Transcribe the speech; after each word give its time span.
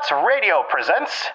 Robots 0.00 0.26
Radio 0.26 0.62
presents. 0.68 1.26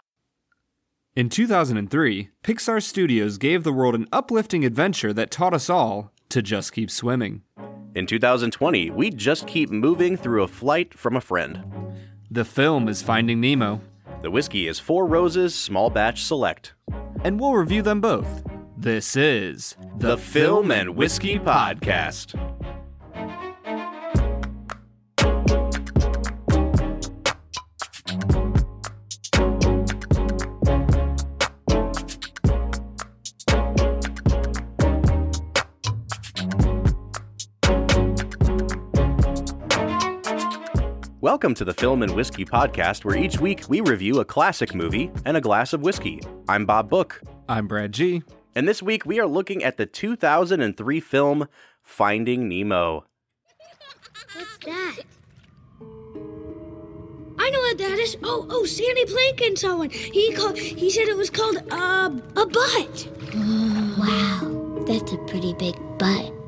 In 1.15 1.29
2003, 1.29 2.29
Pixar 2.43 2.81
Studios 2.81 3.37
gave 3.37 3.63
the 3.63 3.71
world 3.73 3.95
an 3.95 4.07
uplifting 4.11 4.65
adventure 4.65 5.13
that 5.13 5.29
taught 5.31 5.53
us 5.53 5.69
all 5.69 6.11
to 6.29 6.41
just 6.41 6.73
keep 6.73 6.89
swimming. 6.89 7.43
In 7.95 8.07
2020, 8.07 8.89
we 8.91 9.09
just 9.11 9.45
keep 9.47 9.69
moving 9.69 10.17
through 10.17 10.43
a 10.43 10.47
flight 10.47 10.93
from 10.93 11.15
a 11.15 11.21
friend. 11.21 11.63
The 12.31 12.45
film 12.45 12.87
is 12.87 13.01
Finding 13.01 13.39
Nemo, 13.39 13.81
The 14.23 14.31
whiskey 14.31 14.67
is 14.67 14.79
Four 14.79 15.05
Roses 15.07 15.53
Small 15.53 15.89
Batch 15.89 16.23
Select. 16.23 16.73
and 17.23 17.39
we'll 17.39 17.53
review 17.53 17.81
them 17.81 18.01
both. 18.01 18.43
This 18.77 19.15
is 19.15 19.75
The 19.97 20.17
Film 20.17 20.71
and 20.71 20.95
Whiskey 20.95 21.39
Podcast. 21.39 22.33
Welcome 41.25 41.55
to 41.55 41.65
the 41.65 41.73
Film 41.73 42.03
and 42.03 42.13
Whiskey 42.13 42.45
Podcast, 42.45 43.03
where 43.03 43.17
each 43.17 43.39
week 43.39 43.63
we 43.67 43.81
review 43.81 44.19
a 44.19 44.25
classic 44.25 44.75
movie 44.75 45.09
and 45.25 45.35
a 45.35 45.41
glass 45.41 45.73
of 45.73 45.81
whiskey. 45.81 46.21
I'm 46.47 46.67
Bob 46.67 46.87
Book, 46.87 47.19
I'm 47.49 47.67
Brad 47.67 47.93
G. 47.93 48.21
and 48.53 48.67
this 48.67 48.83
week 48.83 49.07
we 49.07 49.19
are 49.19 49.25
looking 49.25 49.63
at 49.63 49.77
the 49.77 49.87
2003 49.87 50.99
film 50.99 51.47
Finding 51.81 52.47
Nemo. 52.47 53.05
What's 54.35 54.65
that? 54.65 54.97
I 57.39 57.49
know 57.49 57.59
what 57.59 57.77
that 57.79 57.97
is. 57.97 58.17
Oh, 58.21 58.45
oh, 58.51 58.65
Sandy 58.65 59.05
Plankton 59.05 59.55
saw 59.55 59.77
one. 59.77 59.89
He 59.89 60.31
called. 60.31 60.59
He 60.59 60.91
said 60.91 61.07
it 61.07 61.17
was 61.17 61.31
called 61.31 61.57
uh, 61.71 62.11
a 62.35 62.45
butt. 62.45 63.09
Wow, 63.97 64.83
that's 64.85 65.11
a 65.11 65.17
pretty 65.25 65.55
big 65.55 65.73
butt. 65.97 66.44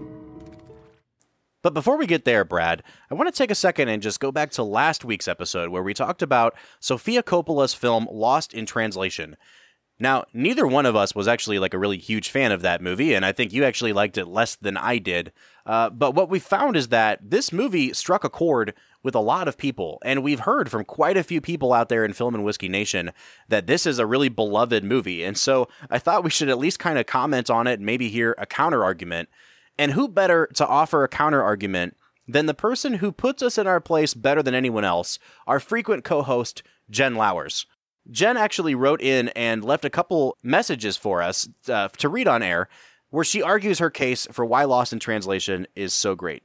But 1.67 1.73
before 1.73 1.97
we 1.97 2.07
get 2.07 2.23
there, 2.23 2.45
Brad, 2.45 2.81
I 3.11 3.13
want 3.13 3.27
to 3.27 3.37
take 3.37 3.51
a 3.51 3.53
second 3.53 3.89
and 3.89 4.01
just 4.01 4.21
go 4.21 4.31
back 4.31 4.51
to 4.51 4.63
last 4.63 5.03
week's 5.03 5.27
episode 5.27 5.67
where 5.67 5.83
we 5.83 5.93
talked 5.93 6.21
about 6.21 6.55
Sofia 6.79 7.21
Coppola's 7.21 7.73
film 7.73 8.07
Lost 8.09 8.53
in 8.53 8.65
Translation. 8.65 9.35
Now, 9.99 10.23
neither 10.33 10.65
one 10.65 10.85
of 10.85 10.95
us 10.95 11.13
was 11.13 11.27
actually 11.27 11.59
like 11.59 11.73
a 11.73 11.77
really 11.77 11.97
huge 11.97 12.29
fan 12.29 12.53
of 12.53 12.61
that 12.61 12.81
movie, 12.81 13.13
and 13.13 13.25
I 13.25 13.33
think 13.33 13.51
you 13.51 13.65
actually 13.65 13.91
liked 13.91 14.17
it 14.17 14.27
less 14.29 14.55
than 14.55 14.77
I 14.77 14.97
did. 14.97 15.33
Uh, 15.65 15.89
but 15.89 16.15
what 16.15 16.29
we 16.29 16.39
found 16.39 16.77
is 16.77 16.87
that 16.87 17.19
this 17.21 17.51
movie 17.51 17.91
struck 17.91 18.23
a 18.23 18.29
chord 18.29 18.73
with 19.03 19.13
a 19.13 19.19
lot 19.19 19.49
of 19.49 19.57
people, 19.57 19.97
and 20.05 20.23
we've 20.23 20.39
heard 20.39 20.71
from 20.71 20.85
quite 20.85 21.17
a 21.17 21.23
few 21.23 21.41
people 21.41 21.73
out 21.73 21.89
there 21.89 22.05
in 22.05 22.13
Film 22.13 22.33
and 22.33 22.45
Whiskey 22.45 22.69
Nation 22.69 23.11
that 23.49 23.67
this 23.67 23.85
is 23.85 23.99
a 23.99 24.05
really 24.05 24.29
beloved 24.29 24.85
movie. 24.85 25.21
And 25.21 25.37
so 25.37 25.67
I 25.89 25.99
thought 25.99 26.23
we 26.23 26.29
should 26.29 26.47
at 26.47 26.59
least 26.59 26.79
kind 26.79 26.97
of 26.97 27.07
comment 27.07 27.49
on 27.49 27.67
it 27.67 27.79
and 27.79 27.85
maybe 27.85 28.07
hear 28.07 28.35
a 28.37 28.45
counter 28.45 28.85
argument. 28.85 29.27
And 29.77 29.91
who 29.91 30.07
better 30.07 30.47
to 30.55 30.65
offer 30.65 31.03
a 31.03 31.07
counter 31.07 31.41
argument 31.41 31.95
than 32.27 32.45
the 32.45 32.53
person 32.53 32.95
who 32.95 33.11
puts 33.11 33.41
us 33.41 33.57
in 33.57 33.67
our 33.67 33.79
place 33.79 34.13
better 34.13 34.43
than 34.43 34.55
anyone 34.55 34.83
else, 34.83 35.19
our 35.45 35.59
frequent 35.59 36.03
co 36.03 36.21
host, 36.21 36.63
Jen 36.89 37.15
Lowers. 37.15 37.65
Jen 38.09 38.37
actually 38.37 38.75
wrote 38.75 39.01
in 39.01 39.29
and 39.29 39.63
left 39.63 39.85
a 39.85 39.89
couple 39.89 40.37
messages 40.41 40.97
for 40.97 41.21
us 41.21 41.47
uh, 41.69 41.89
to 41.89 42.09
read 42.09 42.27
on 42.27 42.41
air 42.41 42.69
where 43.09 43.23
she 43.23 43.41
argues 43.41 43.79
her 43.79 43.89
case 43.89 44.27
for 44.31 44.45
why 44.45 44.63
Lost 44.63 44.93
in 44.93 44.99
Translation 44.99 45.67
is 45.75 45.93
so 45.93 46.15
great. 46.15 46.43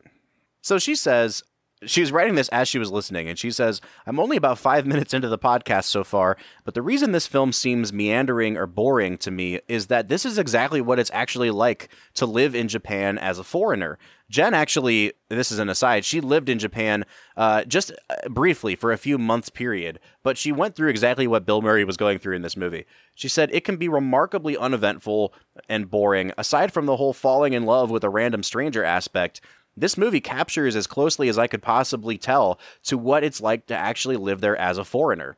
So 0.61 0.79
she 0.79 0.95
says, 0.95 1.43
she 1.87 2.01
was 2.01 2.13
writing 2.13 2.35
this 2.35 2.49
as 2.49 2.69
she 2.69 2.79
was 2.79 2.91
listening, 2.91 3.29
and 3.29 3.39
she 3.39 3.51
says, 3.51 3.81
I'm 4.07 4.21
only 4.21 4.37
about 4.37 4.59
five 4.59 4.87
minutes 4.87 5.15
into 5.15 5.29
the 5.29 5.39
podcast 5.39 5.85
so 5.85 6.05
far, 6.05 6.37
but 6.65 6.75
the 6.75 6.83
reason 6.83 7.13
this 7.13 7.27
film 7.27 7.53
seems 7.53 7.93
meandering 7.93 8.57
or 8.57 8.67
boring 8.67 9.19
to 9.19 9.31
me 9.31 9.61
is 9.69 9.87
that 9.89 10.09
this 10.09 10.25
is 10.25 10.39
exactly 10.39 10.81
what 10.81 10.99
it's 10.99 11.11
actually 11.13 11.51
like 11.51 11.89
to 12.15 12.27
live 12.27 12.55
in 12.55 12.69
Japan 12.69 13.19
as 13.19 13.39
a 13.39 13.45
foreigner. 13.45 13.99
Jen 14.29 14.55
actually, 14.55 15.13
this 15.29 15.53
is 15.53 15.59
an 15.59 15.69
aside, 15.69 16.05
she 16.05 16.21
lived 16.21 16.49
in 16.49 16.59
Japan 16.59 17.05
uh, 17.37 17.65
just 17.65 17.93
uh, 18.09 18.29
briefly 18.31 18.75
for 18.75 18.91
a 18.91 18.97
few 18.97 19.19
months 19.19 19.51
period, 19.51 19.99
but 20.23 20.39
she 20.39 20.53
went 20.53 20.75
through 20.75 20.89
exactly 20.89 21.27
what 21.27 21.45
Bill 21.45 21.61
Murray 21.61 21.85
was 21.85 21.99
going 21.99 22.19
through 22.19 22.37
in 22.37 22.43
this 22.43 22.57
movie. 22.57 22.87
She 23.15 23.29
said 23.29 23.51
it 23.53 23.65
can 23.65 23.77
be 23.77 23.89
remarkably 23.89 24.57
uneventful 24.57 25.35
and 25.69 25.91
boring, 25.91 26.33
aside 26.39 26.73
from 26.73 26.87
the 26.87 26.97
whole 26.97 27.13
falling 27.13 27.53
in 27.53 27.67
love 27.67 27.91
with 27.91 28.05
a 28.05 28.09
random 28.09 28.43
stranger 28.43 28.83
aspect. 28.83 29.43
This 29.77 29.97
movie 29.97 30.21
captures 30.21 30.77
as 30.77 30.87
closely 30.87 31.29
as 31.29 31.39
I 31.39 31.47
could 31.47 31.63
possibly 31.63 32.19
tell 32.19 32.59
to 32.85 32.99
what 32.99 33.25
it's 33.25 33.41
like 33.41 33.67
to 33.67 33.77
actually 33.77 34.17
live 34.17 34.41
there 34.41 34.57
as 34.57 34.79
a 34.79 34.85
foreigner. 34.85 35.37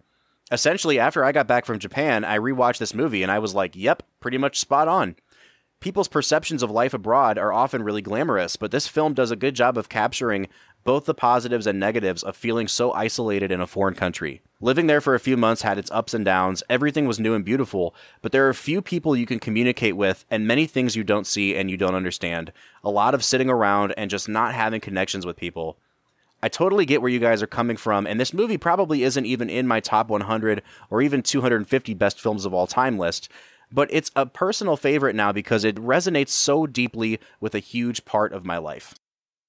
Essentially, 0.51 0.99
after 0.99 1.25
I 1.25 1.33
got 1.33 1.47
back 1.47 1.65
from 1.65 1.79
Japan, 1.79 2.25
I 2.25 2.39
rewatched 2.39 2.79
this 2.79 2.95
movie 2.95 3.23
and 3.23 3.31
I 3.33 3.39
was 3.39 3.55
like, 3.55 3.75
yep, 3.77 4.03
pretty 4.21 4.39
much 4.39 4.61
spot 4.61 4.89
on. 4.89 5.17
People's 5.81 6.09
perceptions 6.09 6.63
of 6.63 6.71
life 6.71 6.95
abroad 6.95 7.39
are 7.39 7.53
often 7.53 7.83
really 7.83 8.03
glamorous, 8.03 8.57
but 8.57 8.71
this 8.71 8.89
film 8.89 9.15
does 9.15 9.31
a 9.31 9.37
good 9.37 9.55
job 9.55 9.77
of 9.77 9.89
capturing 9.89 10.49
both 10.85 11.07
the 11.07 11.15
positives 11.15 11.67
and 11.67 11.81
negatives 11.81 12.23
of 12.23 12.37
feeling 12.37 12.69
so 12.69 12.93
isolated 12.93 13.51
in 13.51 13.61
a 13.61 13.67
foreign 13.67 13.95
country. 13.95 14.43
Living 14.61 14.87
there 14.87 15.01
for 15.01 15.15
a 15.15 15.21
few 15.21 15.37
months 15.37 15.63
had 15.63 15.79
its 15.79 15.91
ups 15.91 16.15
and 16.15 16.25
downs, 16.25 16.63
everything 16.71 17.07
was 17.07 17.19
new 17.19 17.35
and 17.35 17.45
beautiful, 17.45 17.95
but 18.23 18.33
there 18.33 18.49
are 18.49 18.55
few 18.55 18.81
people 18.81 19.17
you 19.17 19.27
can 19.27 19.39
communicate 19.39 19.97
with 19.97 20.25
and 20.31 20.47
many 20.47 20.67
things 20.67 20.95
you 20.95 21.05
don't 21.05 21.27
see 21.27 21.57
and 21.57 21.71
you 21.71 21.77
don't 21.77 21.95
understand. 21.95 22.53
A 22.83 22.91
lot 22.91 23.15
of 23.15 23.25
sitting 23.25 23.51
around 23.51 23.93
and 23.97 24.11
just 24.11 24.29
not 24.29 24.55
having 24.55 24.81
connections 24.81 25.27
with 25.27 25.37
people. 25.37 25.77
I 26.43 26.49
totally 26.49 26.85
get 26.85 27.01
where 27.01 27.11
you 27.11 27.21
guys 27.21 27.43
are 27.43 27.47
coming 27.47 27.79
from, 27.79 28.07
and 28.07 28.21
this 28.21 28.35
movie 28.35 28.59
probably 28.59 29.03
isn't 29.03 29.25
even 29.25 29.49
in 29.49 29.67
my 29.67 29.81
top 29.81 30.09
100 30.09 30.63
or 30.91 31.01
even 31.01 31.23
250 31.23 31.95
best 31.95 32.21
films 32.21 32.45
of 32.45 32.53
all 32.53 32.67
time 32.67 32.99
list, 32.99 33.31
but 33.73 33.89
it's 33.91 34.11
a 34.15 34.27
personal 34.27 34.77
favorite 34.77 35.17
now 35.17 35.33
because 35.33 35.65
it 35.65 35.77
resonates 35.77 36.29
so 36.29 36.67
deeply 36.67 37.19
with 37.41 37.55
a 37.55 37.61
huge 37.61 38.05
part 38.05 38.33
of 38.35 38.45
my 38.45 38.59
life. 38.59 38.95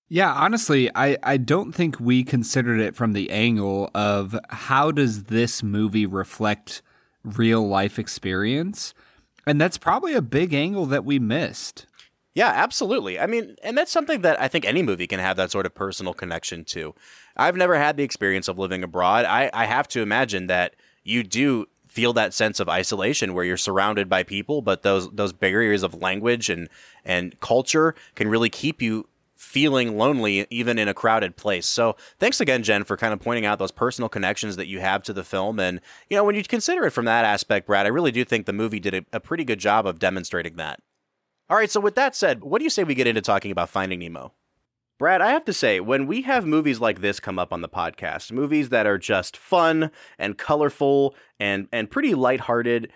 Yeah, 0.07 0.31
honestly, 0.31 0.89
I, 0.93 1.17
I 1.23 1.37
don't 1.37 1.71
think 1.71 1.99
we 1.99 2.23
considered 2.23 2.79
it 2.79 2.95
from 2.95 3.13
the 3.13 3.31
angle 3.31 3.89
of 3.95 4.37
how 4.49 4.91
does 4.91 5.25
this 5.25 5.63
movie 5.63 6.05
reflect 6.05 6.83
real 7.23 7.67
life 7.67 7.97
experience? 7.97 8.93
And 9.47 9.59
that's 9.59 9.77
probably 9.77 10.13
a 10.13 10.21
big 10.21 10.53
angle 10.53 10.85
that 10.87 11.05
we 11.05 11.17
missed. 11.17 11.87
Yeah, 12.35 12.49
absolutely. 12.49 13.19
I 13.19 13.25
mean, 13.25 13.55
and 13.63 13.77
that's 13.77 13.91
something 13.91 14.21
that 14.21 14.39
I 14.39 14.47
think 14.47 14.65
any 14.65 14.83
movie 14.83 15.07
can 15.07 15.19
have 15.19 15.37
that 15.37 15.51
sort 15.51 15.65
of 15.65 15.73
personal 15.73 16.13
connection 16.13 16.65
to. 16.65 16.93
I've 17.35 17.55
never 17.55 17.75
had 17.77 17.97
the 17.97 18.03
experience 18.03 18.47
of 18.47 18.59
living 18.59 18.83
abroad. 18.83 19.25
I, 19.25 19.49
I 19.53 19.65
have 19.65 19.87
to 19.89 20.01
imagine 20.01 20.47
that 20.47 20.75
you 21.03 21.23
do 21.23 21.67
feel 21.87 22.11
that 22.13 22.33
sense 22.33 22.59
of 22.59 22.67
isolation 22.67 23.33
where 23.33 23.45
you're 23.45 23.55
surrounded 23.55 24.09
by 24.09 24.21
people, 24.21 24.61
but 24.61 24.83
those 24.83 25.09
those 25.11 25.31
barriers 25.31 25.81
of 25.81 26.01
language 26.01 26.49
and 26.49 26.67
and 27.05 27.39
culture 27.39 27.95
can 28.15 28.27
really 28.27 28.49
keep 28.49 28.81
you 28.81 29.07
feeling 29.35 29.97
lonely 29.97 30.47
even 30.49 30.79
in 30.79 30.87
a 30.87 30.93
crowded 30.93 31.35
place. 31.35 31.65
So, 31.65 31.95
thanks 32.19 32.39
again 32.39 32.63
Jen 32.63 32.83
for 32.83 32.97
kind 32.97 33.13
of 33.13 33.19
pointing 33.19 33.45
out 33.45 33.59
those 33.59 33.71
personal 33.71 34.09
connections 34.09 34.55
that 34.55 34.67
you 34.67 34.79
have 34.79 35.03
to 35.03 35.13
the 35.13 35.23
film 35.23 35.59
and 35.59 35.81
you 36.09 36.17
know, 36.17 36.23
when 36.23 36.35
you 36.35 36.43
consider 36.43 36.85
it 36.85 36.91
from 36.91 37.05
that 37.05 37.25
aspect, 37.25 37.67
Brad, 37.67 37.85
I 37.85 37.89
really 37.89 38.11
do 38.11 38.23
think 38.25 38.45
the 38.45 38.53
movie 38.53 38.79
did 38.79 38.93
a, 38.93 39.05
a 39.13 39.19
pretty 39.19 39.43
good 39.43 39.59
job 39.59 39.85
of 39.85 39.99
demonstrating 39.99 40.55
that. 40.55 40.79
All 41.49 41.57
right, 41.57 41.69
so 41.69 41.79
with 41.79 41.95
that 41.95 42.15
said, 42.15 42.43
what 42.43 42.59
do 42.59 42.63
you 42.63 42.69
say 42.69 42.83
we 42.83 42.95
get 42.95 43.07
into 43.07 43.21
talking 43.21 43.51
about 43.51 43.69
Finding 43.69 43.99
Nemo? 43.99 44.33
Brad, 44.97 45.21
I 45.21 45.31
have 45.31 45.43
to 45.45 45.53
say, 45.53 45.81
when 45.81 46.07
we 46.07 46.21
have 46.21 46.45
movies 46.45 46.79
like 46.79 47.01
this 47.01 47.19
come 47.19 47.37
up 47.37 47.51
on 47.51 47.61
the 47.61 47.67
podcast, 47.67 48.31
movies 48.31 48.69
that 48.69 48.87
are 48.87 48.97
just 48.97 49.35
fun 49.35 49.91
and 50.17 50.37
colorful 50.37 51.15
and 51.37 51.67
and 51.73 51.91
pretty 51.91 52.15
lighthearted, 52.15 52.91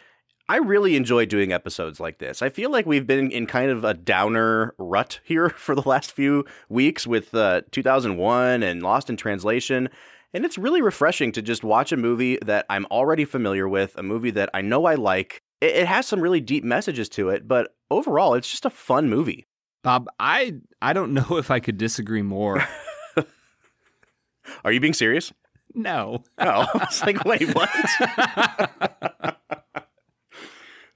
I 0.49 0.57
really 0.57 0.95
enjoy 0.95 1.27
doing 1.27 1.53
episodes 1.53 1.99
like 1.99 2.17
this. 2.17 2.41
I 2.41 2.49
feel 2.49 2.71
like 2.71 2.87
we've 2.87 3.05
been 3.05 3.29
in 3.29 3.45
kind 3.45 3.69
of 3.69 3.83
a 3.83 3.93
downer 3.93 4.73
rut 4.79 5.19
here 5.23 5.51
for 5.51 5.75
the 5.75 5.87
last 5.87 6.11
few 6.11 6.43
weeks 6.69 7.05
with 7.05 7.35
uh, 7.35 7.61
2001 7.71 8.63
and 8.63 8.81
Lost 8.81 9.11
in 9.11 9.15
Translation. 9.15 9.89
And 10.33 10.43
it's 10.45 10.57
really 10.57 10.81
refreshing 10.81 11.31
to 11.33 11.43
just 11.43 11.63
watch 11.63 11.91
a 11.91 11.97
movie 11.97 12.39
that 12.43 12.65
I'm 12.67 12.87
already 12.87 13.25
familiar 13.25 13.69
with, 13.69 13.95
a 13.95 14.01
movie 14.01 14.31
that 14.31 14.49
I 14.51 14.61
know 14.61 14.85
I 14.85 14.95
like. 14.95 15.43
It, 15.61 15.75
it 15.75 15.87
has 15.87 16.07
some 16.07 16.19
really 16.19 16.41
deep 16.41 16.63
messages 16.63 17.09
to 17.09 17.29
it, 17.29 17.47
but 17.47 17.75
overall, 17.91 18.33
it's 18.33 18.49
just 18.49 18.65
a 18.65 18.71
fun 18.71 19.07
movie. 19.07 19.45
Bob, 19.83 20.07
I 20.19 20.55
I 20.81 20.93
don't 20.93 21.13
know 21.29 21.37
if 21.37 21.51
I 21.51 21.59
could 21.59 21.77
disagree 21.77 22.23
more. 22.23 22.67
Are 24.63 24.71
you 24.71 24.79
being 24.79 24.93
serious? 24.93 25.31
No. 25.75 26.23
Oh, 26.39 26.65
I 26.73 26.77
was 26.79 27.03
like, 27.03 27.23
wait, 27.23 27.53
what? 27.53 27.69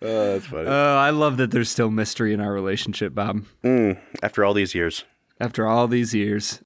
Oh, 0.03 0.33
that's 0.33 0.45
funny. 0.45 0.67
Oh, 0.67 0.97
I 0.97 1.11
love 1.11 1.37
that 1.37 1.51
there's 1.51 1.69
still 1.69 1.89
mystery 1.89 2.33
in 2.33 2.41
our 2.41 2.51
relationship, 2.51 3.15
Bob. 3.15 3.43
Mm, 3.63 3.99
after 4.21 4.43
all 4.43 4.53
these 4.53 4.75
years. 4.75 5.05
After 5.39 5.65
all 5.65 5.87
these 5.87 6.13
years. 6.13 6.61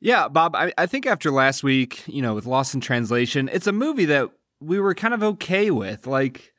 Yeah, 0.00 0.28
Bob, 0.28 0.54
I, 0.54 0.72
I 0.76 0.86
think 0.86 1.06
after 1.06 1.30
last 1.30 1.62
week, 1.62 2.02
you 2.06 2.20
know, 2.20 2.34
with 2.34 2.44
Lost 2.46 2.74
in 2.74 2.80
Translation, 2.80 3.48
it's 3.52 3.66
a 3.66 3.72
movie 3.72 4.04
that 4.06 4.30
we 4.60 4.78
were 4.80 4.94
kind 4.94 5.14
of 5.14 5.22
okay 5.22 5.70
with. 5.70 6.06
Like, 6.06 6.52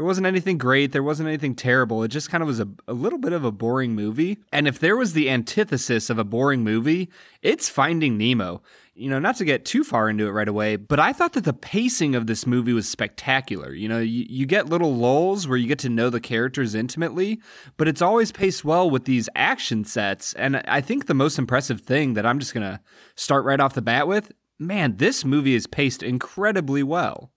there 0.00 0.06
wasn't 0.06 0.26
anything 0.26 0.56
great. 0.56 0.92
There 0.92 1.02
wasn't 1.02 1.28
anything 1.28 1.54
terrible. 1.54 2.02
It 2.02 2.08
just 2.08 2.30
kind 2.30 2.42
of 2.42 2.46
was 2.46 2.58
a, 2.58 2.66
a 2.88 2.94
little 2.94 3.18
bit 3.18 3.34
of 3.34 3.44
a 3.44 3.52
boring 3.52 3.94
movie. 3.94 4.38
And 4.50 4.66
if 4.66 4.78
there 4.78 4.96
was 4.96 5.12
the 5.12 5.28
antithesis 5.28 6.08
of 6.08 6.18
a 6.18 6.24
boring 6.24 6.64
movie, 6.64 7.10
it's 7.42 7.68
Finding 7.68 8.16
Nemo. 8.16 8.62
You 8.94 9.10
know, 9.10 9.18
not 9.18 9.36
to 9.36 9.44
get 9.44 9.66
too 9.66 9.84
far 9.84 10.08
into 10.08 10.26
it 10.26 10.30
right 10.30 10.48
away, 10.48 10.76
but 10.76 10.98
I 10.98 11.12
thought 11.12 11.34
that 11.34 11.44
the 11.44 11.52
pacing 11.52 12.14
of 12.14 12.26
this 12.26 12.46
movie 12.46 12.72
was 12.72 12.88
spectacular. 12.88 13.74
You 13.74 13.90
know, 13.90 13.98
you, 13.98 14.24
you 14.26 14.46
get 14.46 14.70
little 14.70 14.96
lulls 14.96 15.46
where 15.46 15.58
you 15.58 15.68
get 15.68 15.80
to 15.80 15.90
know 15.90 16.08
the 16.08 16.18
characters 16.18 16.74
intimately, 16.74 17.38
but 17.76 17.86
it's 17.86 18.00
always 18.00 18.32
paced 18.32 18.64
well 18.64 18.88
with 18.88 19.04
these 19.04 19.28
action 19.36 19.84
sets. 19.84 20.32
And 20.32 20.62
I 20.66 20.80
think 20.80 21.08
the 21.08 21.14
most 21.14 21.38
impressive 21.38 21.82
thing 21.82 22.14
that 22.14 22.24
I'm 22.24 22.38
just 22.38 22.54
going 22.54 22.66
to 22.66 22.80
start 23.16 23.44
right 23.44 23.60
off 23.60 23.74
the 23.74 23.82
bat 23.82 24.08
with 24.08 24.32
man, 24.58 24.96
this 24.96 25.26
movie 25.26 25.54
is 25.54 25.66
paced 25.66 26.02
incredibly 26.02 26.82
well. 26.82 27.32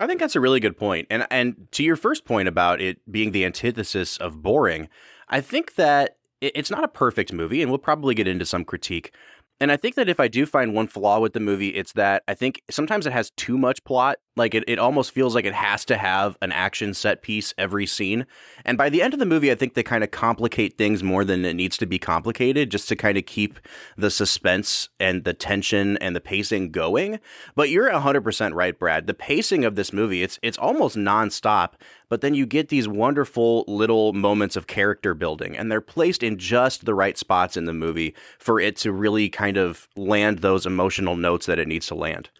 I 0.00 0.06
think 0.06 0.18
that's 0.18 0.34
a 0.34 0.40
really 0.40 0.60
good 0.60 0.78
point. 0.78 1.06
And 1.10 1.26
and 1.30 1.68
to 1.72 1.84
your 1.84 1.96
first 1.96 2.24
point 2.24 2.48
about 2.48 2.80
it 2.80 2.98
being 3.10 3.32
the 3.32 3.44
antithesis 3.44 4.16
of 4.16 4.42
boring, 4.42 4.88
I 5.28 5.40
think 5.42 5.74
that 5.74 6.16
it's 6.40 6.70
not 6.70 6.82
a 6.82 6.88
perfect 6.88 7.32
movie, 7.32 7.60
and 7.60 7.70
we'll 7.70 7.78
probably 7.78 8.14
get 8.14 8.26
into 8.26 8.46
some 8.46 8.64
critique. 8.64 9.12
And 9.60 9.70
I 9.70 9.76
think 9.76 9.94
that 9.96 10.08
if 10.08 10.18
I 10.18 10.26
do 10.26 10.46
find 10.46 10.72
one 10.72 10.86
flaw 10.86 11.20
with 11.20 11.34
the 11.34 11.40
movie, 11.40 11.68
it's 11.68 11.92
that 11.92 12.22
I 12.26 12.32
think 12.32 12.62
sometimes 12.70 13.06
it 13.06 13.12
has 13.12 13.30
too 13.32 13.58
much 13.58 13.84
plot. 13.84 14.16
Like 14.36 14.54
it, 14.54 14.64
it 14.68 14.78
almost 14.78 15.10
feels 15.10 15.34
like 15.34 15.44
it 15.44 15.54
has 15.54 15.84
to 15.86 15.96
have 15.96 16.38
an 16.40 16.52
action 16.52 16.94
set 16.94 17.20
piece 17.20 17.52
every 17.58 17.84
scene. 17.84 18.26
And 18.64 18.78
by 18.78 18.88
the 18.88 19.02
end 19.02 19.12
of 19.12 19.18
the 19.18 19.26
movie, 19.26 19.50
I 19.50 19.56
think 19.56 19.74
they 19.74 19.82
kind 19.82 20.04
of 20.04 20.12
complicate 20.12 20.78
things 20.78 21.02
more 21.02 21.24
than 21.24 21.44
it 21.44 21.54
needs 21.54 21.76
to 21.78 21.86
be 21.86 21.98
complicated 21.98 22.70
just 22.70 22.88
to 22.88 22.96
kind 22.96 23.18
of 23.18 23.26
keep 23.26 23.58
the 23.96 24.10
suspense 24.10 24.88
and 25.00 25.24
the 25.24 25.34
tension 25.34 25.96
and 25.98 26.14
the 26.14 26.20
pacing 26.20 26.70
going. 26.70 27.18
But 27.56 27.70
you're 27.70 27.90
100% 27.90 28.54
right, 28.54 28.78
Brad. 28.78 29.06
The 29.08 29.14
pacing 29.14 29.64
of 29.64 29.74
this 29.74 29.92
movie, 29.92 30.22
it's 30.22 30.38
it's 30.42 30.58
almost 30.58 30.96
nonstop, 30.96 31.72
but 32.08 32.20
then 32.20 32.34
you 32.34 32.46
get 32.46 32.68
these 32.68 32.86
wonderful 32.86 33.64
little 33.66 34.12
moments 34.12 34.54
of 34.54 34.66
character 34.66 35.12
building 35.12 35.56
and 35.56 35.70
they're 35.70 35.80
placed 35.80 36.22
in 36.22 36.38
just 36.38 36.84
the 36.84 36.94
right 36.94 37.18
spots 37.18 37.56
in 37.56 37.64
the 37.64 37.72
movie 37.72 38.14
for 38.38 38.60
it 38.60 38.76
to 38.76 38.92
really 38.92 39.28
kind 39.28 39.56
of 39.56 39.88
land 39.96 40.38
those 40.38 40.66
emotional 40.66 41.16
notes 41.16 41.46
that 41.46 41.58
it 41.58 41.68
needs 41.68 41.86
to 41.86 41.94
land. 41.94 42.30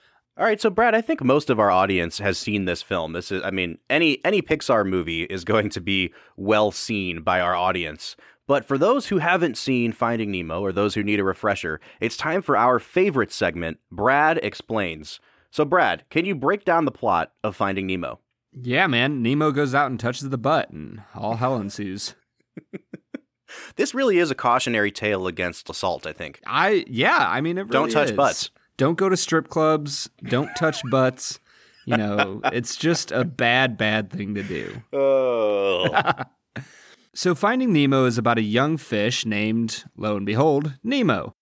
All 0.40 0.46
right, 0.46 0.58
so 0.58 0.70
Brad, 0.70 0.94
I 0.94 1.02
think 1.02 1.22
most 1.22 1.50
of 1.50 1.60
our 1.60 1.70
audience 1.70 2.16
has 2.16 2.38
seen 2.38 2.64
this 2.64 2.80
film. 2.80 3.12
This 3.12 3.30
is 3.30 3.42
I 3.44 3.50
mean, 3.50 3.76
any 3.90 4.24
any 4.24 4.40
Pixar 4.40 4.88
movie 4.88 5.24
is 5.24 5.44
going 5.44 5.68
to 5.68 5.82
be 5.82 6.14
well 6.34 6.70
seen 6.70 7.20
by 7.20 7.42
our 7.42 7.54
audience. 7.54 8.16
But 8.46 8.64
for 8.64 8.78
those 8.78 9.08
who 9.08 9.18
haven't 9.18 9.58
seen 9.58 9.92
Finding 9.92 10.30
Nemo 10.30 10.62
or 10.62 10.72
those 10.72 10.94
who 10.94 11.02
need 11.02 11.20
a 11.20 11.24
refresher, 11.24 11.78
it's 12.00 12.16
time 12.16 12.40
for 12.40 12.56
our 12.56 12.78
favorite 12.78 13.30
segment, 13.30 13.80
Brad 13.92 14.38
Explains. 14.42 15.20
So 15.50 15.66
Brad, 15.66 16.04
can 16.08 16.24
you 16.24 16.34
break 16.34 16.64
down 16.64 16.86
the 16.86 16.90
plot 16.90 17.32
of 17.44 17.54
Finding 17.54 17.86
Nemo? 17.86 18.18
Yeah, 18.50 18.86
man. 18.86 19.22
Nemo 19.22 19.50
goes 19.50 19.74
out 19.74 19.90
and 19.90 20.00
touches 20.00 20.30
the 20.30 20.38
butt 20.38 20.70
and 20.70 21.02
all 21.14 21.36
hell 21.36 21.56
ensues. 21.56 22.14
this 23.76 23.92
really 23.92 24.16
is 24.16 24.30
a 24.30 24.34
cautionary 24.34 24.90
tale 24.90 25.26
against 25.26 25.68
assault, 25.68 26.06
I 26.06 26.14
think. 26.14 26.40
I 26.46 26.86
yeah, 26.88 27.28
I 27.28 27.42
mean 27.42 27.58
it 27.58 27.64
really 27.64 27.72
Don't 27.72 27.90
touch 27.90 28.08
is. 28.12 28.16
butts. 28.16 28.50
Don't 28.80 28.96
go 28.96 29.10
to 29.10 29.16
strip 29.18 29.48
clubs. 29.48 30.08
Don't 30.22 30.48
touch 30.56 30.80
butts. 30.90 31.38
You 31.84 31.98
know, 31.98 32.40
it's 32.46 32.76
just 32.76 33.12
a 33.12 33.26
bad, 33.26 33.76
bad 33.76 34.10
thing 34.10 34.34
to 34.34 34.42
do. 34.42 34.82
Oh. 34.92 35.88
So, 37.12 37.34
Finding 37.34 37.72
Nemo 37.72 38.04
is 38.04 38.18
about 38.18 38.38
a 38.38 38.42
young 38.42 38.76
fish 38.76 39.26
named, 39.26 39.82
lo 39.96 40.16
and 40.16 40.24
behold, 40.24 40.74
Nemo. 40.84 41.34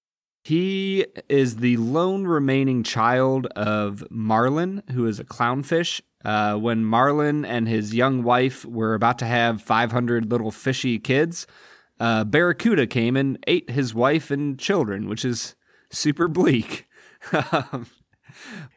He 0.43 1.05
is 1.29 1.57
the 1.57 1.77
lone 1.77 2.25
remaining 2.25 2.83
child 2.83 3.47
of 3.49 4.03
Marlin, 4.11 4.83
who 4.93 5.07
is 5.07 5.21
a 5.21 5.25
clownfish. 5.25 6.01
Uh, 6.25 6.55
when 6.55 6.87
Marlin 6.87 7.45
and 7.45 7.69
his 7.69 7.95
young 7.95 8.23
wife 8.23 8.65
were 8.65 8.95
about 8.95 9.19
to 9.19 9.27
have 9.27 9.61
500 9.61 10.31
little 10.31 10.51
fishy 10.51 10.99
kids, 10.99 11.47
uh, 12.01 12.25
Barracuda 12.25 12.87
came 12.87 13.15
and 13.15 13.39
ate 13.47 13.69
his 13.69 13.95
wife 13.95 14.31
and 14.31 14.59
children, 14.59 15.07
which 15.07 15.25
is 15.25 15.55
super 15.91 16.29
bleak. 16.29 16.88
Um, 17.53 17.87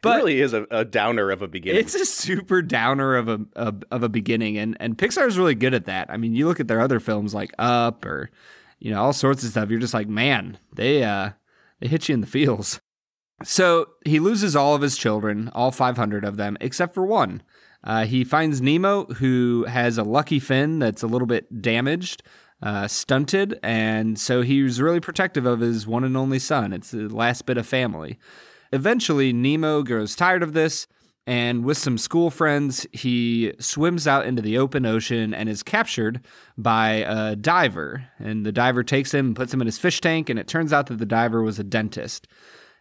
but 0.00 0.14
it 0.14 0.16
really 0.16 0.40
is 0.40 0.52
a, 0.54 0.66
a, 0.70 0.84
downer 0.84 1.30
of 1.30 1.42
a 1.42 1.46
beginning. 1.46 1.80
It's 1.80 1.94
a 1.94 2.04
super 2.04 2.62
downer 2.62 3.14
of 3.16 3.28
a, 3.28 3.40
a, 3.54 3.74
of 3.90 4.02
a 4.02 4.08
beginning, 4.08 4.58
and 4.58 4.76
and 4.80 4.96
Pixar 4.96 5.26
is 5.26 5.38
really 5.38 5.54
good 5.54 5.74
at 5.74 5.84
that. 5.86 6.10
I 6.10 6.16
mean, 6.16 6.34
you 6.34 6.48
look 6.48 6.58
at 6.58 6.68
their 6.68 6.80
other 6.80 7.00
films 7.00 7.34
like 7.34 7.52
Up 7.58 8.04
or 8.04 8.30
you 8.78 8.90
know 8.90 9.02
all 9.02 9.12
sorts 9.12 9.44
of 9.44 9.50
stuff. 9.50 9.70
You're 9.70 9.78
just 9.78 9.94
like, 9.94 10.08
man, 10.08 10.58
they 10.74 11.04
uh 11.04 11.30
they 11.80 11.88
hit 11.88 12.08
you 12.08 12.14
in 12.14 12.20
the 12.20 12.26
feels. 12.26 12.80
So 13.44 13.88
he 14.04 14.20
loses 14.20 14.54
all 14.54 14.74
of 14.74 14.82
his 14.82 14.96
children, 14.96 15.50
all 15.54 15.70
500 15.70 16.24
of 16.24 16.36
them, 16.36 16.56
except 16.60 16.94
for 16.94 17.04
one. 17.04 17.42
Uh, 17.84 18.04
he 18.04 18.22
finds 18.22 18.60
Nemo, 18.60 19.06
who 19.14 19.64
has 19.68 19.98
a 19.98 20.04
lucky 20.04 20.38
fin 20.38 20.78
that's 20.78 21.02
a 21.02 21.08
little 21.08 21.26
bit 21.26 21.60
damaged, 21.60 22.22
uh, 22.62 22.86
stunted, 22.86 23.58
and 23.62 24.18
so 24.18 24.42
he's 24.42 24.80
really 24.80 25.00
protective 25.00 25.46
of 25.46 25.60
his 25.60 25.86
one 25.86 26.04
and 26.04 26.16
only 26.16 26.38
son. 26.38 26.72
It's 26.72 26.92
the 26.92 27.08
last 27.08 27.44
bit 27.44 27.58
of 27.58 27.66
family. 27.66 28.18
Eventually, 28.72 29.32
Nemo 29.32 29.82
grows 29.82 30.14
tired 30.14 30.42
of 30.42 30.52
this, 30.52 30.86
and 31.26 31.64
with 31.64 31.78
some 31.78 31.98
school 31.98 32.30
friends, 32.30 32.86
he 32.92 33.52
swims 33.58 34.06
out 34.06 34.26
into 34.26 34.42
the 34.42 34.58
open 34.58 34.86
ocean 34.86 35.34
and 35.34 35.48
is 35.48 35.62
captured 35.62 36.20
by 36.56 37.04
a 37.06 37.36
diver. 37.36 38.08
And 38.18 38.44
the 38.44 38.52
diver 38.52 38.82
takes 38.82 39.12
him 39.12 39.26
and 39.26 39.36
puts 39.36 39.52
him 39.52 39.60
in 39.60 39.66
his 39.66 39.78
fish 39.78 40.00
tank, 40.00 40.28
and 40.28 40.38
it 40.38 40.48
turns 40.48 40.72
out 40.72 40.86
that 40.86 40.98
the 40.98 41.06
diver 41.06 41.42
was 41.42 41.58
a 41.58 41.64
dentist. 41.64 42.26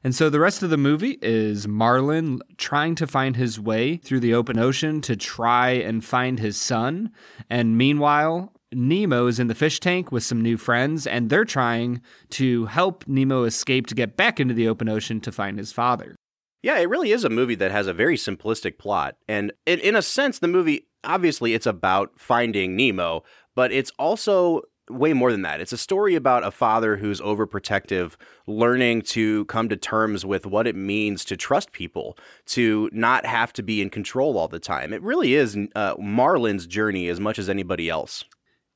And 0.04 0.16
so 0.16 0.30
the 0.32 0.40
rest 0.40 0.64
of 0.64 0.72
the 0.72 0.78
movie 0.78 1.20
is 1.22 1.68
Marlin 1.68 2.40
trying 2.58 2.96
to 2.96 3.06
find 3.06 3.36
his 3.36 3.60
way 3.60 3.98
through 3.98 4.22
the 4.22 4.34
open 4.34 4.58
ocean 4.58 5.02
to 5.02 5.16
try 5.16 5.72
and 5.72 6.04
find 6.04 6.40
his 6.40 6.60
son. 6.60 7.12
And 7.50 7.78
meanwhile, 7.78 8.52
Nemo 8.74 9.28
is 9.28 9.40
in 9.40 9.48
the 9.48 9.56
fish 9.56 9.80
tank 9.80 10.12
with 10.12 10.24
some 10.24 10.42
new 10.42 10.58
friends, 10.58 11.06
and 11.06 11.30
they're 11.30 11.46
trying 11.46 12.02
to 12.32 12.66
help 12.66 13.06
Nemo 13.08 13.44
escape 13.44 13.88
to 13.88 13.96
get 13.96 14.18
back 14.18 14.40
into 14.40 14.54
the 14.54 14.68
open 14.68 14.88
ocean 14.88 15.20
to 15.22 15.32
find 15.32 15.58
his 15.58 15.72
father. 15.72 16.16
Yeah, 16.64 16.78
it 16.78 16.90
really 16.90 17.12
is 17.12 17.24
a 17.24 17.30
movie 17.30 17.56
that 17.56 17.72
has 17.72 17.88
a 17.88 17.94
very 17.94 18.16
simplistic 18.16 18.78
plot. 18.78 19.16
And 19.28 19.52
in, 19.66 19.80
in 19.80 19.96
a 19.96 20.02
sense, 20.02 20.40
the 20.40 20.48
movie, 20.48 20.88
obviously, 21.04 21.54
it's 21.54 21.66
about 21.66 22.12
finding 22.18 22.76
Nemo, 22.76 23.24
but 23.56 23.72
it's 23.72 23.92
also 23.98 24.62
way 24.90 25.14
more 25.14 25.32
than 25.32 25.42
that. 25.42 25.62
It's 25.62 25.74
a 25.74 25.78
story 25.78 26.16
about 26.16 26.44
a 26.44 26.52
father 26.52 26.98
who's 26.98 27.22
overprotective, 27.22 28.16
learning 28.46 29.04
to 29.04 29.46
come 29.46 29.70
to 29.70 29.78
terms 29.78 30.26
with 30.26 30.46
what 30.46 30.68
it 30.68 30.76
means 30.76 31.26
to 31.26 31.38
trust 31.38 31.72
people, 31.72 32.18
to 32.48 32.90
not 32.92 33.26
have 33.26 33.54
to 33.54 33.64
be 33.64 33.82
in 33.82 33.90
control 33.90 34.38
all 34.38 34.48
the 34.48 34.60
time. 34.60 34.94
It 34.94 35.02
really 35.02 35.34
is 35.34 35.58
uh, 35.76 35.96
Marlin's 35.98 36.68
journey 36.68 37.08
as 37.08 37.20
much 37.20 37.40
as 37.40 37.50
anybody 37.50 37.90
else. 37.90 38.24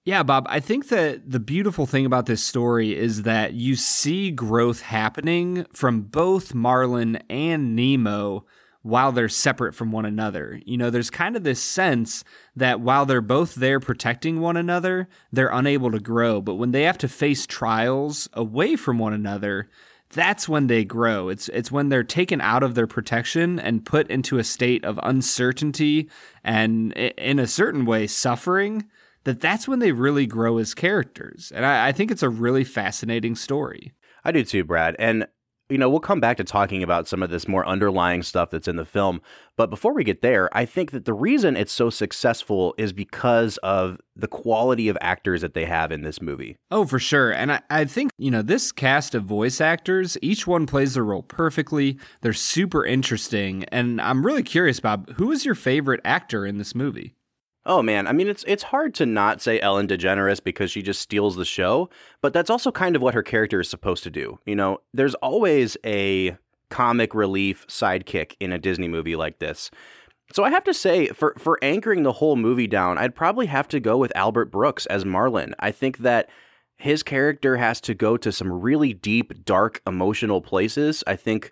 Yeah, 0.05 0.21
Bob, 0.21 0.45
I 0.47 0.59
think 0.59 0.89
that 0.89 1.31
the 1.31 1.39
beautiful 1.39 1.87
thing 1.87 2.05
about 2.05 2.27
this 2.27 2.43
story 2.43 2.95
is 2.95 3.23
that 3.23 3.55
you 3.55 3.75
see 3.75 4.29
growth 4.29 4.81
happening 4.81 5.65
from 5.73 6.03
both 6.03 6.53
Marlin 6.53 7.15
and 7.27 7.75
Nemo 7.75 8.45
while 8.83 9.11
they're 9.11 9.27
separate 9.27 9.73
from 9.73 9.91
one 9.91 10.05
another. 10.05 10.61
You 10.63 10.77
know, 10.77 10.91
there's 10.91 11.09
kind 11.09 11.35
of 11.35 11.43
this 11.43 11.61
sense 11.61 12.23
that 12.55 12.81
while 12.81 13.07
they're 13.07 13.19
both 13.19 13.55
there 13.55 13.79
protecting 13.79 14.39
one 14.39 14.57
another, 14.57 15.09
they're 15.31 15.49
unable 15.49 15.89
to 15.89 15.99
grow. 15.99 16.39
But 16.39 16.53
when 16.53 16.69
they 16.69 16.83
have 16.83 16.99
to 16.99 17.07
face 17.07 17.47
trials 17.47 18.29
away 18.33 18.75
from 18.75 18.99
one 18.99 19.13
another, 19.13 19.71
that's 20.09 20.47
when 20.47 20.67
they 20.67 20.85
grow. 20.85 21.29
It's 21.29 21.49
it's 21.49 21.71
when 21.71 21.89
they're 21.89 22.03
taken 22.03 22.41
out 22.41 22.61
of 22.61 22.75
their 22.75 22.85
protection 22.85 23.59
and 23.59 23.83
put 23.83 24.07
into 24.11 24.37
a 24.37 24.43
state 24.43 24.85
of 24.85 24.99
uncertainty 25.01 26.11
and 26.43 26.93
in 26.93 27.39
a 27.39 27.47
certain 27.47 27.85
way 27.85 28.05
suffering 28.05 28.85
that 29.25 29.41
that's 29.41 29.67
when 29.67 29.79
they 29.79 29.91
really 29.91 30.25
grow 30.25 30.57
as 30.57 30.73
characters. 30.73 31.51
And 31.53 31.65
I, 31.65 31.89
I 31.89 31.91
think 31.91 32.09
it's 32.09 32.23
a 32.23 32.29
really 32.29 32.63
fascinating 32.63 33.35
story. 33.35 33.93
I 34.23 34.31
do 34.31 34.43
too, 34.43 34.63
Brad. 34.63 34.95
And 34.97 35.27
you 35.69 35.79
know, 35.79 35.89
we'll 35.89 35.99
come 35.99 36.19
back 36.19 36.37
to 36.37 36.43
talking 36.43 36.83
about 36.83 37.07
some 37.07 37.23
of 37.23 37.31
this 37.31 37.47
more 37.47 37.65
underlying 37.65 38.21
stuff 38.21 38.51
that's 38.51 38.67
in 38.67 38.75
the 38.75 38.85
film. 38.85 39.21
But 39.57 39.71
before 39.71 39.93
we 39.93 40.03
get 40.03 40.21
there, 40.21 40.55
I 40.55 40.65
think 40.65 40.91
that 40.91 41.05
the 41.05 41.13
reason 41.13 41.57
it's 41.57 41.71
so 41.71 41.89
successful 41.89 42.75
is 42.77 42.93
because 42.93 43.57
of 43.57 43.99
the 44.15 44.27
quality 44.27 44.89
of 44.89 44.97
actors 45.01 45.41
that 45.41 45.55
they 45.55 45.65
have 45.65 45.91
in 45.91 46.03
this 46.03 46.21
movie. 46.21 46.55
Oh, 46.69 46.85
for 46.85 46.99
sure. 46.99 47.31
And 47.31 47.51
I, 47.51 47.61
I 47.69 47.85
think, 47.85 48.11
you 48.17 48.29
know, 48.29 48.43
this 48.43 48.71
cast 48.71 49.15
of 49.15 49.23
voice 49.23 49.59
actors, 49.59 50.17
each 50.21 50.45
one 50.45 50.67
plays 50.67 50.93
their 50.93 51.03
role 51.03 51.23
perfectly. 51.23 51.97
They're 52.21 52.33
super 52.33 52.85
interesting. 52.85 53.63
And 53.65 53.99
I'm 53.99 54.23
really 54.23 54.43
curious, 54.43 54.79
Bob, 54.79 55.13
who 55.15 55.31
is 55.31 55.45
your 55.45 55.55
favorite 55.55 56.01
actor 56.05 56.45
in 56.45 56.59
this 56.59 56.75
movie? 56.75 57.15
Oh 57.65 57.81
man, 57.81 58.07
I 58.07 58.11
mean 58.11 58.27
it's 58.27 58.43
it's 58.47 58.63
hard 58.63 58.93
to 58.95 59.05
not 59.05 59.41
say 59.41 59.59
Ellen 59.59 59.87
DeGeneres 59.87 60.43
because 60.43 60.69
she 60.69 60.81
just 60.81 61.01
steals 61.01 61.35
the 61.35 61.45
show, 61.45 61.89
but 62.21 62.31
that's 62.31 62.49
also 62.49 62.71
kind 62.71 62.95
of 62.95 63.01
what 63.01 63.15
her 63.15 63.23
character 63.23 63.59
is 63.59 63.69
supposed 63.69 64.03
to 64.03 64.11
do. 64.11 64.39
You 64.45 64.55
know, 64.55 64.79
there's 64.93 65.15
always 65.15 65.75
a 65.83 66.37
comic 66.69 67.15
relief 67.15 67.65
sidekick 67.67 68.33
in 68.39 68.51
a 68.51 68.59
Disney 68.59 68.87
movie 68.87 69.15
like 69.15 69.39
this. 69.39 69.71
So 70.33 70.43
I 70.43 70.49
have 70.49 70.63
to 70.65 70.73
say, 70.73 71.07
for 71.07 71.35
for 71.39 71.57
anchoring 71.63 72.03
the 72.03 72.13
whole 72.13 72.35
movie 72.35 72.67
down, 72.67 72.97
I'd 72.97 73.15
probably 73.15 73.47
have 73.47 73.67
to 73.69 73.79
go 73.79 73.97
with 73.97 74.15
Albert 74.15 74.45
Brooks 74.45 74.85
as 74.87 75.05
Marlin. 75.05 75.55
I 75.59 75.71
think 75.71 75.99
that 75.99 76.29
his 76.77 77.03
character 77.03 77.57
has 77.57 77.79
to 77.81 77.93
go 77.93 78.17
to 78.17 78.31
some 78.31 78.51
really 78.51 78.93
deep, 78.93 79.45
dark, 79.45 79.81
emotional 79.87 80.41
places. 80.41 81.03
I 81.07 81.15
think 81.15 81.51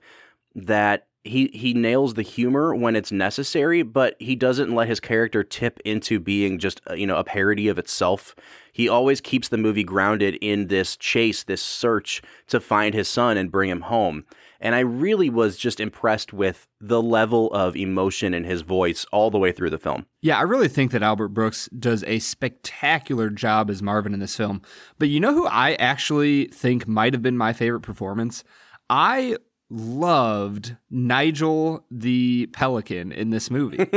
that 0.56 1.08
he 1.24 1.50
he 1.54 1.74
nails 1.74 2.16
the 2.16 2.22
humor 2.22 2.76
when 2.76 2.96
it's 2.96 3.12
necessary, 3.12 3.82
but 3.82 4.16
he 4.20 4.36
doesn't 4.36 4.76
let 4.76 4.90
his 4.90 5.00
character 5.00 5.44
tip 5.44 5.80
into 5.86 6.20
being 6.20 6.60
just 6.60 6.82
uh, 6.90 6.94
you 6.94 7.08
know 7.08 7.18
a 7.18 7.24
parody 7.24 7.68
of 7.68 7.80
itself. 7.80 8.36
He 8.74 8.90
always 8.90 9.22
keeps 9.22 9.48
the 9.48 9.58
movie 9.58 9.84
grounded 9.84 10.36
in 10.42 10.68
this 10.68 10.98
chase, 10.98 11.44
this 11.44 11.62
search 11.62 12.22
to 12.48 12.60
find 12.60 12.94
his 12.94 13.08
son 13.08 13.38
and 13.38 13.52
bring 13.52 13.70
him 13.70 13.82
home. 13.82 14.26
And 14.60 14.76
I 14.76 14.80
really 14.80 15.30
was 15.30 15.58
just 15.58 15.80
impressed 15.80 16.34
with 16.34 16.68
the 16.80 17.02
level 17.02 17.52
of 17.54 17.76
emotion 17.76 18.34
in 18.34 18.46
his 18.46 18.62
voice 18.62 19.06
all 19.12 19.30
the 19.30 19.38
way 19.38 19.52
through 19.52 19.70
the 19.70 19.78
film. 19.78 20.06
Yeah, 20.22 20.40
I 20.40 20.44
really 20.44 20.70
think 20.70 20.92
that 20.92 21.04
Albert 21.04 21.30
Brooks 21.30 21.70
does 21.78 22.04
a 22.06 22.20
spectacular 22.20 23.30
job 23.30 23.70
as 23.70 23.84
Marvin 23.84 24.14
in 24.14 24.22
this 24.22 24.36
film. 24.36 24.62
But 25.00 25.10
you 25.10 25.20
know 25.20 25.34
who 25.34 25.48
I 25.48 25.74
actually 25.76 26.46
think 26.46 26.88
might 26.88 27.14
have 27.14 27.22
been 27.22 27.38
my 27.38 27.54
favorite 27.54 27.82
performance? 27.82 28.44
I 28.90 29.36
loved 29.74 30.76
Nigel 30.92 31.84
the 31.90 32.48
Pelican 32.54 33.12
in 33.12 33.32
this 33.32 33.50
movie. 33.50 33.90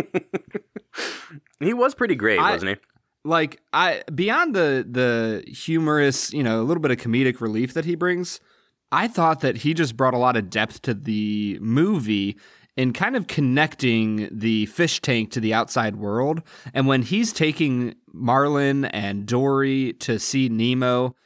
he 1.61 1.75
was 1.75 1.95
pretty 1.95 2.14
great, 2.14 2.38
I, 2.38 2.52
wasn't 2.52 2.71
he? 2.71 2.76
Like 3.25 3.61
I 3.73 4.02
beyond 4.12 4.54
the 4.54 4.87
the 4.88 5.45
humorous, 5.50 6.33
you 6.33 6.42
know, 6.42 6.61
a 6.61 6.64
little 6.64 6.80
bit 6.80 6.90
of 6.90 6.97
comedic 6.97 7.40
relief 7.40 7.75
that 7.75 7.85
he 7.85 7.95
brings, 7.95 8.40
I 8.90 9.06
thought 9.06 9.40
that 9.40 9.59
he 9.59 9.75
just 9.75 9.97
brought 9.97 10.14
a 10.14 10.18
lot 10.18 10.37
of 10.37 10.49
depth 10.49 10.83
to 10.83 10.95
the 10.95 11.59
movie 11.61 12.38
in 12.76 12.92
kind 12.92 13.16
of 13.16 13.26
connecting 13.26 14.28
the 14.30 14.66
fish 14.66 15.00
tank 15.00 15.30
to 15.33 15.40
the 15.40 15.52
outside 15.52 15.97
world. 15.97 16.42
And 16.73 16.87
when 16.87 17.02
he's 17.02 17.33
taking 17.33 17.97
Marlin 18.12 18.85
and 18.87 19.26
Dory 19.26 19.95
to 20.00 20.18
see 20.18 20.49
Nemo, 20.49 21.16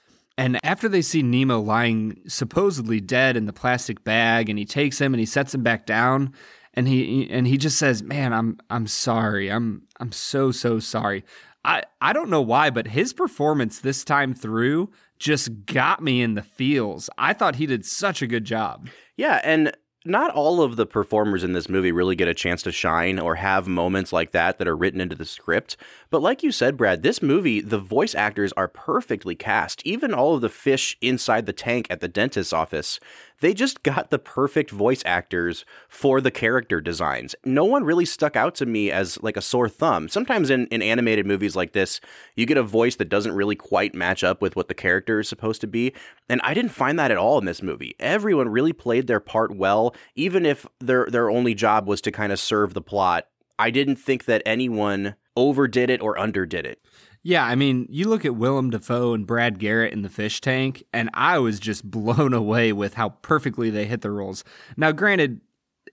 and 0.40 0.58
after 0.64 0.88
they 0.88 1.02
see 1.02 1.22
Nemo 1.22 1.60
lying 1.60 2.22
supposedly 2.26 2.98
dead 2.98 3.36
in 3.36 3.44
the 3.44 3.52
plastic 3.52 4.02
bag, 4.04 4.48
and 4.48 4.58
he 4.58 4.64
takes 4.64 4.98
him 4.98 5.12
and 5.12 5.20
he 5.20 5.26
sets 5.26 5.54
him 5.54 5.62
back 5.62 5.84
down, 5.84 6.32
and 6.72 6.88
he 6.88 7.28
and 7.30 7.46
he 7.46 7.58
just 7.58 7.76
says, 7.76 8.02
"Man, 8.02 8.32
I'm 8.32 8.58
I'm 8.70 8.86
sorry. 8.86 9.50
I'm 9.50 9.82
I'm 10.00 10.12
so 10.12 10.50
so 10.50 10.78
sorry." 10.78 11.26
I 11.62 11.82
I 12.00 12.14
don't 12.14 12.30
know 12.30 12.40
why, 12.40 12.70
but 12.70 12.86
his 12.88 13.12
performance 13.12 13.80
this 13.80 14.02
time 14.02 14.32
through 14.32 14.90
just 15.18 15.66
got 15.66 16.02
me 16.02 16.22
in 16.22 16.36
the 16.36 16.42
feels. 16.42 17.10
I 17.18 17.34
thought 17.34 17.56
he 17.56 17.66
did 17.66 17.84
such 17.84 18.22
a 18.22 18.26
good 18.26 18.46
job. 18.46 18.88
Yeah, 19.18 19.42
and 19.44 19.76
not 20.04 20.30
all 20.30 20.62
of 20.62 20.76
the 20.76 20.86
performers 20.86 21.44
in 21.44 21.52
this 21.52 21.68
movie 21.68 21.92
really 21.92 22.16
get 22.16 22.28
a 22.28 22.34
chance 22.34 22.62
to 22.62 22.72
shine 22.72 23.18
or 23.18 23.34
have 23.34 23.68
moments 23.68 24.12
like 24.12 24.32
that 24.32 24.58
that 24.58 24.68
are 24.68 24.76
written 24.76 25.00
into 25.00 25.14
the 25.14 25.26
script. 25.26 25.76
But 26.08 26.22
like 26.22 26.42
you 26.42 26.52
said, 26.52 26.76
Brad, 26.76 27.02
this 27.02 27.20
movie, 27.20 27.60
the 27.60 27.78
voice 27.78 28.14
actors 28.14 28.52
are 28.56 28.68
perfectly 28.68 29.34
cast. 29.34 29.86
Even 29.86 30.14
all 30.14 30.34
of 30.34 30.40
the 30.40 30.48
fish 30.48 30.96
inside 31.02 31.44
the 31.44 31.52
tank 31.52 31.86
at 31.90 32.00
the 32.00 32.08
dentist's 32.08 32.52
office, 32.52 32.98
they 33.40 33.54
just 33.54 33.82
got 33.82 34.10
the 34.10 34.18
perfect 34.18 34.70
voice 34.70 35.02
actors 35.04 35.64
for 35.88 36.20
the 36.20 36.30
character 36.30 36.80
designs. 36.80 37.34
No 37.44 37.64
one 37.64 37.84
really 37.84 38.04
stuck 38.04 38.36
out 38.36 38.54
to 38.56 38.66
me 38.66 38.90
as 38.90 39.20
like 39.22 39.36
a 39.36 39.42
sore 39.42 39.68
thumb. 39.68 40.08
Sometimes 40.08 40.50
in, 40.50 40.66
in 40.68 40.82
animated 40.82 41.26
movies 41.26 41.56
like 41.56 41.72
this, 41.72 42.00
you 42.36 42.46
get 42.46 42.58
a 42.58 42.62
voice 42.62 42.96
that 42.96 43.08
doesn't 43.08 43.32
really 43.32 43.56
quite 43.56 43.94
match 43.94 44.22
up 44.22 44.40
with 44.42 44.56
what 44.56 44.68
the 44.68 44.74
character 44.74 45.20
is 45.20 45.28
supposed 45.28 45.60
to 45.62 45.66
be. 45.66 45.92
And 46.28 46.40
I 46.44 46.54
didn't 46.54 46.72
find 46.72 46.98
that 46.98 47.10
at 47.10 47.16
all 47.16 47.38
in 47.38 47.46
this 47.46 47.62
movie. 47.62 47.94
Everyone 47.98 48.48
really 48.48 48.72
played 48.72 49.06
their 49.06 49.20
part 49.20 49.54
well, 49.56 49.94
even 50.14 50.46
if 50.46 50.66
their 50.78 51.06
their 51.06 51.30
only 51.30 51.54
job 51.54 51.86
was 51.86 52.00
to 52.02 52.12
kind 52.12 52.32
of 52.32 52.38
serve 52.38 52.74
the 52.74 52.82
plot. 52.82 53.26
I 53.58 53.70
didn't 53.70 53.96
think 53.96 54.24
that 54.24 54.42
anyone 54.46 55.16
overdid 55.36 55.90
it 55.90 56.00
or 56.00 56.18
underdid 56.18 56.66
it. 56.66 56.82
Yeah, 57.22 57.44
I 57.44 57.54
mean, 57.54 57.86
you 57.90 58.08
look 58.08 58.24
at 58.24 58.36
Willem 58.36 58.70
Dafoe 58.70 59.12
and 59.12 59.26
Brad 59.26 59.58
Garrett 59.58 59.92
in 59.92 60.02
the 60.02 60.08
fish 60.08 60.40
tank, 60.40 60.84
and 60.92 61.10
I 61.12 61.38
was 61.38 61.60
just 61.60 61.84
blown 61.90 62.32
away 62.32 62.72
with 62.72 62.94
how 62.94 63.10
perfectly 63.10 63.70
they 63.70 63.86
hit 63.86 64.00
the 64.00 64.10
roles. 64.10 64.44
Now, 64.76 64.92
granted, 64.92 65.40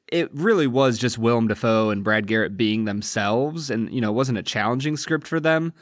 it 0.07 0.34
really 0.34 0.67
was 0.67 0.98
just 0.98 1.17
Willem 1.17 1.48
Dafoe 1.48 1.89
and 1.89 2.03
Brad 2.03 2.27
Garrett 2.27 2.55
being 2.55 2.86
themselves, 2.86 3.69
and 3.69 3.93
you 3.93 4.00
know, 4.00 4.10
it 4.10 4.15
wasn't 4.15 4.38
a 4.38 4.43
challenging 4.43 4.96
script 4.96 5.27
for 5.27 5.39
them. 5.39 5.74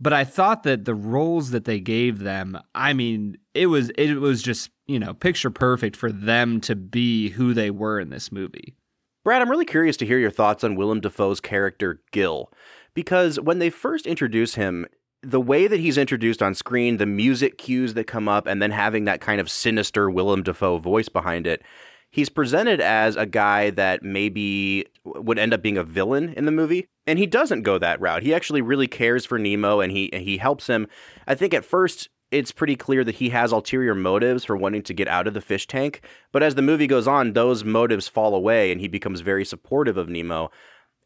But 0.00 0.12
I 0.12 0.24
thought 0.24 0.64
that 0.64 0.86
the 0.86 0.94
roles 0.94 1.50
that 1.50 1.66
they 1.66 1.80
gave 1.80 2.18
them, 2.18 2.58
I 2.74 2.92
mean, 2.94 3.38
it 3.52 3.66
was 3.66 3.90
it 3.90 4.14
was 4.16 4.42
just 4.42 4.70
you 4.86 4.98
know 4.98 5.14
picture 5.14 5.50
perfect 5.50 5.96
for 5.96 6.10
them 6.10 6.60
to 6.62 6.74
be 6.74 7.30
who 7.30 7.54
they 7.54 7.70
were 7.70 8.00
in 8.00 8.10
this 8.10 8.32
movie. 8.32 8.74
Brad, 9.22 9.40
I'm 9.40 9.50
really 9.50 9.64
curious 9.64 9.96
to 9.98 10.06
hear 10.06 10.18
your 10.18 10.30
thoughts 10.30 10.64
on 10.64 10.76
Willem 10.76 11.00
Dafoe's 11.00 11.40
character 11.40 12.02
Gil 12.10 12.50
because 12.94 13.38
when 13.40 13.58
they 13.58 13.70
first 13.70 14.06
introduce 14.06 14.54
him, 14.54 14.86
the 15.22 15.40
way 15.40 15.66
that 15.66 15.80
he's 15.80 15.98
introduced 15.98 16.42
on 16.42 16.54
screen, 16.54 16.98
the 16.98 17.06
music 17.06 17.58
cues 17.58 17.94
that 17.94 18.06
come 18.06 18.28
up, 18.28 18.46
and 18.46 18.60
then 18.60 18.70
having 18.70 19.04
that 19.04 19.20
kind 19.20 19.40
of 19.40 19.50
sinister 19.50 20.10
Willem 20.10 20.42
Dafoe 20.42 20.78
voice 20.78 21.08
behind 21.08 21.46
it, 21.46 21.62
he's 22.10 22.28
presented 22.28 22.80
as 22.80 23.16
a 23.16 23.26
guy 23.26 23.70
that 23.70 24.02
maybe 24.02 24.86
would 25.04 25.38
end 25.38 25.52
up 25.52 25.62
being 25.62 25.78
a 25.78 25.84
villain 25.84 26.32
in 26.34 26.44
the 26.44 26.52
movie. 26.52 26.86
And 27.06 27.18
he 27.18 27.26
doesn't 27.26 27.62
go 27.62 27.78
that 27.78 28.00
route. 28.00 28.22
He 28.22 28.32
actually 28.32 28.62
really 28.62 28.86
cares 28.86 29.26
for 29.26 29.38
Nemo 29.38 29.80
and 29.80 29.92
he 29.92 30.10
he 30.12 30.38
helps 30.38 30.68
him. 30.68 30.86
I 31.26 31.34
think 31.34 31.52
at 31.52 31.64
first 31.64 32.08
it's 32.30 32.52
pretty 32.52 32.76
clear 32.76 33.04
that 33.04 33.16
he 33.16 33.30
has 33.30 33.52
ulterior 33.52 33.94
motives 33.94 34.44
for 34.44 34.56
wanting 34.56 34.82
to 34.82 34.94
get 34.94 35.08
out 35.08 35.26
of 35.26 35.34
the 35.34 35.40
fish 35.40 35.66
tank. 35.66 36.02
But 36.32 36.42
as 36.42 36.54
the 36.54 36.62
movie 36.62 36.86
goes 36.86 37.06
on, 37.06 37.32
those 37.32 37.64
motives 37.64 38.08
fall 38.08 38.34
away 38.34 38.72
and 38.72 38.80
he 38.80 38.88
becomes 38.88 39.20
very 39.20 39.44
supportive 39.44 39.96
of 39.96 40.08
Nemo. 40.08 40.50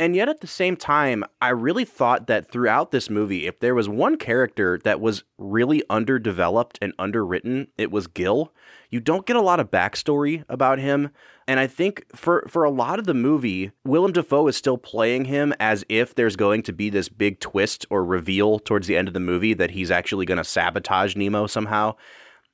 And 0.00 0.14
yet 0.14 0.28
at 0.28 0.40
the 0.40 0.46
same 0.46 0.76
time, 0.76 1.24
I 1.40 1.48
really 1.48 1.84
thought 1.84 2.28
that 2.28 2.50
throughout 2.50 2.92
this 2.92 3.10
movie, 3.10 3.48
if 3.48 3.58
there 3.58 3.74
was 3.74 3.88
one 3.88 4.16
character 4.16 4.78
that 4.84 5.00
was 5.00 5.24
really 5.38 5.82
underdeveloped 5.90 6.78
and 6.80 6.92
underwritten, 7.00 7.66
it 7.76 7.90
was 7.90 8.06
Gil. 8.06 8.52
You 8.90 9.00
don't 9.00 9.26
get 9.26 9.34
a 9.34 9.42
lot 9.42 9.58
of 9.58 9.72
backstory 9.72 10.44
about 10.48 10.78
him. 10.78 11.10
And 11.48 11.58
I 11.58 11.66
think 11.66 12.04
for, 12.14 12.46
for 12.48 12.62
a 12.62 12.70
lot 12.70 13.00
of 13.00 13.06
the 13.06 13.14
movie, 13.14 13.72
Willem 13.84 14.12
Dafoe 14.12 14.46
is 14.46 14.56
still 14.56 14.78
playing 14.78 15.24
him 15.24 15.52
as 15.58 15.84
if 15.88 16.14
there's 16.14 16.36
going 16.36 16.62
to 16.62 16.72
be 16.72 16.90
this 16.90 17.08
big 17.08 17.40
twist 17.40 17.84
or 17.90 18.04
reveal 18.04 18.60
towards 18.60 18.86
the 18.86 18.96
end 18.96 19.08
of 19.08 19.14
the 19.14 19.20
movie 19.20 19.54
that 19.54 19.72
he's 19.72 19.90
actually 19.90 20.26
going 20.26 20.38
to 20.38 20.44
sabotage 20.44 21.16
Nemo 21.16 21.48
somehow. 21.48 21.96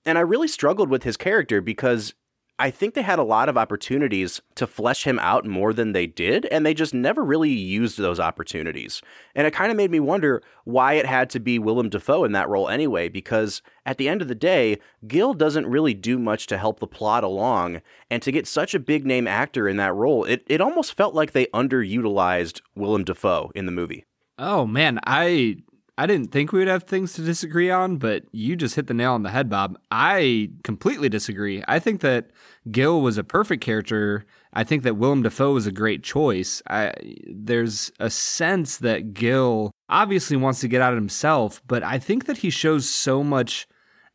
And 0.06 0.16
I 0.16 0.22
really 0.22 0.48
struggled 0.48 0.88
with 0.88 1.02
his 1.02 1.18
character 1.18 1.60
because 1.60 2.14
I 2.56 2.70
think 2.70 2.94
they 2.94 3.02
had 3.02 3.18
a 3.18 3.25
lot 3.25 3.49
of 3.49 3.58
opportunities 3.58 4.40
to 4.54 4.68
flesh 4.68 5.04
him 5.04 5.18
out 5.18 5.44
more 5.44 5.73
than 5.73 5.90
they 5.90 6.06
did, 6.06 6.46
and 6.46 6.64
they 6.64 6.73
just 6.73 6.94
never 6.94 7.25
really 7.25 7.50
used 7.50 7.99
those 7.99 8.20
opportunities. 8.20 9.02
And 9.34 9.44
it 9.44 9.52
kind 9.52 9.73
of 9.73 9.76
made 9.76 9.90
me 9.90 9.99
wonder 9.99 10.40
why 10.62 10.92
it 10.92 11.04
had 11.04 11.30
to 11.30 11.40
be 11.40 11.58
Willem 11.58 11.88
Dafoe 11.88 12.23
in 12.23 12.30
that 12.32 12.49
role 12.49 12.68
anyway, 12.68 13.08
because 13.08 13.61
at 13.84 13.99
the 13.99 14.08
end 14.08 14.23
of 14.23 14.28
the 14.28 14.37
day, 14.37 14.78
Gil 15.08 15.34
doesn't 15.34 15.66
really 15.66 15.94
do 15.94 16.16
much 16.16 16.46
to 16.46 16.56
help 16.56 16.78
the 16.78 16.87
plot 16.87 17.25
along, 17.25 17.82
and 18.08 18.23
to 18.23 18.30
get 18.30 18.46
such 18.46 18.73
a 18.73 18.78
big 18.78 19.04
name 19.04 19.26
actor 19.26 19.68
in 19.68 19.76
that 19.78 19.94
role, 19.94 20.25
it, 20.25 20.44
it 20.46 20.61
almost 20.61 20.96
felt 20.96 21.12
like 21.12 21.32
they 21.32 21.46
underutilized 21.46 22.61
Willem 22.76 23.02
Dafoe 23.02 23.50
in 23.56 23.66
the 23.66 23.73
movie. 23.73 24.04
Oh 24.38 24.64
man, 24.64 25.00
I 25.06 25.56
I 25.96 26.06
didn't 26.06 26.32
think 26.32 26.50
we 26.50 26.58
would 26.58 26.68
have 26.68 26.84
things 26.84 27.12
to 27.14 27.22
disagree 27.22 27.70
on, 27.70 27.98
but 27.98 28.24
you 28.32 28.56
just 28.56 28.74
hit 28.74 28.88
the 28.88 28.94
nail 28.94 29.12
on 29.12 29.22
the 29.22 29.30
head, 29.30 29.48
Bob. 29.48 29.78
I 29.92 30.50
completely 30.64 31.08
disagree. 31.08 31.62
I 31.68 31.78
think 31.78 32.00
that 32.00 32.30
Gil 32.70 33.00
was 33.00 33.16
a 33.16 33.22
perfect 33.22 33.62
character. 33.62 34.26
I 34.52 34.64
think 34.64 34.82
that 34.82 34.96
Willem 34.96 35.22
Dafoe 35.22 35.52
was 35.52 35.68
a 35.68 35.72
great 35.72 36.02
choice. 36.02 36.62
I, 36.68 36.92
there's 37.28 37.92
a 38.00 38.10
sense 38.10 38.78
that 38.78 39.14
Gil 39.14 39.70
obviously 39.88 40.36
wants 40.36 40.60
to 40.60 40.68
get 40.68 40.82
out 40.82 40.92
of 40.92 40.98
himself, 40.98 41.62
but 41.68 41.84
I 41.84 42.00
think 42.00 42.26
that 42.26 42.38
he 42.38 42.50
shows 42.50 42.88
so 42.88 43.22
much 43.22 43.68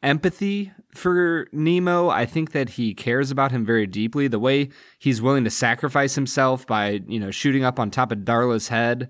empathy 0.04 0.74
for 0.94 1.48
Nemo. 1.54 2.10
I 2.10 2.26
think 2.26 2.52
that 2.52 2.72
he 2.72 2.94
cares 2.94 3.32
about 3.32 3.52
him 3.52 3.66
very 3.66 3.88
deeply. 3.88 4.28
The 4.28 4.40
way 4.40 4.70
he's 4.98 5.22
willing 5.22 5.46
to 5.46 5.50
sacrifice 5.50 6.16
himself 6.16 6.68
by, 6.68 7.02
you 7.08 7.22
know, 7.22 7.32
shooting 7.32 7.64
up 7.64 7.80
on 7.80 7.90
top 7.90 8.12
of 8.12 8.20
Darla's 8.20 8.68
head 8.68 9.10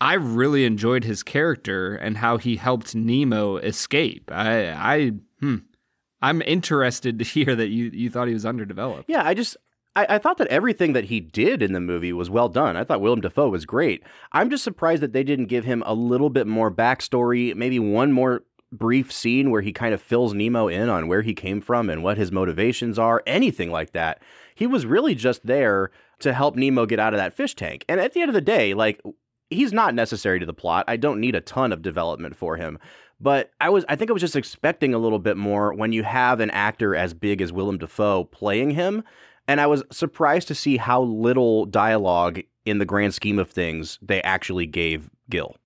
I 0.00 0.14
really 0.14 0.64
enjoyed 0.64 1.04
his 1.04 1.22
character 1.22 1.94
and 1.94 2.18
how 2.18 2.36
he 2.36 2.56
helped 2.56 2.94
Nemo 2.94 3.56
escape. 3.56 4.30
I, 4.32 4.70
I, 4.70 5.12
hmm, 5.40 5.56
I'm 6.20 6.42
interested 6.42 7.18
to 7.18 7.24
hear 7.24 7.54
that 7.54 7.68
you 7.68 7.90
you 7.92 8.10
thought 8.10 8.28
he 8.28 8.34
was 8.34 8.46
underdeveloped. 8.46 9.08
Yeah, 9.08 9.24
I 9.24 9.34
just 9.34 9.56
I, 9.96 10.06
I, 10.08 10.18
thought 10.18 10.38
that 10.38 10.48
everything 10.48 10.92
that 10.94 11.04
he 11.04 11.20
did 11.20 11.62
in 11.62 11.72
the 11.72 11.80
movie 11.80 12.12
was 12.12 12.30
well 12.30 12.48
done. 12.48 12.76
I 12.76 12.84
thought 12.84 13.00
Willem 13.00 13.20
Dafoe 13.20 13.48
was 13.48 13.64
great. 13.64 14.02
I'm 14.32 14.50
just 14.50 14.64
surprised 14.64 15.02
that 15.02 15.12
they 15.12 15.22
didn't 15.22 15.46
give 15.46 15.64
him 15.64 15.82
a 15.86 15.94
little 15.94 16.30
bit 16.30 16.46
more 16.46 16.70
backstory, 16.70 17.54
maybe 17.54 17.78
one 17.78 18.12
more 18.12 18.42
brief 18.72 19.12
scene 19.12 19.50
where 19.50 19.62
he 19.62 19.72
kind 19.72 19.94
of 19.94 20.02
fills 20.02 20.34
Nemo 20.34 20.66
in 20.66 20.88
on 20.88 21.06
where 21.06 21.22
he 21.22 21.34
came 21.34 21.60
from 21.60 21.88
and 21.88 22.02
what 22.02 22.18
his 22.18 22.32
motivations 22.32 22.98
are, 22.98 23.22
anything 23.26 23.70
like 23.70 23.92
that. 23.92 24.20
He 24.54 24.66
was 24.66 24.84
really 24.84 25.14
just 25.14 25.46
there 25.46 25.90
to 26.20 26.32
help 26.32 26.56
Nemo 26.56 26.86
get 26.86 26.98
out 26.98 27.14
of 27.14 27.18
that 27.18 27.36
fish 27.36 27.54
tank. 27.54 27.84
And 27.88 28.00
at 28.00 28.14
the 28.14 28.20
end 28.20 28.30
of 28.30 28.34
the 28.34 28.40
day, 28.40 28.74
like 28.74 29.00
he's 29.50 29.72
not 29.72 29.94
necessary 29.94 30.40
to 30.40 30.46
the 30.46 30.54
plot. 30.54 30.84
I 30.88 30.96
don't 30.96 31.20
need 31.20 31.34
a 31.34 31.40
ton 31.40 31.72
of 31.72 31.82
development 31.82 32.36
for 32.36 32.56
him. 32.56 32.78
But 33.20 33.50
I 33.60 33.70
was 33.70 33.84
I 33.88 33.96
think 33.96 34.10
I 34.10 34.12
was 34.12 34.22
just 34.22 34.36
expecting 34.36 34.92
a 34.92 34.98
little 34.98 35.18
bit 35.18 35.36
more 35.36 35.72
when 35.72 35.92
you 35.92 36.02
have 36.02 36.40
an 36.40 36.50
actor 36.50 36.94
as 36.94 37.14
big 37.14 37.40
as 37.40 37.52
Willem 37.52 37.78
Dafoe 37.78 38.24
playing 38.24 38.72
him. 38.72 39.04
And 39.46 39.60
I 39.60 39.66
was 39.66 39.82
surprised 39.90 40.48
to 40.48 40.54
see 40.54 40.78
how 40.78 41.02
little 41.02 41.66
dialogue 41.66 42.40
in 42.64 42.78
the 42.78 42.86
grand 42.86 43.14
scheme 43.14 43.38
of 43.38 43.50
things 43.50 43.98
they 44.02 44.22
actually 44.22 44.66
gave 44.66 45.10
Gil. 45.30 45.56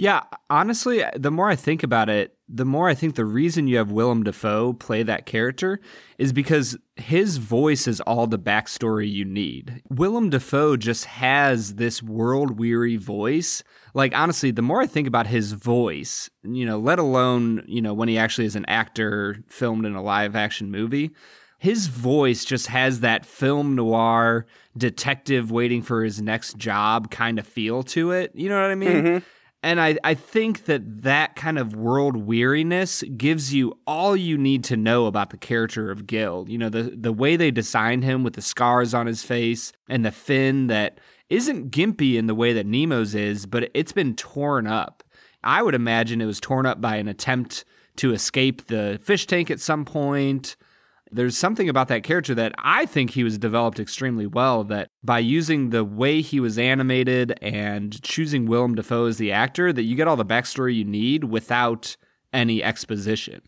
Yeah, 0.00 0.22
honestly, 0.48 1.02
the 1.16 1.32
more 1.32 1.50
I 1.50 1.56
think 1.56 1.82
about 1.82 2.08
it, 2.08 2.36
the 2.48 2.64
more 2.64 2.88
I 2.88 2.94
think 2.94 3.16
the 3.16 3.24
reason 3.24 3.66
you 3.66 3.78
have 3.78 3.90
Willem 3.90 4.22
Dafoe 4.22 4.72
play 4.72 5.02
that 5.02 5.26
character 5.26 5.80
is 6.18 6.32
because 6.32 6.78
his 6.94 7.38
voice 7.38 7.88
is 7.88 8.00
all 8.02 8.28
the 8.28 8.38
backstory 8.38 9.10
you 9.10 9.24
need. 9.24 9.82
Willem 9.90 10.30
Dafoe 10.30 10.76
just 10.76 11.06
has 11.06 11.74
this 11.74 12.00
world 12.00 12.60
weary 12.60 12.96
voice. 12.96 13.64
Like, 13.92 14.16
honestly, 14.16 14.52
the 14.52 14.62
more 14.62 14.80
I 14.80 14.86
think 14.86 15.08
about 15.08 15.26
his 15.26 15.50
voice, 15.50 16.30
you 16.44 16.64
know, 16.64 16.78
let 16.78 17.00
alone, 17.00 17.64
you 17.66 17.82
know, 17.82 17.92
when 17.92 18.08
he 18.08 18.16
actually 18.16 18.46
is 18.46 18.54
an 18.54 18.66
actor 18.66 19.42
filmed 19.48 19.84
in 19.84 19.96
a 19.96 20.02
live 20.02 20.36
action 20.36 20.70
movie, 20.70 21.10
his 21.58 21.88
voice 21.88 22.44
just 22.44 22.68
has 22.68 23.00
that 23.00 23.26
film 23.26 23.74
noir 23.74 24.46
detective 24.76 25.50
waiting 25.50 25.82
for 25.82 26.04
his 26.04 26.22
next 26.22 26.56
job 26.56 27.10
kind 27.10 27.40
of 27.40 27.48
feel 27.48 27.82
to 27.82 28.12
it. 28.12 28.30
You 28.36 28.48
know 28.48 28.62
what 28.62 28.70
I 28.70 28.76
mean? 28.76 28.90
Mm-hmm. 28.90 29.26
And 29.62 29.80
I, 29.80 29.98
I 30.04 30.14
think 30.14 30.66
that 30.66 31.02
that 31.02 31.34
kind 31.34 31.58
of 31.58 31.74
world 31.74 32.16
weariness 32.16 33.02
gives 33.16 33.52
you 33.52 33.76
all 33.86 34.16
you 34.16 34.38
need 34.38 34.62
to 34.64 34.76
know 34.76 35.06
about 35.06 35.30
the 35.30 35.36
character 35.36 35.90
of 35.90 36.06
Gil. 36.06 36.44
You 36.48 36.58
know, 36.58 36.68
the, 36.68 36.94
the 36.96 37.12
way 37.12 37.34
they 37.36 37.50
designed 37.50 38.04
him 38.04 38.22
with 38.22 38.34
the 38.34 38.42
scars 38.42 38.94
on 38.94 39.06
his 39.06 39.24
face 39.24 39.72
and 39.88 40.04
the 40.04 40.12
fin 40.12 40.68
that 40.68 41.00
isn't 41.28 41.70
gimpy 41.72 42.14
in 42.14 42.28
the 42.28 42.36
way 42.36 42.52
that 42.52 42.66
Nemo's 42.66 43.14
is, 43.14 43.46
but 43.46 43.68
it's 43.74 43.92
been 43.92 44.14
torn 44.14 44.66
up. 44.66 45.02
I 45.42 45.62
would 45.62 45.74
imagine 45.74 46.20
it 46.20 46.26
was 46.26 46.40
torn 46.40 46.64
up 46.64 46.80
by 46.80 46.96
an 46.96 47.08
attempt 47.08 47.64
to 47.96 48.12
escape 48.12 48.66
the 48.66 49.00
fish 49.02 49.26
tank 49.26 49.50
at 49.50 49.60
some 49.60 49.84
point 49.84 50.56
there's 51.10 51.36
something 51.36 51.68
about 51.68 51.88
that 51.88 52.02
character 52.02 52.34
that 52.34 52.54
I 52.58 52.86
think 52.86 53.10
he 53.10 53.24
was 53.24 53.38
developed 53.38 53.80
extremely 53.80 54.26
well. 54.26 54.64
That 54.64 54.88
by 55.02 55.18
using 55.18 55.70
the 55.70 55.84
way 55.84 56.20
he 56.20 56.40
was 56.40 56.58
animated 56.58 57.38
and 57.42 58.00
choosing 58.02 58.46
Willem 58.46 58.74
Dafoe 58.74 59.06
as 59.06 59.18
the 59.18 59.32
actor, 59.32 59.72
that 59.72 59.82
you 59.82 59.96
get 59.96 60.08
all 60.08 60.16
the 60.16 60.24
backstory 60.24 60.74
you 60.74 60.84
need 60.84 61.24
without 61.24 61.96
any 62.32 62.62
exposition. 62.62 63.40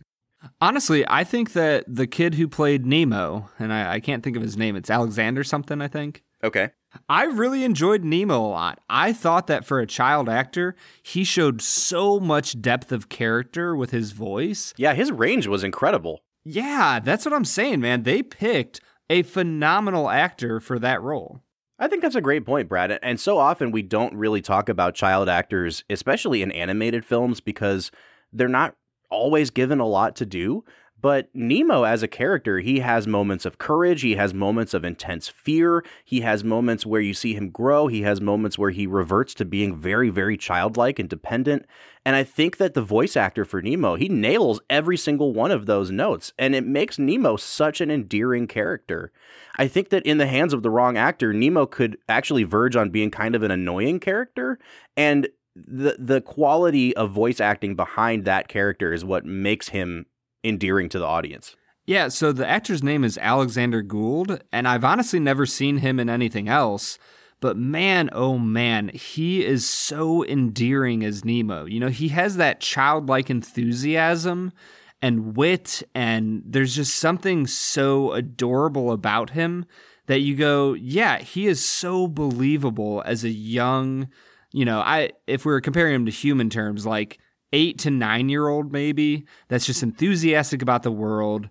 Honestly, 0.60 1.04
I 1.06 1.24
think 1.24 1.52
that 1.52 1.84
the 1.86 2.06
kid 2.06 2.34
who 2.34 2.48
played 2.48 2.86
Nemo, 2.86 3.50
and 3.58 3.72
I, 3.72 3.94
I 3.94 4.00
can't 4.00 4.22
think 4.22 4.36
of 4.36 4.42
his 4.42 4.56
name, 4.56 4.74
it's 4.74 4.90
Alexander 4.90 5.44
something, 5.44 5.82
I 5.82 5.88
think. 5.88 6.22
Okay. 6.42 6.70
I 7.08 7.24
really 7.24 7.62
enjoyed 7.64 8.04
Nemo 8.04 8.40
a 8.40 8.48
lot. 8.48 8.80
I 8.88 9.12
thought 9.12 9.46
that 9.48 9.64
for 9.64 9.80
a 9.80 9.86
child 9.86 10.28
actor, 10.28 10.74
he 11.02 11.24
showed 11.24 11.60
so 11.62 12.18
much 12.18 12.60
depth 12.60 12.90
of 12.90 13.08
character 13.08 13.76
with 13.76 13.90
his 13.90 14.12
voice. 14.12 14.72
Yeah, 14.76 14.94
his 14.94 15.12
range 15.12 15.46
was 15.46 15.62
incredible. 15.62 16.22
Yeah, 16.52 16.98
that's 16.98 17.24
what 17.24 17.32
I'm 17.32 17.44
saying, 17.44 17.80
man. 17.80 18.02
They 18.02 18.24
picked 18.24 18.80
a 19.08 19.22
phenomenal 19.22 20.10
actor 20.10 20.58
for 20.58 20.80
that 20.80 21.00
role. 21.00 21.42
I 21.78 21.86
think 21.86 22.02
that's 22.02 22.16
a 22.16 22.20
great 22.20 22.44
point, 22.44 22.68
Brad. 22.68 22.98
And 23.04 23.20
so 23.20 23.38
often 23.38 23.70
we 23.70 23.82
don't 23.82 24.16
really 24.16 24.42
talk 24.42 24.68
about 24.68 24.96
child 24.96 25.28
actors, 25.28 25.84
especially 25.88 26.42
in 26.42 26.50
animated 26.50 27.04
films, 27.04 27.40
because 27.40 27.92
they're 28.32 28.48
not 28.48 28.74
always 29.10 29.50
given 29.50 29.78
a 29.78 29.86
lot 29.86 30.16
to 30.16 30.26
do. 30.26 30.64
But 31.00 31.28
Nemo, 31.32 31.84
as 31.84 32.02
a 32.02 32.08
character, 32.08 32.58
he 32.58 32.80
has 32.80 33.06
moments 33.06 33.46
of 33.46 33.58
courage. 33.58 34.02
He 34.02 34.16
has 34.16 34.34
moments 34.34 34.74
of 34.74 34.84
intense 34.84 35.28
fear. 35.28 35.84
He 36.04 36.20
has 36.20 36.44
moments 36.44 36.84
where 36.84 37.00
you 37.00 37.14
see 37.14 37.34
him 37.34 37.50
grow. 37.50 37.86
He 37.86 38.02
has 38.02 38.20
moments 38.20 38.58
where 38.58 38.70
he 38.70 38.86
reverts 38.86 39.32
to 39.34 39.44
being 39.44 39.76
very, 39.76 40.10
very 40.10 40.36
childlike 40.36 40.98
and 40.98 41.08
dependent. 41.08 41.64
And 42.04 42.16
I 42.16 42.24
think 42.24 42.58
that 42.58 42.74
the 42.74 42.82
voice 42.82 43.16
actor 43.16 43.44
for 43.44 43.62
Nemo, 43.62 43.94
he 43.94 44.08
nails 44.08 44.60
every 44.68 44.96
single 44.96 45.32
one 45.32 45.50
of 45.50 45.66
those 45.66 45.90
notes. 45.90 46.32
And 46.38 46.54
it 46.54 46.66
makes 46.66 46.98
Nemo 46.98 47.36
such 47.36 47.80
an 47.80 47.90
endearing 47.90 48.46
character. 48.46 49.12
I 49.58 49.68
think 49.68 49.90
that 49.90 50.04
in 50.04 50.18
the 50.18 50.26
hands 50.26 50.52
of 50.52 50.62
the 50.62 50.70
wrong 50.70 50.98
actor, 50.98 51.32
Nemo 51.32 51.66
could 51.66 51.96
actually 52.08 52.44
verge 52.44 52.76
on 52.76 52.90
being 52.90 53.10
kind 53.10 53.34
of 53.34 53.42
an 53.42 53.50
annoying 53.50 54.00
character. 54.00 54.58
And 54.96 55.28
the 55.54 55.96
the 55.98 56.20
quality 56.20 56.96
of 56.96 57.10
voice 57.10 57.40
acting 57.40 57.74
behind 57.74 58.24
that 58.24 58.48
character 58.48 58.92
is 58.92 59.04
what 59.04 59.24
makes 59.24 59.68
him 59.70 60.06
endearing 60.44 60.88
to 60.90 60.98
the 60.98 61.06
audience. 61.06 61.56
Yeah, 61.86 62.08
so 62.08 62.32
the 62.32 62.46
actor's 62.46 62.82
name 62.82 63.02
is 63.02 63.18
Alexander 63.18 63.82
Gould, 63.82 64.42
and 64.52 64.68
I've 64.68 64.84
honestly 64.84 65.18
never 65.18 65.46
seen 65.46 65.78
him 65.78 65.98
in 65.98 66.08
anything 66.08 66.48
else. 66.48 66.98
But 67.40 67.56
man, 67.56 68.10
oh 68.12 68.38
man, 68.38 68.90
he 68.90 69.44
is 69.44 69.68
so 69.68 70.24
endearing 70.24 71.02
as 71.02 71.24
Nemo. 71.24 71.64
You 71.64 71.80
know, 71.80 71.88
he 71.88 72.08
has 72.08 72.36
that 72.36 72.60
childlike 72.60 73.30
enthusiasm 73.30 74.52
and 75.00 75.36
wit, 75.36 75.82
and 75.94 76.42
there's 76.44 76.76
just 76.76 76.94
something 76.94 77.46
so 77.46 78.12
adorable 78.12 78.92
about 78.92 79.30
him 79.30 79.64
that 80.06 80.20
you 80.20 80.36
go, 80.36 80.74
yeah, 80.74 81.18
he 81.18 81.46
is 81.46 81.64
so 81.64 82.06
believable 82.06 83.02
as 83.06 83.24
a 83.24 83.30
young, 83.30 84.08
you 84.52 84.64
know, 84.64 84.80
I 84.80 85.12
if 85.26 85.46
we 85.46 85.52
were 85.52 85.60
comparing 85.60 85.94
him 85.94 86.06
to 86.06 86.12
human 86.12 86.50
terms, 86.50 86.84
like 86.84 87.18
eight 87.52 87.78
to 87.78 87.90
nine 87.90 88.28
year 88.28 88.48
old, 88.48 88.72
maybe, 88.72 89.26
that's 89.48 89.66
just 89.66 89.82
enthusiastic 89.82 90.62
about 90.62 90.82
the 90.82 90.92
world, 90.92 91.48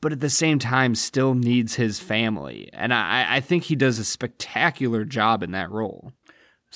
but 0.00 0.12
at 0.12 0.20
the 0.20 0.30
same 0.30 0.58
time 0.58 0.94
still 0.94 1.34
needs 1.34 1.74
his 1.74 1.98
family. 2.00 2.68
And 2.72 2.92
I, 2.92 3.36
I 3.36 3.40
think 3.40 3.64
he 3.64 3.76
does 3.76 3.98
a 3.98 4.04
spectacular 4.04 5.04
job 5.04 5.42
in 5.42 5.52
that 5.52 5.70
role. 5.70 6.12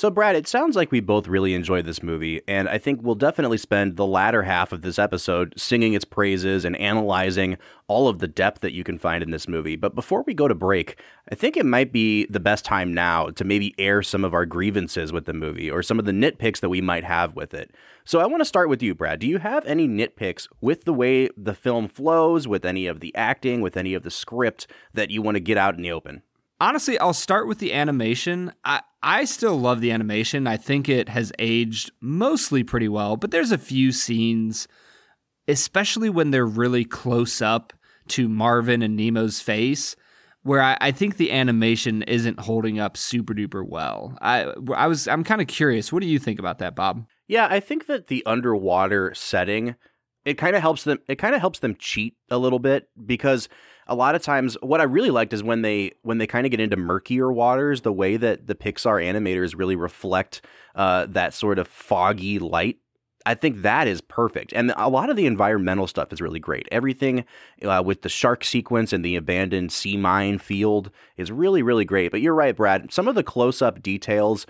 So, 0.00 0.08
Brad, 0.08 0.34
it 0.34 0.48
sounds 0.48 0.76
like 0.76 0.90
we 0.90 1.00
both 1.00 1.28
really 1.28 1.52
enjoyed 1.52 1.84
this 1.84 2.02
movie, 2.02 2.40
and 2.48 2.70
I 2.70 2.78
think 2.78 3.02
we'll 3.02 3.14
definitely 3.14 3.58
spend 3.58 3.96
the 3.96 4.06
latter 4.06 4.44
half 4.44 4.72
of 4.72 4.80
this 4.80 4.98
episode 4.98 5.52
singing 5.58 5.92
its 5.92 6.06
praises 6.06 6.64
and 6.64 6.74
analyzing 6.76 7.58
all 7.86 8.08
of 8.08 8.18
the 8.18 8.26
depth 8.26 8.62
that 8.62 8.72
you 8.72 8.82
can 8.82 8.98
find 8.98 9.22
in 9.22 9.30
this 9.30 9.46
movie. 9.46 9.76
But 9.76 9.94
before 9.94 10.22
we 10.26 10.32
go 10.32 10.48
to 10.48 10.54
break, 10.54 10.98
I 11.30 11.34
think 11.34 11.54
it 11.54 11.66
might 11.66 11.92
be 11.92 12.24
the 12.30 12.40
best 12.40 12.64
time 12.64 12.94
now 12.94 13.26
to 13.26 13.44
maybe 13.44 13.74
air 13.76 14.02
some 14.02 14.24
of 14.24 14.32
our 14.32 14.46
grievances 14.46 15.12
with 15.12 15.26
the 15.26 15.34
movie 15.34 15.70
or 15.70 15.82
some 15.82 15.98
of 15.98 16.06
the 16.06 16.12
nitpicks 16.12 16.60
that 16.60 16.70
we 16.70 16.80
might 16.80 17.04
have 17.04 17.36
with 17.36 17.52
it. 17.52 17.70
So, 18.06 18.20
I 18.20 18.26
want 18.26 18.40
to 18.40 18.46
start 18.46 18.70
with 18.70 18.82
you, 18.82 18.94
Brad. 18.94 19.18
Do 19.18 19.26
you 19.26 19.36
have 19.36 19.66
any 19.66 19.86
nitpicks 19.86 20.48
with 20.62 20.84
the 20.84 20.94
way 20.94 21.28
the 21.36 21.52
film 21.52 21.88
flows, 21.88 22.48
with 22.48 22.64
any 22.64 22.86
of 22.86 23.00
the 23.00 23.14
acting, 23.14 23.60
with 23.60 23.76
any 23.76 23.92
of 23.92 24.02
the 24.02 24.10
script 24.10 24.66
that 24.94 25.10
you 25.10 25.20
want 25.20 25.34
to 25.34 25.40
get 25.40 25.58
out 25.58 25.74
in 25.74 25.82
the 25.82 25.92
open? 25.92 26.22
Honestly, 26.60 26.98
I'll 26.98 27.14
start 27.14 27.46
with 27.46 27.58
the 27.58 27.72
animation. 27.72 28.52
I, 28.64 28.82
I 29.02 29.24
still 29.24 29.58
love 29.58 29.80
the 29.80 29.92
animation. 29.92 30.46
I 30.46 30.58
think 30.58 30.88
it 30.88 31.08
has 31.08 31.32
aged 31.38 31.90
mostly 32.00 32.62
pretty 32.62 32.88
well, 32.88 33.16
but 33.16 33.30
there's 33.30 33.52
a 33.52 33.58
few 33.58 33.92
scenes, 33.92 34.68
especially 35.48 36.10
when 36.10 36.30
they're 36.30 36.46
really 36.46 36.84
close 36.84 37.40
up 37.40 37.72
to 38.08 38.28
Marvin 38.28 38.82
and 38.82 38.96
Nemo's 38.96 39.40
face, 39.40 39.96
where 40.42 40.60
I, 40.60 40.76
I 40.80 40.90
think 40.90 41.16
the 41.16 41.32
animation 41.32 42.02
isn't 42.02 42.40
holding 42.40 42.78
up 42.78 42.96
super 42.96 43.32
duper 43.32 43.66
well. 43.66 44.18
I 44.20 44.52
I 44.74 44.86
was 44.86 45.08
I'm 45.08 45.24
kind 45.24 45.40
of 45.40 45.46
curious. 45.46 45.92
What 45.92 46.02
do 46.02 46.08
you 46.08 46.18
think 46.18 46.38
about 46.38 46.58
that, 46.58 46.74
Bob? 46.76 47.06
Yeah, 47.26 47.46
I 47.50 47.60
think 47.60 47.86
that 47.86 48.08
the 48.08 48.24
underwater 48.26 49.14
setting 49.14 49.76
it 50.24 50.34
kind 50.34 50.54
of 50.54 50.62
helps 50.62 50.84
them 50.84 50.98
it 51.08 51.16
kind 51.16 51.34
of 51.34 51.40
helps 51.40 51.60
them 51.60 51.76
cheat 51.78 52.16
a 52.30 52.38
little 52.38 52.58
bit 52.58 52.88
because 53.06 53.48
a 53.90 53.94
lot 53.94 54.14
of 54.14 54.22
times 54.22 54.56
what 54.62 54.80
I 54.80 54.84
really 54.84 55.10
liked 55.10 55.32
is 55.32 55.42
when 55.42 55.62
they 55.62 55.92
when 56.02 56.18
they 56.18 56.26
kind 56.26 56.46
of 56.46 56.50
get 56.50 56.60
into 56.60 56.76
murkier 56.76 57.30
waters, 57.30 57.82
the 57.82 57.92
way 57.92 58.16
that 58.16 58.46
the 58.46 58.54
Pixar 58.54 59.04
animators 59.04 59.58
really 59.58 59.76
reflect 59.76 60.42
uh, 60.76 61.06
that 61.10 61.34
sort 61.34 61.58
of 61.58 61.66
foggy 61.68 62.38
light. 62.38 62.78
I 63.26 63.34
think 63.34 63.60
that 63.60 63.86
is 63.86 64.00
perfect, 64.00 64.54
and 64.54 64.72
a 64.76 64.88
lot 64.88 65.10
of 65.10 65.16
the 65.16 65.26
environmental 65.26 65.86
stuff 65.86 66.10
is 66.12 66.22
really 66.22 66.40
great. 66.40 66.66
Everything 66.72 67.26
uh, 67.62 67.82
with 67.84 68.00
the 68.00 68.08
shark 68.08 68.44
sequence 68.44 68.94
and 68.94 69.04
the 69.04 69.16
abandoned 69.16 69.72
sea 69.72 69.98
mine 69.98 70.38
field 70.38 70.90
is 71.18 71.30
really 71.30 71.62
really 71.62 71.84
great. 71.84 72.12
But 72.12 72.22
you're 72.22 72.34
right, 72.34 72.56
Brad. 72.56 72.92
Some 72.92 73.08
of 73.08 73.16
the 73.16 73.24
close 73.24 73.60
up 73.60 73.82
details 73.82 74.46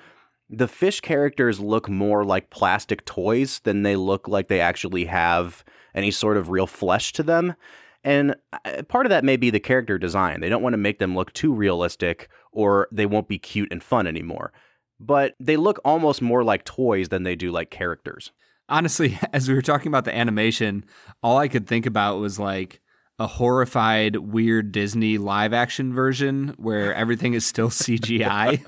the 0.53 0.69
fish 0.69 1.01
characters 1.01 1.61
look 1.61 1.89
more 1.89 2.25
like 2.25 2.51
plastic 2.51 3.05
toys 3.05 3.61
than 3.61 3.85
they 3.85 3.95
look 3.95 4.27
like 4.27 4.49
they 4.49 4.61
actually 4.61 5.05
have 5.05 5.65
any 5.95 6.11
sort 6.11 6.37
of 6.37 6.51
real 6.51 6.67
flesh 6.67 7.13
to 7.13 7.23
them. 7.23 7.55
And 8.03 8.35
uh, 8.53 8.83
part 8.89 9.07
of 9.07 9.11
that 9.11 9.25
may 9.25 9.37
be 9.37 9.51
the 9.51 9.61
character 9.61 9.99
design. 9.99 10.41
They 10.41 10.49
don't 10.49 10.63
want 10.63 10.73
to 10.73 10.79
make 10.79 10.99
them 10.99 11.15
look 11.15 11.33
too 11.33 11.53
realistic 11.53 12.29
or 12.53 12.89
they 12.91 13.07
won't 13.07 13.29
be 13.29 13.39
cute 13.39 13.73
and 13.73 13.83
fun 13.83 14.07
anymore. 14.07 14.53
But 14.99 15.35
they 15.41 15.57
look 15.57 15.81
almost 15.85 16.23
more 16.23 16.45
like 16.45 16.65
toys 16.65 17.09
than 17.09 17.23
they 17.23 17.37
do 17.37 17.51
like 17.51 17.71
characters. 17.71 18.33
Honestly, 18.69 19.19
as 19.33 19.49
we 19.49 19.55
were 19.55 19.63
talking 19.63 19.89
about 19.89 20.05
the 20.05 20.17
animation, 20.17 20.85
all 21.23 21.39
I 21.39 21.49
could 21.49 21.67
think 21.67 21.87
about 21.87 22.19
was 22.19 22.39
like 22.39 22.81
a 23.21 23.27
horrified, 23.27 24.17
weird 24.17 24.73
Disney 24.73 25.19
live 25.19 25.53
action 25.53 25.93
version 25.93 26.55
where 26.57 26.95
everything 26.97 27.35
is 27.35 27.45
still 27.45 27.69
CGI, 27.69 28.65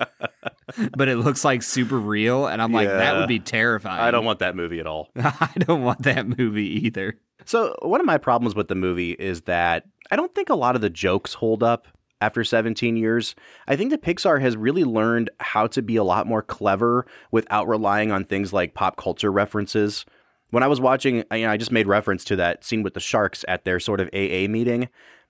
but 0.96 1.08
it 1.08 1.16
looks 1.16 1.42
like 1.42 1.62
super 1.62 1.98
real. 1.98 2.46
And 2.46 2.60
I'm 2.60 2.70
like, 2.70 2.86
yeah. 2.86 2.98
that 2.98 3.16
would 3.16 3.28
be 3.28 3.40
terrifying. 3.40 4.00
I 4.00 4.10
don't 4.10 4.26
want 4.26 4.40
that 4.40 4.54
movie 4.54 4.78
at 4.78 4.86
all. 4.86 5.08
I 5.16 5.50
don't 5.58 5.82
want 5.82 6.02
that 6.02 6.28
movie 6.28 6.84
either. 6.84 7.18
So, 7.46 7.74
one 7.80 7.98
of 7.98 8.06
my 8.06 8.18
problems 8.18 8.54
with 8.54 8.68
the 8.68 8.74
movie 8.74 9.12
is 9.12 9.42
that 9.42 9.86
I 10.10 10.16
don't 10.16 10.32
think 10.34 10.50
a 10.50 10.54
lot 10.54 10.76
of 10.76 10.82
the 10.82 10.90
jokes 10.90 11.34
hold 11.34 11.62
up 11.62 11.88
after 12.20 12.44
17 12.44 12.96
years. 12.96 13.34
I 13.66 13.74
think 13.74 13.90
that 13.90 14.02
Pixar 14.02 14.40
has 14.42 14.56
really 14.56 14.84
learned 14.84 15.30
how 15.40 15.66
to 15.68 15.82
be 15.82 15.96
a 15.96 16.04
lot 16.04 16.26
more 16.26 16.42
clever 16.42 17.06
without 17.32 17.66
relying 17.66 18.12
on 18.12 18.24
things 18.24 18.52
like 18.52 18.74
pop 18.74 18.96
culture 18.96 19.32
references 19.32 20.04
when 20.52 20.62
I 20.62 20.66
was 20.66 20.80
watching, 20.80 21.16
you 21.16 21.24
know, 21.30 21.50
I 21.50 21.56
just 21.56 21.72
made 21.72 21.86
reference 21.86 22.24
to 22.24 22.36
that 22.36 22.62
scene 22.62 22.82
with 22.82 22.92
the 22.92 23.00
sharks 23.00 23.42
at 23.48 23.64
their 23.64 23.80
sort 23.80 24.00
of 24.00 24.08
AA 24.12 24.46
meeting. 24.48 24.88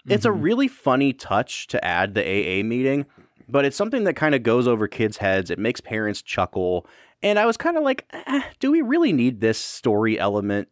it's 0.09 0.25
a 0.25 0.33
really 0.33 0.67
funny 0.67 1.13
touch 1.13 1.69
to 1.69 1.83
add 1.85 2.15
the 2.15 2.23
AA 2.23 2.65
meeting, 2.65 3.07
but 3.49 3.65
it's 3.65 3.77
something 3.77 4.03
that 4.03 4.15
kind 4.15 4.35
of 4.35 4.43
goes 4.43 4.67
over 4.67 4.89
kids' 4.89 5.19
heads. 5.19 5.49
It 5.49 5.61
makes 5.61 5.81
parents 5.81 6.23
chuckle. 6.23 6.87
And 7.23 7.39
I 7.39 7.47
was 7.47 7.57
kind 7.57 7.77
of 7.77 7.85
like, 7.85 8.05
eh, 8.13 8.43
do 8.59 8.73
we 8.73 8.83
really 8.83 9.13
need 9.13 9.41
this 9.41 9.59
story 9.59 10.19
element? 10.19 10.69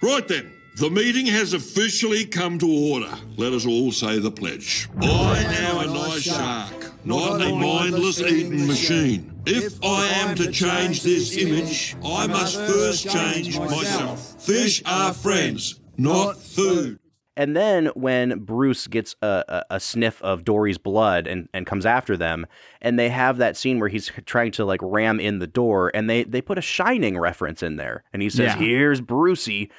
Right 0.00 0.26
then, 0.28 0.52
the 0.76 0.88
meeting 0.88 1.26
has 1.26 1.54
officially 1.54 2.24
come 2.24 2.56
to 2.60 2.68
order. 2.68 3.12
Let 3.36 3.52
us 3.52 3.66
all 3.66 3.90
say 3.90 4.20
the 4.20 4.30
pledge. 4.30 4.88
I 5.00 5.44
am 5.58 5.88
a 5.88 5.92
nice 5.92 6.22
shark, 6.22 7.04
not 7.04 7.42
a 7.42 7.52
mindless 7.52 8.20
eating 8.20 8.68
machine. 8.68 9.31
If 9.44 9.82
I 9.84 10.06
am 10.06 10.36
to 10.36 10.50
change 10.52 11.02
this 11.02 11.36
image, 11.36 11.96
I 12.04 12.26
must 12.28 12.56
first 12.56 13.08
change 13.08 13.58
myself. 13.58 14.40
Fish 14.40 14.82
are 14.86 15.12
friends, 15.12 15.80
not 15.96 16.40
food. 16.40 16.98
And 17.36 17.56
then 17.56 17.86
when 17.94 18.40
Bruce 18.40 18.86
gets 18.86 19.16
a, 19.22 19.44
a, 19.48 19.76
a 19.76 19.80
sniff 19.80 20.20
of 20.22 20.44
Dory's 20.44 20.78
blood 20.78 21.26
and, 21.26 21.48
and 21.54 21.66
comes 21.66 21.86
after 21.86 22.16
them, 22.16 22.46
and 22.80 22.98
they 22.98 23.08
have 23.08 23.38
that 23.38 23.56
scene 23.56 23.80
where 23.80 23.88
he's 23.88 24.12
trying 24.26 24.52
to 24.52 24.64
like 24.64 24.80
ram 24.82 25.18
in 25.18 25.38
the 25.38 25.46
door, 25.46 25.90
and 25.94 26.08
they, 26.08 26.24
they 26.24 26.42
put 26.42 26.58
a 26.58 26.62
Shining 26.62 27.18
reference 27.18 27.62
in 27.62 27.76
there, 27.76 28.04
and 28.12 28.22
he 28.22 28.30
says, 28.30 28.54
Yeah. 28.54 28.58
"Here's 28.58 29.00
Brucey," 29.00 29.70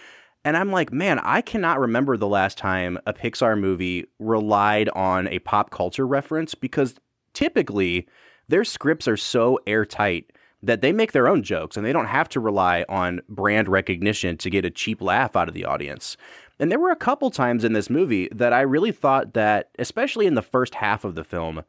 and 0.43 0.57
I'm 0.57 0.71
like, 0.71 0.91
man, 0.91 1.19
I 1.19 1.41
cannot 1.41 1.79
remember 1.79 2.17
the 2.17 2.27
last 2.27 2.57
time 2.57 2.99
a 3.05 3.13
Pixar 3.13 3.57
movie 3.57 4.07
relied 4.19 4.89
on 4.89 5.27
a 5.27 5.39
pop 5.39 5.69
culture 5.69 6.05
reference 6.05 6.53
because 6.53 6.95
typically 7.33 8.07
their 8.47 8.63
scripts 8.63 9.07
are 9.07 9.17
so 9.17 9.59
airtight 9.65 10.31
that 10.61 10.81
they 10.81 10.93
make 10.93 11.11
their 11.11 11.27
own 11.27 11.43
jokes 11.43 11.75
and 11.75 11.85
they 11.85 11.91
don't 11.91 12.05
have 12.05 12.29
to 12.29 12.39
rely 12.39 12.85
on 12.87 13.21
brand 13.27 13.67
recognition 13.67 14.37
to 14.37 14.49
get 14.49 14.65
a 14.65 14.71
cheap 14.71 15.01
laugh 15.01 15.35
out 15.35 15.49
of 15.49 15.53
the 15.53 15.65
audience. 15.65 16.15
And 16.59 16.71
there 16.71 16.79
were 16.79 16.91
a 16.91 16.95
couple 16.95 17.29
times 17.31 17.63
in 17.63 17.73
this 17.73 17.89
movie 17.89 18.29
that 18.31 18.53
I 18.53 18.61
really 18.61 18.91
thought 18.91 19.33
that, 19.33 19.69
especially 19.77 20.25
in 20.25 20.35
the 20.35 20.41
first 20.41 20.75
half 20.75 21.03
of 21.03 21.15
the 21.15 21.23
film, 21.23 21.63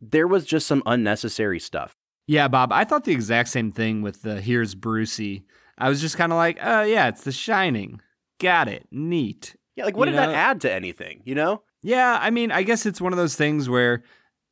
there 0.00 0.26
was 0.26 0.44
just 0.44 0.66
some 0.66 0.82
unnecessary 0.86 1.60
stuff. 1.60 1.94
Yeah, 2.26 2.48
Bob, 2.48 2.72
I 2.72 2.84
thought 2.84 3.04
the 3.04 3.12
exact 3.12 3.50
same 3.50 3.70
thing 3.70 4.02
with 4.02 4.22
the 4.22 4.40
Here's 4.40 4.74
Brucey. 4.74 5.44
I 5.78 5.88
was 5.88 6.00
just 6.00 6.16
kind 6.16 6.32
of 6.32 6.36
like, 6.36 6.58
oh, 6.62 6.82
yeah, 6.82 7.08
it's 7.08 7.22
The 7.22 7.32
Shining. 7.32 8.00
Got 8.40 8.68
it. 8.68 8.86
Neat. 8.90 9.56
Yeah, 9.76 9.84
like 9.84 9.96
what 9.96 10.08
You 10.08 10.12
did 10.12 10.20
that 10.20 10.34
add 10.34 10.60
to 10.62 10.72
anything, 10.72 11.22
you 11.24 11.34
know? 11.34 11.62
Yeah, 11.82 12.18
I 12.20 12.30
mean, 12.30 12.50
I 12.50 12.62
guess 12.62 12.86
it's 12.86 13.00
one 13.00 13.12
of 13.12 13.18
those 13.18 13.34
things 13.34 13.68
where 13.68 14.02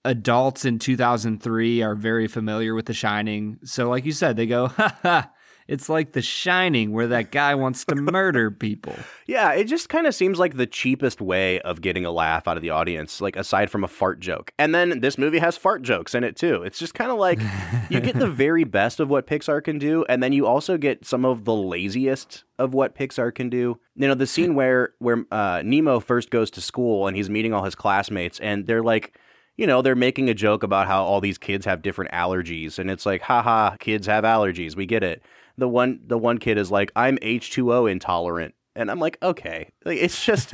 adults 0.04 0.64
in 0.64 0.78
2003 0.78 1.82
are 1.82 1.94
very 1.94 2.26
familiar 2.26 2.74
with 2.74 2.86
The 2.86 2.94
Shining. 2.94 3.58
So, 3.64 3.88
like 3.88 4.04
you 4.04 4.12
said, 4.12 4.36
they 4.36 4.46
go, 4.46 4.66
ha 4.68 4.96
ha, 5.02 5.30
it's 5.68 5.88
like 5.88 6.12
The 6.12 6.22
Shining 6.22 6.92
where 6.92 7.06
that 7.08 7.30
guy 7.30 7.54
wants 7.54 7.84
to 7.86 7.94
murder 7.94 8.50
people. 8.50 8.94
Yeah, 9.24 9.52
it 9.52 9.64
just 9.64 9.88
kind 9.88 10.06
of 10.06 10.14
seems 10.14 10.38
like 10.38 10.56
the 10.56 10.66
cheapest 10.66 11.22
way 11.22 11.58
of 11.60 11.80
getting 11.80 12.04
a 12.04 12.10
laugh 12.10 12.46
out 12.46 12.58
of 12.58 12.62
the 12.62 12.68
audience, 12.68 13.22
like 13.22 13.34
aside 13.34 13.70
from 13.70 13.82
a 13.82 13.88
fart 13.88 14.20
joke. 14.20 14.52
And 14.58 14.74
then 14.74 15.00
this 15.00 15.16
movie 15.16 15.38
has 15.38 15.56
fart 15.56 15.80
jokes 15.80 16.14
in 16.14 16.22
it 16.22 16.36
too. 16.36 16.62
It's 16.64 16.78
just 16.78 16.92
kind 16.92 17.10
of 17.10 17.16
like 17.16 17.40
you 17.88 17.98
get 18.00 18.18
the 18.18 18.28
very 18.30 18.64
best 18.64 19.00
of 19.00 19.08
what 19.08 19.26
Pixar 19.26 19.64
can 19.64 19.78
do, 19.78 20.04
and 20.10 20.22
then 20.22 20.34
you 20.34 20.46
also 20.46 20.76
get 20.76 21.06
some 21.06 21.24
of 21.24 21.44
the 21.46 21.54
laziest 21.54 22.44
of 22.58 22.74
what 22.74 22.94
Pixar 22.94 23.34
can 23.34 23.48
do. 23.48 23.78
You 23.94 24.08
know, 24.08 24.14
the 24.14 24.26
scene 24.26 24.54
where 24.54 24.92
where 24.98 25.24
uh, 25.30 25.62
Nemo 25.64 25.98
first 26.00 26.28
goes 26.28 26.50
to 26.50 26.60
school 26.60 27.06
and 27.06 27.16
he's 27.16 27.30
meeting 27.30 27.54
all 27.54 27.64
his 27.64 27.76
classmates, 27.76 28.38
and 28.40 28.66
they're 28.66 28.82
like. 28.82 29.18
You 29.62 29.68
know, 29.68 29.80
they're 29.80 29.94
making 29.94 30.28
a 30.28 30.34
joke 30.34 30.64
about 30.64 30.88
how 30.88 31.04
all 31.04 31.20
these 31.20 31.38
kids 31.38 31.66
have 31.66 31.82
different 31.82 32.10
allergies, 32.10 32.80
and 32.80 32.90
it's 32.90 33.06
like, 33.06 33.22
haha, 33.22 33.76
kids 33.76 34.08
have 34.08 34.24
allergies. 34.24 34.74
We 34.74 34.86
get 34.86 35.04
it. 35.04 35.22
The 35.56 35.68
one, 35.68 36.00
the 36.04 36.18
one 36.18 36.38
kid 36.38 36.58
is 36.58 36.68
like, 36.72 36.90
I'm 36.96 37.16
H2O 37.18 37.88
intolerant, 37.88 38.56
and 38.74 38.90
I'm 38.90 38.98
like, 38.98 39.18
okay, 39.22 39.70
like, 39.84 39.98
it's 39.98 40.24
just, 40.24 40.52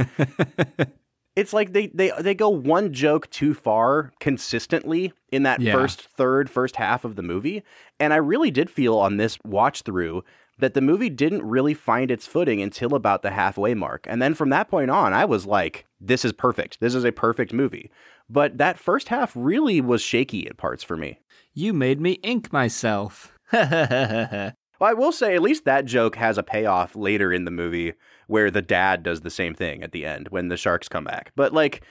it's 1.36 1.54
like 1.54 1.72
they 1.72 1.86
they 1.86 2.12
they 2.20 2.34
go 2.34 2.50
one 2.50 2.92
joke 2.92 3.30
too 3.30 3.54
far 3.54 4.12
consistently 4.20 5.14
in 5.32 5.42
that 5.44 5.62
Yeah. 5.62 5.72
first 5.72 6.02
third, 6.02 6.50
first 6.50 6.76
half 6.76 7.02
of 7.06 7.16
the 7.16 7.22
movie, 7.22 7.62
and 7.98 8.12
I 8.12 8.16
really 8.16 8.50
did 8.50 8.68
feel 8.68 8.98
on 8.98 9.16
this 9.16 9.38
watch 9.42 9.84
through 9.84 10.22
that 10.58 10.74
the 10.74 10.80
movie 10.80 11.10
didn't 11.10 11.42
really 11.42 11.74
find 11.74 12.10
its 12.10 12.26
footing 12.26 12.60
until 12.60 12.94
about 12.94 13.22
the 13.22 13.30
halfway 13.30 13.74
mark, 13.74 14.06
and 14.08 14.20
then 14.20 14.34
from 14.34 14.50
that 14.50 14.68
point 14.68 14.90
on, 14.90 15.12
I 15.12 15.24
was 15.24 15.46
like, 15.46 15.86
this 16.00 16.24
is 16.24 16.32
perfect. 16.32 16.80
This 16.80 16.94
is 16.94 17.04
a 17.04 17.12
perfect 17.12 17.52
movie. 17.52 17.90
But 18.28 18.58
that 18.58 18.78
first 18.78 19.08
half 19.08 19.32
really 19.34 19.80
was 19.80 20.02
shaky 20.02 20.46
at 20.48 20.56
parts 20.56 20.82
for 20.82 20.96
me. 20.96 21.20
You 21.54 21.72
made 21.72 22.00
me 22.00 22.12
ink 22.22 22.52
myself. 22.52 23.32
Well, 24.80 24.90
I 24.90 24.94
will 24.94 25.12
say, 25.12 25.34
at 25.34 25.42
least 25.42 25.64
that 25.64 25.86
joke 25.86 26.16
has 26.16 26.38
a 26.38 26.42
payoff 26.42 26.94
later 26.94 27.32
in 27.32 27.44
the 27.44 27.50
movie 27.50 27.94
where 28.28 28.50
the 28.50 28.62
dad 28.62 29.02
does 29.02 29.22
the 29.22 29.30
same 29.30 29.54
thing 29.54 29.82
at 29.82 29.92
the 29.92 30.06
end 30.06 30.28
when 30.28 30.48
the 30.48 30.56
sharks 30.56 30.88
come 30.88 31.04
back. 31.04 31.32
But, 31.34 31.52
like, 31.52 31.82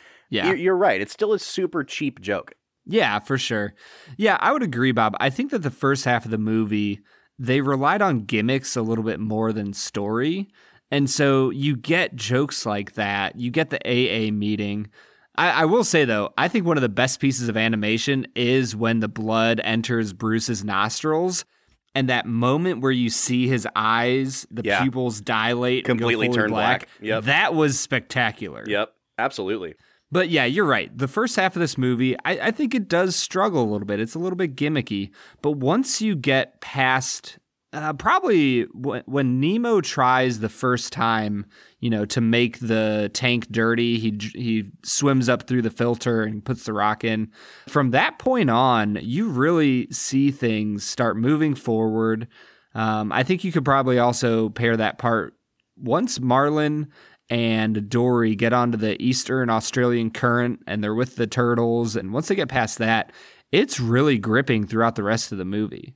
you're, 0.46 0.56
you're 0.56 0.78
right. 0.78 1.02
It's 1.02 1.12
still 1.12 1.34
a 1.34 1.40
super 1.40 1.84
cheap 1.84 2.22
joke. 2.22 2.54
Yeah, 2.86 3.20
for 3.20 3.38
sure. 3.38 3.74
Yeah, 4.16 4.38
I 4.40 4.54
would 4.54 4.64
agree, 4.64 4.94
Bob. 4.94 5.18
I 5.20 5.30
think 5.30 5.52
that 5.52 5.64
the 5.64 5.72
first 5.72 6.06
half 6.06 6.24
of 6.24 6.32
the 6.32 6.38
movie, 6.38 7.02
they 7.40 7.62
relied 7.62 8.02
on 8.02 8.22
gimmicks 8.26 8.76
a 8.76 8.82
little 8.82 9.04
bit 9.04 9.20
more 9.20 9.54
than 9.54 9.74
story. 9.74 10.48
And 10.90 11.10
so 11.10 11.50
you 11.50 11.76
get 11.76 12.16
jokes 12.16 12.66
like 12.66 12.94
that. 12.94 13.36
You 13.38 13.52
get 13.52 13.70
the 13.70 13.80
AA 13.86 14.32
meeting. 14.32 14.88
I, 15.36 15.50
I 15.64 15.66
will 15.66 15.84
say, 15.84 16.06
though, 16.06 16.34
I 16.38 16.48
think 16.48 16.66
one 16.66 16.78
of 16.78 16.82
the 16.82 16.90
best 16.90 17.20
pieces 17.20 17.50
of 17.50 17.58
animation 17.58 18.26
is 18.36 18.76
when 18.76 19.02
the 19.02 19.08
blood 19.10 19.60
enters 19.64 20.14
Bruce's 20.14 20.64
nostrils. 20.64 21.46
And 21.94 22.10
that 22.10 22.26
moment 22.26 22.82
where 22.82 22.92
you 22.92 23.10
see 23.10 23.48
his 23.48 23.68
eyes, 23.76 24.46
the 24.52 24.62
Yeah. 24.64 24.82
pupils 24.82 25.20
dilate, 25.20 25.88
and 25.90 26.00
go 26.00 26.06
Completely 26.08 26.30
turn 26.30 26.52
black. 26.52 26.88
Yep. 27.02 27.24
that 27.26 27.54
was 27.56 27.80
spectacular. 27.80 28.64
Yep, 28.68 28.94
absolutely. 29.18 29.76
But 30.12 30.30
yeah, 30.30 30.46
you're 30.46 30.66
right. 30.66 30.96
The 30.98 31.08
first 31.08 31.36
half 31.36 31.56
of 31.56 31.60
this 31.60 31.78
movie, 31.78 32.16
I, 32.24 32.48
I 32.48 32.52
think 32.52 32.74
it 32.74 32.88
does 32.88 33.16
struggle 33.16 33.62
a 33.62 33.70
little 33.70 33.86
bit. 33.86 34.00
It's 34.00 34.16
a 34.16 34.20
little 34.20 34.38
bit 34.38 34.56
gimmicky. 34.56 35.12
But 35.42 35.54
once 35.54 36.02
you 36.02 36.16
get 36.16 36.62
past, 36.62 37.38
uh, 37.74 37.92
probably 37.94 38.66
w- 38.68 39.04
when 39.06 39.42
Nemo 39.42 39.82
tries 39.82 40.40
the 40.40 40.50
first 40.50 40.94
time, 40.94 41.46
you 41.82 41.90
know, 41.90 42.06
to 42.06 42.22
make 42.22 42.60
the 42.60 43.12
tank 43.14 43.48
dirty, 43.52 44.00
he 44.00 44.18
he 44.34 44.72
swims 44.84 45.28
up 45.28 45.44
through 45.46 45.62
the 45.64 45.70
filter 45.70 46.24
and 46.24 46.44
puts 46.44 46.64
the 46.64 46.74
rock 46.74 47.04
in. 47.04 47.30
From 47.68 47.92
that 47.92 48.18
point 48.18 48.50
on, 48.50 48.98
you 49.02 49.30
really 49.30 49.88
see 49.92 50.32
things 50.32 50.86
start 50.86 51.18
moving 51.18 51.54
forward. 51.54 52.28
Um, 52.74 53.12
I 53.12 53.24
think 53.24 53.44
you 53.44 53.52
could 53.52 53.66
probably 53.66 54.00
also 54.00 54.50
pair 54.50 54.78
that 54.78 54.98
part 54.98 55.34
once 55.76 56.20
Marlin 56.20 56.88
and 57.30 57.90
Dory 57.90 58.36
get 58.36 58.54
onto 58.54 58.78
the 58.78 59.02
eastern 59.02 59.50
Australian 59.50 60.12
current 60.12 60.62
and 60.68 60.84
they're 60.84 60.96
with 60.96 61.16
the 61.16 61.28
turtles. 61.28 61.96
And 61.96 62.14
once 62.14 62.28
they 62.28 62.36
get 62.36 62.50
past 62.50 62.78
that, 62.78 63.12
it's 63.52 63.80
really 63.80 64.18
gripping 64.18 64.66
throughout 64.68 64.96
the 64.96 65.04
rest 65.04 65.32
of 65.32 65.38
the 65.38 65.46
movie. 65.46 65.94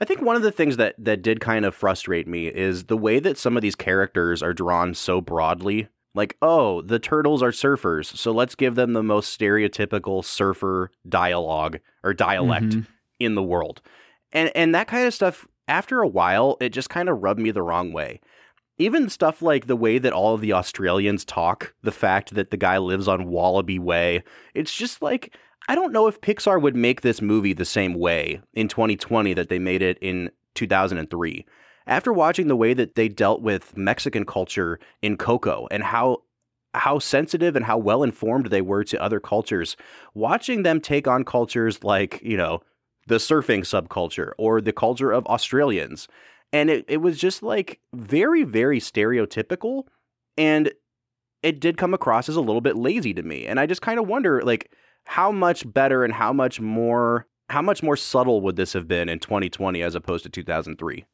I 0.00 0.04
think 0.06 0.22
one 0.22 0.36
of 0.36 0.42
the 0.42 0.52
things 0.52 0.76
that 0.78 0.94
that 0.98 1.22
did 1.22 1.40
kind 1.40 1.64
of 1.64 1.74
frustrate 1.74 2.26
me 2.26 2.46
is 2.48 2.84
the 2.84 2.96
way 2.96 3.18
that 3.20 3.36
some 3.38 3.56
of 3.56 3.62
these 3.62 3.74
characters 3.74 4.42
are 4.42 4.54
drawn 4.54 4.94
so 4.94 5.20
broadly. 5.20 5.88
Like, 6.14 6.36
oh, 6.42 6.82
the 6.82 6.98
turtles 6.98 7.42
are 7.42 7.52
surfers, 7.52 8.16
so 8.16 8.32
let's 8.32 8.56
give 8.56 8.74
them 8.74 8.94
the 8.94 9.02
most 9.02 9.38
stereotypical 9.38 10.24
surfer 10.24 10.90
dialogue 11.08 11.78
or 12.02 12.12
dialect 12.14 12.64
Mhm. 12.70 12.86
in 13.20 13.34
the 13.36 13.42
world. 13.42 13.82
And 14.32 14.50
and 14.56 14.74
that 14.74 14.88
kind 14.88 15.06
of 15.06 15.14
stuff 15.14 15.46
after 15.68 16.00
a 16.00 16.08
while 16.08 16.56
it 16.60 16.70
just 16.70 16.88
kind 16.90 17.08
of 17.08 17.22
rubbed 17.22 17.38
me 17.40 17.50
the 17.50 17.62
wrong 17.62 17.92
way. 17.92 18.20
Even 18.80 19.10
stuff 19.10 19.42
like 19.42 19.66
the 19.66 19.76
way 19.76 19.98
that 19.98 20.14
all 20.14 20.32
of 20.32 20.40
the 20.40 20.54
Australians 20.54 21.26
talk, 21.26 21.74
the 21.82 21.92
fact 21.92 22.34
that 22.34 22.50
the 22.50 22.56
guy 22.56 22.78
lives 22.78 23.08
on 23.08 23.28
Wallaby 23.28 23.78
Way, 23.78 24.24
it's 24.54 24.74
just 24.74 25.02
like 25.02 25.36
I 25.68 25.74
don't 25.74 25.92
know 25.92 26.06
if 26.06 26.22
Pixar 26.22 26.60
would 26.60 26.74
make 26.74 27.02
this 27.02 27.20
movie 27.20 27.52
the 27.52 27.66
same 27.66 27.92
way 27.92 28.40
in 28.54 28.68
2020 28.68 29.34
that 29.34 29.50
they 29.50 29.58
made 29.58 29.82
it 29.82 29.98
in 30.00 30.30
2003. 30.54 31.44
After 31.86 32.10
watching 32.10 32.48
the 32.48 32.56
way 32.56 32.72
that 32.72 32.94
they 32.94 33.06
dealt 33.06 33.42
with 33.42 33.76
Mexican 33.76 34.24
culture 34.24 34.80
in 35.02 35.18
Coco 35.18 35.68
and 35.70 35.82
how 35.82 36.22
how 36.72 36.98
sensitive 36.98 37.56
and 37.56 37.66
how 37.66 37.76
well 37.76 38.02
informed 38.02 38.46
they 38.46 38.62
were 38.62 38.84
to 38.84 39.02
other 39.02 39.20
cultures, 39.20 39.76
watching 40.14 40.62
them 40.62 40.80
take 40.80 41.06
on 41.06 41.22
cultures 41.24 41.84
like, 41.84 42.18
you 42.22 42.38
know, 42.38 42.62
the 43.08 43.16
surfing 43.16 43.60
subculture 43.60 44.30
or 44.38 44.62
the 44.62 44.72
culture 44.72 45.12
of 45.12 45.26
Australians. 45.26 46.08
And 46.52 46.70
it, 46.70 46.84
it 46.88 46.98
was 46.98 47.18
just 47.18 47.42
like 47.42 47.80
very, 47.94 48.42
very 48.42 48.80
stereotypical. 48.80 49.84
And 50.36 50.72
it 51.42 51.60
did 51.60 51.76
come 51.76 51.94
across 51.94 52.28
as 52.28 52.36
a 52.36 52.40
little 52.40 52.60
bit 52.60 52.76
lazy 52.76 53.14
to 53.14 53.22
me. 53.22 53.46
And 53.46 53.58
I 53.60 53.66
just 53.66 53.82
kind 53.82 53.98
of 53.98 54.06
wonder, 54.06 54.42
like, 54.42 54.72
how 55.04 55.32
much 55.32 55.70
better 55.72 56.04
and 56.04 56.12
how 56.12 56.32
much 56.32 56.60
more 56.60 57.26
how 57.48 57.62
much 57.62 57.82
more 57.82 57.96
subtle 57.96 58.40
would 58.42 58.54
this 58.54 58.72
have 58.74 58.86
been 58.86 59.08
in 59.08 59.18
2020 59.18 59.82
as 59.82 59.96
opposed 59.96 60.22
to 60.22 60.30
2003? 60.30 61.04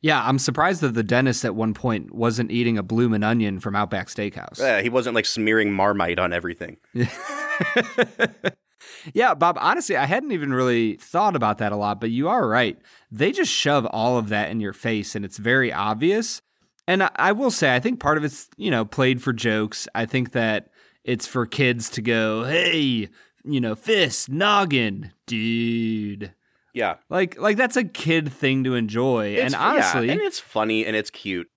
Yeah, 0.00 0.24
I'm 0.24 0.38
surprised 0.38 0.80
that 0.80 0.94
the 0.94 1.04
dentist 1.04 1.44
at 1.44 1.54
one 1.54 1.72
point 1.72 2.12
wasn't 2.12 2.50
eating 2.50 2.78
a 2.78 2.82
bloomin' 2.82 3.22
onion 3.22 3.60
from 3.60 3.76
Outback 3.76 4.08
Steakhouse. 4.08 4.58
Yeah, 4.58 4.80
he 4.80 4.88
wasn't 4.88 5.14
like 5.14 5.26
smearing 5.26 5.72
Marmite 5.72 6.18
on 6.18 6.32
everything. 6.32 6.78
yeah, 9.12 9.34
Bob, 9.34 9.58
honestly, 9.60 9.96
I 9.96 10.06
hadn't 10.06 10.32
even 10.32 10.52
really 10.52 10.94
thought 10.96 11.36
about 11.36 11.58
that 11.58 11.72
a 11.72 11.76
lot, 11.76 12.00
but 12.00 12.10
you 12.10 12.28
are 12.28 12.46
right. 12.48 12.78
They 13.10 13.32
just 13.32 13.52
shove 13.52 13.86
all 13.86 14.18
of 14.18 14.28
that 14.28 14.50
in 14.50 14.60
your 14.60 14.72
face 14.72 15.14
and 15.14 15.24
it's 15.24 15.38
very 15.38 15.72
obvious. 15.72 16.42
And 16.86 17.02
I, 17.02 17.10
I 17.16 17.32
will 17.32 17.50
say, 17.50 17.74
I 17.74 17.80
think 17.80 18.00
part 18.00 18.16
of 18.18 18.24
it's, 18.24 18.48
you 18.56 18.70
know, 18.70 18.84
played 18.84 19.22
for 19.22 19.32
jokes. 19.32 19.86
I 19.94 20.06
think 20.06 20.32
that 20.32 20.68
it's 21.04 21.26
for 21.26 21.46
kids 21.46 21.90
to 21.90 22.02
go, 22.02 22.44
hey, 22.44 23.08
you 23.44 23.60
know, 23.60 23.74
fist, 23.74 24.28
noggin, 24.28 25.12
dude. 25.26 26.32
Yeah. 26.74 26.96
Like, 27.08 27.38
like 27.38 27.56
that's 27.56 27.76
a 27.76 27.84
kid 27.84 28.32
thing 28.32 28.64
to 28.64 28.74
enjoy. 28.74 29.32
It's- 29.34 29.52
and 29.52 29.54
honestly, 29.54 30.06
yeah, 30.06 30.12
and 30.12 30.20
it's 30.22 30.40
funny 30.40 30.86
and 30.86 30.94
it's 30.96 31.10
cute. 31.10 31.48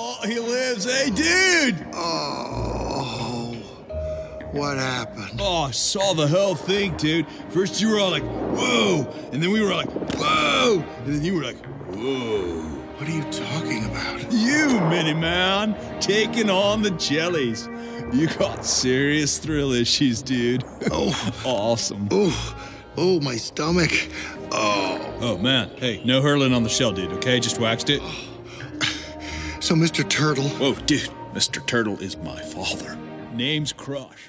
Oh, 0.00 0.18
he 0.24 0.38
lives. 0.38 0.84
Hey, 0.84 1.10
dude! 1.10 1.86
Oh, 1.94 2.77
what 4.58 4.76
happened? 4.76 5.38
Oh, 5.40 5.62
I 5.64 5.70
saw 5.70 6.12
the 6.14 6.26
whole 6.26 6.54
thing, 6.54 6.96
dude. 6.96 7.26
First 7.50 7.80
you 7.80 7.90
were 7.90 7.98
all 8.00 8.10
like, 8.10 8.24
whoa, 8.24 9.06
and 9.32 9.42
then 9.42 9.50
we 9.52 9.62
were 9.62 9.74
like, 9.74 9.88
whoa, 10.14 10.84
and 11.04 11.14
then 11.14 11.24
you 11.24 11.34
were 11.36 11.42
like, 11.42 11.64
whoa. 11.94 12.64
What 12.98 13.08
are 13.08 13.12
you 13.12 13.22
talking 13.30 13.84
about? 13.84 14.32
You, 14.32 14.80
mini 14.90 15.14
Man, 15.14 15.76
taking 16.00 16.50
on 16.50 16.82
the 16.82 16.90
jellies. 16.92 17.68
You 18.12 18.26
got 18.26 18.64
serious 18.64 19.38
thrill 19.38 19.72
issues, 19.72 20.20
dude. 20.20 20.64
Oh, 20.90 21.32
awesome. 21.44 22.08
oh, 22.10 22.74
oh, 22.96 23.20
my 23.20 23.36
stomach. 23.36 23.92
Oh, 24.50 25.04
Oh, 25.20 25.36
man. 25.38 25.70
Hey, 25.76 26.00
no 26.04 26.22
hurling 26.22 26.52
on 26.52 26.62
the 26.62 26.68
shell, 26.68 26.92
dude, 26.92 27.12
okay? 27.14 27.38
Just 27.40 27.58
waxed 27.60 27.90
it. 27.90 28.00
so 29.60 29.74
Mr. 29.74 30.08
Turtle. 30.08 30.48
Whoa, 30.48 30.74
dude. 30.74 31.08
Mr. 31.34 31.64
Turtle 31.66 31.98
is 32.00 32.16
my 32.16 32.40
father. 32.40 32.96
Name's 33.32 33.72
Crush. 33.72 34.28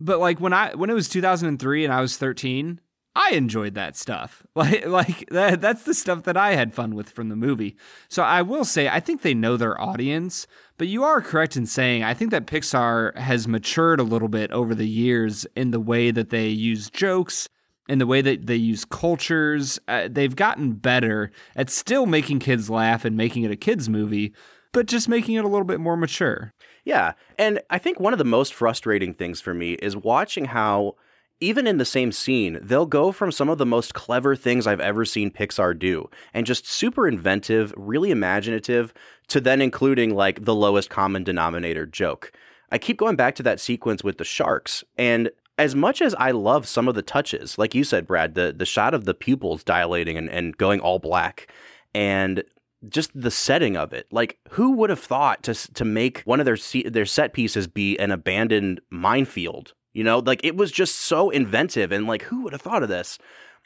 But 0.00 0.18
like 0.18 0.40
when 0.40 0.52
I 0.52 0.74
when 0.74 0.90
it 0.90 0.94
was 0.94 1.08
2003 1.08 1.84
and 1.84 1.92
I 1.92 2.00
was 2.00 2.16
13, 2.16 2.80
I 3.14 3.30
enjoyed 3.30 3.74
that 3.74 3.96
stuff. 3.96 4.44
Like 4.54 4.86
like 4.86 5.28
that, 5.30 5.60
that's 5.60 5.84
the 5.84 5.94
stuff 5.94 6.24
that 6.24 6.36
I 6.36 6.54
had 6.54 6.74
fun 6.74 6.94
with 6.94 7.10
from 7.10 7.28
the 7.28 7.36
movie. 7.36 7.76
So 8.08 8.22
I 8.22 8.42
will 8.42 8.64
say 8.64 8.88
I 8.88 8.98
think 8.98 9.22
they 9.22 9.34
know 9.34 9.56
their 9.56 9.80
audience, 9.80 10.46
but 10.78 10.88
you 10.88 11.04
are 11.04 11.20
correct 11.20 11.56
in 11.56 11.66
saying 11.66 12.02
I 12.02 12.14
think 12.14 12.32
that 12.32 12.46
Pixar 12.46 13.16
has 13.16 13.46
matured 13.46 14.00
a 14.00 14.04
little 14.04 14.28
bit 14.28 14.50
over 14.50 14.74
the 14.74 14.88
years 14.88 15.46
in 15.54 15.70
the 15.70 15.80
way 15.80 16.10
that 16.10 16.30
they 16.30 16.48
use 16.48 16.90
jokes 16.90 17.48
in 17.88 17.98
the 17.98 18.06
way 18.06 18.20
that 18.20 18.46
they 18.46 18.56
use 18.56 18.84
cultures. 18.84 19.80
Uh, 19.88 20.08
they've 20.10 20.36
gotten 20.36 20.72
better 20.72 21.30
at 21.56 21.70
still 21.70 22.06
making 22.06 22.38
kids 22.38 22.68
laugh 22.68 23.04
and 23.04 23.16
making 23.16 23.44
it 23.44 23.50
a 23.50 23.56
kids 23.56 23.88
movie, 23.88 24.34
but 24.72 24.86
just 24.86 25.08
making 25.08 25.34
it 25.36 25.44
a 25.44 25.48
little 25.48 25.64
bit 25.64 25.80
more 25.80 25.96
mature. 25.96 26.52
Yeah. 26.88 27.12
And 27.38 27.60
I 27.68 27.76
think 27.76 28.00
one 28.00 28.14
of 28.14 28.18
the 28.18 28.24
most 28.24 28.54
frustrating 28.54 29.12
things 29.12 29.42
for 29.42 29.52
me 29.52 29.74
is 29.74 29.94
watching 29.94 30.46
how, 30.46 30.94
even 31.38 31.66
in 31.66 31.76
the 31.76 31.84
same 31.84 32.12
scene, 32.12 32.58
they'll 32.62 32.86
go 32.86 33.12
from 33.12 33.30
some 33.30 33.50
of 33.50 33.58
the 33.58 33.66
most 33.66 33.92
clever 33.92 34.34
things 34.34 34.66
I've 34.66 34.80
ever 34.80 35.04
seen 35.04 35.30
Pixar 35.30 35.78
do 35.78 36.08
and 36.32 36.46
just 36.46 36.66
super 36.66 37.06
inventive, 37.06 37.74
really 37.76 38.10
imaginative, 38.10 38.94
to 39.26 39.38
then 39.38 39.60
including 39.60 40.14
like 40.14 40.46
the 40.46 40.54
lowest 40.54 40.88
common 40.88 41.24
denominator 41.24 41.84
joke. 41.84 42.32
I 42.72 42.78
keep 42.78 42.96
going 42.96 43.16
back 43.16 43.34
to 43.34 43.42
that 43.42 43.60
sequence 43.60 44.02
with 44.02 44.16
the 44.16 44.24
sharks. 44.24 44.82
And 44.96 45.30
as 45.58 45.74
much 45.74 46.00
as 46.00 46.14
I 46.14 46.30
love 46.30 46.66
some 46.66 46.88
of 46.88 46.94
the 46.94 47.02
touches, 47.02 47.58
like 47.58 47.74
you 47.74 47.84
said, 47.84 48.06
Brad, 48.06 48.34
the, 48.34 48.54
the 48.56 48.64
shot 48.64 48.94
of 48.94 49.04
the 49.04 49.12
pupils 49.12 49.62
dilating 49.62 50.16
and, 50.16 50.30
and 50.30 50.56
going 50.56 50.80
all 50.80 50.98
black, 50.98 51.52
and 51.94 52.44
just 52.88 53.10
the 53.14 53.30
setting 53.30 53.76
of 53.76 53.92
it. 53.92 54.06
Like, 54.10 54.38
who 54.50 54.72
would 54.72 54.90
have 54.90 55.00
thought 55.00 55.42
to 55.44 55.54
to 55.74 55.84
make 55.84 56.22
one 56.22 56.40
of 56.40 56.46
their 56.46 56.58
their 56.90 57.06
set 57.06 57.32
pieces 57.32 57.66
be 57.66 57.98
an 57.98 58.10
abandoned 58.10 58.80
minefield? 58.90 59.74
You 59.92 60.04
know, 60.04 60.18
like 60.18 60.44
it 60.44 60.56
was 60.56 60.70
just 60.70 60.96
so 60.96 61.30
inventive, 61.30 61.92
and 61.92 62.06
like, 62.06 62.22
who 62.22 62.42
would 62.42 62.52
have 62.52 62.62
thought 62.62 62.82
of 62.82 62.88
this? 62.88 63.18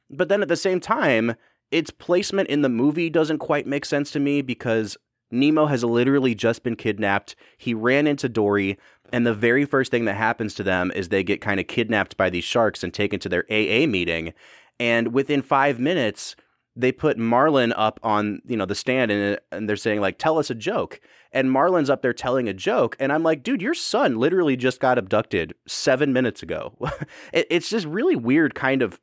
But 0.08 0.28
then 0.28 0.42
at 0.42 0.48
the 0.48 0.56
same 0.56 0.80
time, 0.80 1.34
its 1.70 1.90
placement 1.90 2.48
in 2.48 2.62
the 2.62 2.68
movie 2.68 3.10
doesn't 3.10 3.38
quite 3.38 3.66
make 3.66 3.84
sense 3.84 4.10
to 4.12 4.20
me 4.20 4.42
because 4.42 4.96
Nemo 5.30 5.66
has 5.66 5.82
literally 5.82 6.34
just 6.34 6.62
been 6.62 6.76
kidnapped. 6.76 7.34
He 7.56 7.74
ran 7.74 8.06
into 8.06 8.28
Dory, 8.28 8.78
and 9.12 9.26
the 9.26 9.34
very 9.34 9.64
first 9.64 9.90
thing 9.90 10.04
that 10.04 10.16
happens 10.16 10.54
to 10.54 10.62
them 10.62 10.92
is 10.94 11.08
they 11.08 11.24
get 11.24 11.40
kind 11.40 11.58
of 11.58 11.66
kidnapped 11.66 12.16
by 12.16 12.30
these 12.30 12.44
sharks 12.44 12.84
and 12.84 12.92
taken 12.92 13.18
to 13.20 13.28
their 13.28 13.44
AA 13.50 13.86
meeting. 13.86 14.34
And 14.78 15.12
within 15.12 15.42
five 15.42 15.78
minutes, 15.78 16.36
they 16.74 16.92
put 16.92 17.18
Marlin 17.18 17.72
up 17.72 18.00
on 18.02 18.40
you 18.46 18.56
know 18.56 18.64
the 18.66 18.74
stand 18.74 19.10
and, 19.10 19.38
and 19.50 19.68
they're 19.68 19.76
saying 19.76 20.00
like 20.00 20.18
tell 20.18 20.38
us 20.38 20.50
a 20.50 20.54
joke. 20.54 21.00
And 21.34 21.50
Marlin's 21.50 21.88
up 21.88 22.02
there 22.02 22.12
telling 22.12 22.48
a 22.48 22.54
joke 22.54 22.96
and 22.98 23.12
I'm 23.12 23.22
like 23.22 23.42
dude 23.42 23.62
your 23.62 23.74
son 23.74 24.18
literally 24.18 24.56
just 24.56 24.80
got 24.80 24.98
abducted 24.98 25.54
7 25.66 26.12
minutes 26.12 26.42
ago. 26.42 26.76
It, 27.32 27.46
it's 27.50 27.68
just 27.68 27.86
really 27.86 28.16
weird 28.16 28.54
kind 28.54 28.82
of 28.82 29.00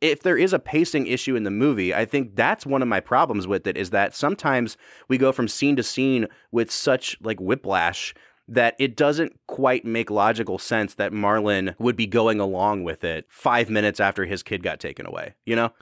if 0.00 0.22
there 0.22 0.36
is 0.36 0.52
a 0.52 0.58
pacing 0.58 1.06
issue 1.06 1.36
in 1.36 1.44
the 1.44 1.50
movie 1.50 1.94
I 1.94 2.04
think 2.04 2.36
that's 2.36 2.66
one 2.66 2.82
of 2.82 2.88
my 2.88 3.00
problems 3.00 3.46
with 3.46 3.66
it 3.66 3.76
is 3.76 3.90
that 3.90 4.14
sometimes 4.14 4.76
we 5.08 5.18
go 5.18 5.32
from 5.32 5.48
scene 5.48 5.76
to 5.76 5.82
scene 5.82 6.26
with 6.52 6.70
such 6.70 7.16
like 7.22 7.40
whiplash 7.40 8.14
that 8.46 8.74
it 8.78 8.96
doesn't 8.96 9.38
quite 9.46 9.84
make 9.84 10.10
logical 10.10 10.58
sense 10.58 10.94
that 10.94 11.12
Marlin 11.12 11.74
would 11.78 11.96
be 11.96 12.06
going 12.06 12.40
along 12.40 12.84
with 12.84 13.04
it 13.04 13.26
5 13.28 13.70
minutes 13.70 14.00
after 14.00 14.24
his 14.26 14.42
kid 14.42 14.62
got 14.62 14.80
taken 14.80 15.06
away 15.06 15.34
you 15.46 15.56
know 15.56 15.72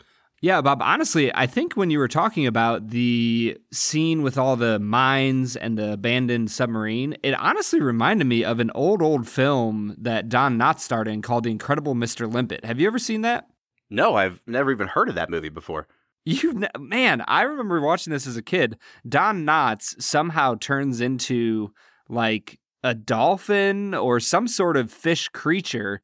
Yeah, 0.42 0.60
Bob, 0.60 0.82
honestly, 0.82 1.32
I 1.32 1.46
think 1.46 1.74
when 1.74 1.90
you 1.90 2.00
were 2.00 2.08
talking 2.08 2.48
about 2.48 2.88
the 2.88 3.56
scene 3.72 4.22
with 4.22 4.36
all 4.36 4.56
the 4.56 4.80
mines 4.80 5.54
and 5.54 5.78
the 5.78 5.92
abandoned 5.92 6.50
submarine, 6.50 7.16
it 7.22 7.34
honestly 7.34 7.80
reminded 7.80 8.26
me 8.26 8.42
of 8.42 8.58
an 8.58 8.72
old, 8.74 9.02
old 9.02 9.28
film 9.28 9.94
that 10.00 10.28
Don 10.28 10.58
Knotts 10.58 10.80
starred 10.80 11.06
in 11.06 11.22
called 11.22 11.44
The 11.44 11.52
Incredible 11.52 11.94
Mr. 11.94 12.30
Limpet. 12.30 12.64
Have 12.64 12.80
you 12.80 12.88
ever 12.88 12.98
seen 12.98 13.20
that? 13.20 13.46
No, 13.88 14.16
I've 14.16 14.42
never 14.44 14.72
even 14.72 14.88
heard 14.88 15.08
of 15.08 15.14
that 15.14 15.30
movie 15.30 15.48
before. 15.48 15.86
You 16.24 16.60
man, 16.76 17.22
I 17.28 17.42
remember 17.42 17.80
watching 17.80 18.12
this 18.12 18.26
as 18.26 18.36
a 18.36 18.42
kid. 18.42 18.78
Don 19.08 19.44
Knotts 19.44 20.00
somehow 20.02 20.56
turns 20.56 21.00
into 21.00 21.72
like 22.08 22.58
a 22.82 22.94
dolphin 22.94 23.94
or 23.94 24.18
some 24.18 24.48
sort 24.48 24.76
of 24.76 24.90
fish 24.90 25.28
creature, 25.28 26.00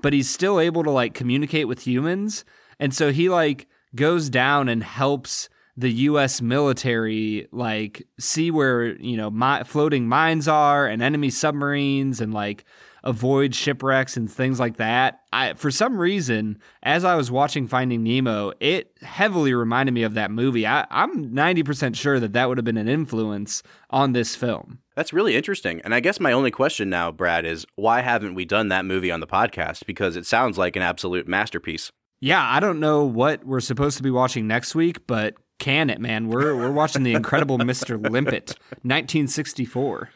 but 0.00 0.14
he's 0.14 0.30
still 0.30 0.58
able 0.58 0.82
to 0.82 0.90
like 0.90 1.12
communicate 1.12 1.68
with 1.68 1.86
humans. 1.86 2.46
And 2.78 2.94
so 2.94 3.12
he 3.12 3.28
like 3.28 3.66
goes 3.94 4.30
down 4.30 4.68
and 4.68 4.82
helps 4.82 5.48
the 5.76 5.90
US 5.90 6.42
military 6.42 7.48
like 7.50 8.06
see 8.18 8.50
where, 8.50 8.94
you 8.96 9.16
know, 9.16 9.30
floating 9.64 10.06
mines 10.06 10.46
are 10.48 10.86
and 10.86 11.02
enemy 11.02 11.30
submarines 11.30 12.20
and 12.20 12.34
like 12.34 12.64
avoid 13.04 13.54
shipwrecks 13.54 14.16
and 14.16 14.30
things 14.30 14.60
like 14.60 14.76
that. 14.76 15.20
I 15.32 15.54
for 15.54 15.70
some 15.70 15.98
reason, 15.98 16.58
as 16.82 17.04
I 17.04 17.14
was 17.16 17.30
watching 17.30 17.66
Finding 17.66 18.02
Nemo, 18.02 18.52
it 18.60 18.96
heavily 19.02 19.54
reminded 19.54 19.92
me 19.92 20.02
of 20.02 20.14
that 20.14 20.30
movie. 20.30 20.66
I, 20.66 20.86
I'm 20.90 21.30
90% 21.34 21.96
sure 21.96 22.20
that 22.20 22.32
that 22.34 22.48
would 22.48 22.58
have 22.58 22.64
been 22.64 22.76
an 22.76 22.88
influence 22.88 23.62
on 23.90 24.12
this 24.12 24.36
film. 24.36 24.80
That's 24.94 25.12
really 25.12 25.36
interesting. 25.36 25.80
And 25.84 25.94
I 25.94 26.00
guess 26.00 26.20
my 26.20 26.32
only 26.32 26.50
question 26.50 26.90
now, 26.90 27.10
Brad, 27.10 27.46
is 27.46 27.66
why 27.76 28.02
haven't 28.02 28.34
we 28.34 28.44
done 28.44 28.68
that 28.68 28.84
movie 28.84 29.10
on 29.10 29.20
the 29.20 29.26
podcast? 29.26 29.86
Because 29.86 30.16
it 30.16 30.26
sounds 30.26 30.58
like 30.58 30.76
an 30.76 30.82
absolute 30.82 31.26
masterpiece. 31.26 31.90
Yeah, 32.24 32.40
I 32.48 32.60
don't 32.60 32.78
know 32.78 33.02
what 33.02 33.44
we're 33.44 33.58
supposed 33.58 33.96
to 33.96 34.04
be 34.04 34.10
watching 34.12 34.46
next 34.46 34.76
week, 34.76 35.08
but 35.08 35.34
can 35.58 35.90
it, 35.90 36.00
man? 36.00 36.28
We're 36.28 36.54
we're 36.54 36.70
watching 36.70 37.02
The 37.02 37.14
Incredible 37.14 37.58
Mr. 37.58 38.00
Limpet, 38.00 38.56
1964. 38.82 40.08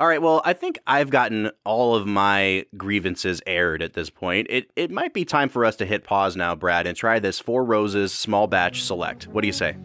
All 0.00 0.08
right, 0.08 0.20
well, 0.20 0.42
I 0.44 0.54
think 0.54 0.80
I've 0.88 1.08
gotten 1.08 1.52
all 1.64 1.94
of 1.94 2.04
my 2.04 2.66
grievances 2.76 3.40
aired 3.46 3.80
at 3.80 3.92
this 3.92 4.10
point. 4.10 4.48
It 4.50 4.72
it 4.74 4.90
might 4.90 5.14
be 5.14 5.24
time 5.24 5.48
for 5.48 5.64
us 5.64 5.76
to 5.76 5.86
hit 5.86 6.02
pause 6.02 6.34
now, 6.34 6.56
Brad, 6.56 6.84
and 6.84 6.96
try 6.96 7.20
this 7.20 7.38
Four 7.38 7.64
Roses 7.64 8.12
small 8.12 8.48
batch 8.48 8.82
select. 8.82 9.28
What 9.28 9.42
do 9.42 9.46
you 9.46 9.52
say? 9.52 9.76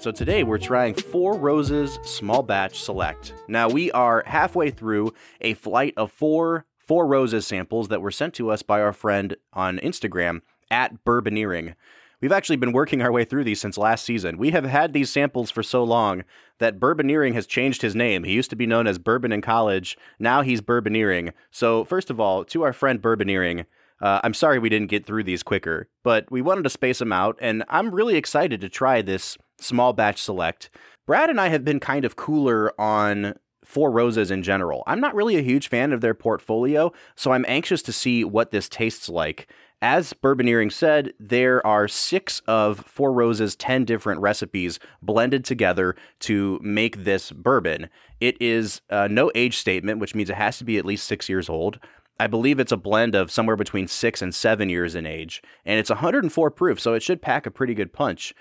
Right, 0.00 0.04
so 0.04 0.12
today 0.12 0.44
we're 0.44 0.56
trying 0.56 0.94
Four 0.94 1.36
Roses 1.36 1.98
Small 2.04 2.42
Batch 2.42 2.80
Select. 2.80 3.34
Now 3.48 3.68
we 3.68 3.92
are 3.92 4.22
halfway 4.26 4.70
through 4.70 5.12
a 5.42 5.52
flight 5.54 5.92
of 5.96 6.10
four 6.10 6.64
Four 6.78 7.06
Roses 7.06 7.46
samples 7.46 7.88
that 7.88 8.00
were 8.00 8.10
sent 8.10 8.34
to 8.34 8.50
us 8.50 8.62
by 8.62 8.80
our 8.80 8.94
friend 8.94 9.36
on 9.52 9.78
Instagram 9.78 10.40
at 10.70 11.04
Bourboneering. 11.04 11.74
We've 12.20 12.32
actually 12.32 12.56
been 12.56 12.72
working 12.72 13.00
our 13.00 13.12
way 13.12 13.24
through 13.24 13.44
these 13.44 13.60
since 13.60 13.78
last 13.78 14.04
season. 14.04 14.38
We 14.38 14.50
have 14.50 14.64
had 14.64 14.92
these 14.92 15.10
samples 15.10 15.50
for 15.50 15.62
so 15.62 15.84
long 15.84 16.24
that 16.58 16.80
Bourboneering 16.80 17.34
has 17.34 17.46
changed 17.46 17.82
his 17.82 17.94
name. 17.94 18.24
He 18.24 18.32
used 18.32 18.50
to 18.50 18.56
be 18.56 18.66
known 18.66 18.86
as 18.86 18.98
Bourbon 18.98 19.32
in 19.32 19.40
College. 19.40 19.96
Now 20.18 20.42
he's 20.42 20.60
Bourboneering. 20.60 21.32
So, 21.50 21.84
first 21.84 22.10
of 22.10 22.18
all, 22.18 22.44
to 22.46 22.62
our 22.62 22.72
friend 22.72 23.00
Bourboneering, 23.00 23.66
uh, 24.00 24.20
I'm 24.22 24.34
sorry 24.34 24.58
we 24.58 24.68
didn't 24.68 24.90
get 24.90 25.06
through 25.06 25.24
these 25.24 25.42
quicker, 25.42 25.88
but 26.02 26.30
we 26.30 26.42
wanted 26.42 26.64
to 26.64 26.70
space 26.70 26.98
them 26.98 27.12
out, 27.12 27.38
and 27.40 27.64
I'm 27.68 27.94
really 27.94 28.16
excited 28.16 28.60
to 28.60 28.68
try 28.68 29.02
this 29.02 29.36
small 29.60 29.92
batch 29.92 30.22
select. 30.22 30.70
Brad 31.06 31.30
and 31.30 31.40
I 31.40 31.48
have 31.48 31.64
been 31.64 31.80
kind 31.80 32.04
of 32.04 32.16
cooler 32.16 32.72
on 32.80 33.34
Four 33.64 33.90
Roses 33.90 34.30
in 34.30 34.42
general. 34.42 34.82
I'm 34.86 35.00
not 35.00 35.14
really 35.14 35.36
a 35.36 35.42
huge 35.42 35.68
fan 35.68 35.92
of 35.92 36.00
their 36.00 36.14
portfolio, 36.14 36.92
so 37.14 37.32
I'm 37.32 37.44
anxious 37.46 37.82
to 37.82 37.92
see 37.92 38.24
what 38.24 38.50
this 38.50 38.68
tastes 38.68 39.08
like. 39.08 39.48
As 39.82 40.12
Bourboneering 40.12 40.70
said, 40.70 41.14
there 41.18 41.66
are 41.66 41.88
six 41.88 42.40
of 42.46 42.80
Four 42.80 43.12
Roses' 43.14 43.56
10 43.56 43.86
different 43.86 44.20
recipes 44.20 44.78
blended 45.00 45.42
together 45.44 45.96
to 46.20 46.58
make 46.62 47.04
this 47.04 47.32
bourbon. 47.32 47.88
It 48.20 48.36
is 48.42 48.82
uh, 48.90 49.08
no 49.10 49.30
age 49.34 49.56
statement, 49.56 49.98
which 49.98 50.14
means 50.14 50.28
it 50.28 50.36
has 50.36 50.58
to 50.58 50.64
be 50.64 50.76
at 50.76 50.84
least 50.84 51.06
six 51.06 51.30
years 51.30 51.48
old. 51.48 51.78
I 52.20 52.26
believe 52.26 52.60
it's 52.60 52.70
a 52.70 52.76
blend 52.76 53.14
of 53.14 53.30
somewhere 53.30 53.56
between 53.56 53.88
six 53.88 54.20
and 54.20 54.34
seven 54.34 54.68
years 54.68 54.94
in 54.94 55.06
age, 55.06 55.40
and 55.64 55.80
it's 55.80 55.88
104 55.88 56.50
proof, 56.50 56.78
so 56.78 56.92
it 56.92 57.02
should 57.02 57.22
pack 57.22 57.46
a 57.46 57.50
pretty 57.50 57.72
good 57.72 57.94
punch. 57.94 58.34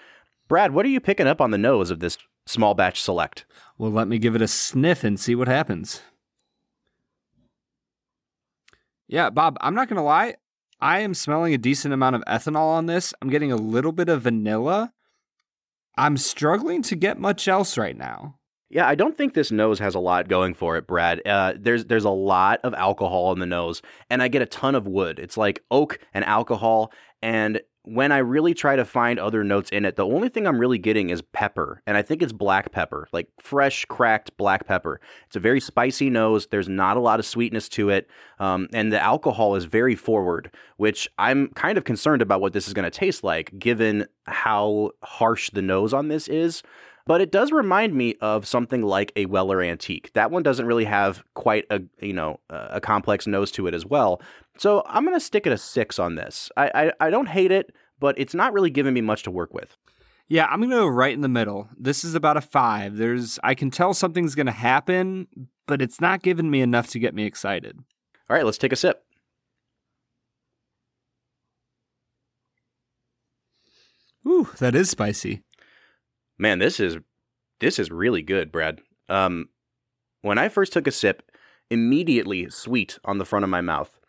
Brad, 0.50 0.74
what 0.74 0.86
are 0.86 0.90
you 0.90 1.00
picking 1.00 1.28
up 1.28 1.40
on 1.40 1.52
the 1.52 1.58
nose 1.58 1.90
of 1.90 2.02
this 2.02 2.18
small 2.46 2.74
batch 2.74 3.02
select? 3.02 3.46
Well, 3.78 3.90
let 3.90 4.10
me 4.10 4.20
give 4.20 4.36
it 4.36 4.42
a 4.42 4.50
sniff 4.50 5.06
and 5.06 5.18
see 5.18 5.34
what 5.34 5.48
happens. 5.48 6.02
Yeah, 9.08 9.30
Bob, 9.30 9.58
I'm 9.62 9.76
not 9.76 9.88
going 9.88 9.96
to 9.96 10.04
lie. 10.04 10.36
I 10.82 11.00
am 11.00 11.14
smelling 11.14 11.54
a 11.54 11.58
decent 11.58 11.94
amount 11.94 12.18
of 12.18 12.26
ethanol 12.26 12.74
on 12.74 12.86
this. 12.86 13.14
I'm 13.22 13.30
getting 13.30 13.54
a 13.54 13.56
little 13.56 13.94
bit 13.94 14.10
of 14.10 14.24
vanilla. 14.24 14.92
I'm 15.96 16.18
struggling 16.18 16.82
to 16.82 16.98
get 16.98 17.18
much 17.18 17.48
else 17.48 17.78
right 17.78 17.96
now. 17.96 18.39
Yeah, 18.70 18.88
I 18.88 18.94
don't 18.94 19.18
think 19.18 19.34
this 19.34 19.52
nose 19.52 19.80
has 19.80 19.96
a 19.96 20.00
lot 20.00 20.28
going 20.28 20.54
for 20.54 20.78
it, 20.78 20.86
Brad. 20.86 21.26
Uh, 21.26 21.54
there's 21.58 21.86
there's 21.86 22.06
a 22.06 22.12
lot 22.12 22.60
of 22.64 22.74
alcohol 22.76 23.32
in 23.34 23.40
the 23.40 23.48
nose, 23.48 23.82
and 24.10 24.22
I 24.22 24.28
get 24.28 24.44
a 24.44 24.46
ton 24.46 24.76
of 24.76 24.88
wood. 24.88 25.18
It's 25.18 25.38
like 25.38 25.64
oak 25.72 26.00
and 26.14 26.24
alcohol, 26.24 26.92
and 27.22 27.62
when 27.84 28.12
I 28.12 28.20
really 28.20 28.54
try 28.54 28.76
to 28.76 28.86
find 28.86 29.18
other 29.18 29.44
notes 29.44 29.72
in 29.72 29.86
it, 29.86 29.96
the 29.96 30.06
only 30.06 30.30
thing 30.30 30.46
I'm 30.46 30.60
really 30.60 30.78
getting 30.78 31.10
is 31.10 31.24
pepper, 31.34 31.82
and 31.88 31.98
I 31.98 32.04
think 32.04 32.22
it's 32.22 32.32
black 32.32 32.72
pepper, 32.72 33.08
like 33.12 33.28
fresh 33.40 33.86
cracked 33.86 34.38
black 34.38 34.68
pepper. 34.68 35.02
It's 35.26 35.36
a 35.36 35.40
very 35.40 35.60
spicy 35.60 36.12
nose. 36.12 36.46
There's 36.46 36.70
not 36.70 36.98
a 36.98 37.00
lot 37.00 37.20
of 37.20 37.26
sweetness 37.26 37.70
to 37.70 37.90
it, 37.90 38.08
um, 38.38 38.68
and 38.72 38.94
the 38.94 39.02
alcohol 39.02 39.56
is 39.56 39.66
very 39.66 39.96
forward, 39.96 40.52
which 40.78 41.10
I'm 41.18 41.48
kind 41.56 41.80
of 41.80 41.86
concerned 41.86 42.22
about 42.22 42.42
what 42.42 42.54
this 42.54 42.68
is 42.68 42.76
going 42.76 42.90
to 42.90 42.96
taste 42.96 43.24
like, 43.24 43.58
given 43.58 44.06
how 44.28 44.92
harsh 45.02 45.50
the 45.50 45.64
nose 45.64 45.92
on 45.92 46.10
this 46.10 46.28
is 46.28 46.62
but 47.10 47.22
it 47.22 47.32
does 47.32 47.52
remind 47.52 47.96
me 47.96 48.14
of 48.22 48.46
something 48.46 48.84
like 48.84 49.12
a 49.16 49.26
Weller 49.26 49.64
Antique. 49.64 50.14
That 50.14 50.30
one 50.30 50.44
doesn't 50.44 50.68
really 50.68 50.86
have 50.86 51.24
quite 51.34 51.66
a 51.72 51.82
you 52.00 52.14
know 52.14 52.40
a 52.52 52.80
complex 52.80 53.26
nose 53.26 53.50
to 53.54 53.66
it 53.66 53.74
as 53.74 53.84
well. 53.84 54.22
So 54.60 54.84
I'm 54.86 55.06
gonna 55.06 55.20
stick 55.20 55.48
at 55.48 55.52
a 55.52 55.58
six 55.58 55.98
on 55.98 56.14
this. 56.14 56.52
I 56.56 56.92
I, 57.00 57.08
I 57.08 57.10
don't 57.10 57.26
hate 57.26 57.52
it, 57.52 57.74
but 58.00 58.14
it's 58.20 58.36
not 58.36 58.54
really 58.54 58.70
giving 58.70 58.94
me 58.94 59.02
much 59.02 59.24
to 59.24 59.32
work 59.32 59.56
with. 59.56 59.76
Yeah, 60.28 60.46
I'm 60.52 60.62
gonna 60.62 60.76
go 60.76 60.86
right 60.86 61.12
in 61.12 61.22
the 61.22 61.28
middle. 61.28 61.68
This 61.76 62.04
is 62.04 62.14
about 62.14 62.38
a 62.38 62.42
five. 62.42 62.98
There's 62.98 63.40
I 63.44 63.56
can 63.56 63.72
tell 63.72 63.96
something's 63.96 64.36
gonna 64.36 64.52
happen, 64.52 65.28
but 65.66 65.82
it's 65.82 66.00
not 66.00 66.22
giving 66.22 66.52
me 66.52 66.62
enough 66.62 66.90
to 66.90 67.00
get 67.00 67.16
me 67.16 67.26
excited. 67.26 67.80
All 68.30 68.36
right, 68.36 68.46
let's 68.46 68.60
take 68.60 68.72
a 68.72 68.76
sip. 68.76 69.04
Ooh, 74.28 74.48
that 74.60 74.76
is 74.76 74.92
spicy 74.92 75.42
man, 76.40 76.60
this 76.60 76.80
is 76.80 76.98
this 77.60 77.78
is 77.78 77.92
really 77.92 78.22
good, 78.22 78.52
Brad. 78.52 78.80
Um, 79.10 79.50
when 80.22 80.38
I 80.38 80.50
first 80.50 80.74
took 80.74 80.88
a 80.88 80.92
sip, 80.92 81.30
immediately 81.70 82.50
sweet 82.50 82.98
on 83.06 83.18
the 83.18 83.26
front 83.26 83.44
of 83.44 83.50
my 83.50 83.62
mouth, 83.62 84.00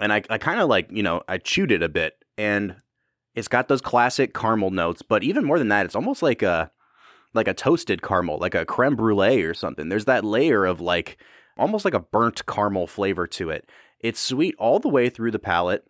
and 0.00 0.12
I, 0.12 0.22
I 0.30 0.38
kind 0.38 0.60
of 0.60 0.68
like 0.68 0.88
you 0.90 1.02
know 1.02 1.22
I 1.28 1.38
chewed 1.38 1.72
it 1.72 1.82
a 1.82 1.88
bit, 1.88 2.14
and 2.38 2.76
it's 3.34 3.48
got 3.48 3.68
those 3.68 3.80
classic 3.80 4.32
caramel 4.32 4.70
notes, 4.70 5.02
but 5.02 5.22
even 5.22 5.44
more 5.44 5.58
than 5.58 5.68
that, 5.68 5.84
it's 5.84 5.96
almost 5.96 6.22
like 6.22 6.42
a 6.42 6.70
like 7.34 7.48
a 7.48 7.54
toasted 7.54 8.02
caramel, 8.02 8.38
like 8.38 8.54
a 8.54 8.64
creme 8.64 8.96
brulee 8.96 9.42
or 9.42 9.54
something. 9.54 9.88
There's 9.88 10.04
that 10.04 10.24
layer 10.24 10.64
of 10.64 10.80
like 10.80 11.18
almost 11.58 11.84
like 11.84 11.94
a 11.94 12.00
burnt 12.00 12.46
caramel 12.46 12.86
flavor 12.86 13.26
to 13.26 13.50
it. 13.50 13.68
It's 14.00 14.20
sweet 14.20 14.54
all 14.58 14.78
the 14.78 14.88
way 14.88 15.08
through 15.08 15.30
the 15.30 15.38
palate. 15.38 15.86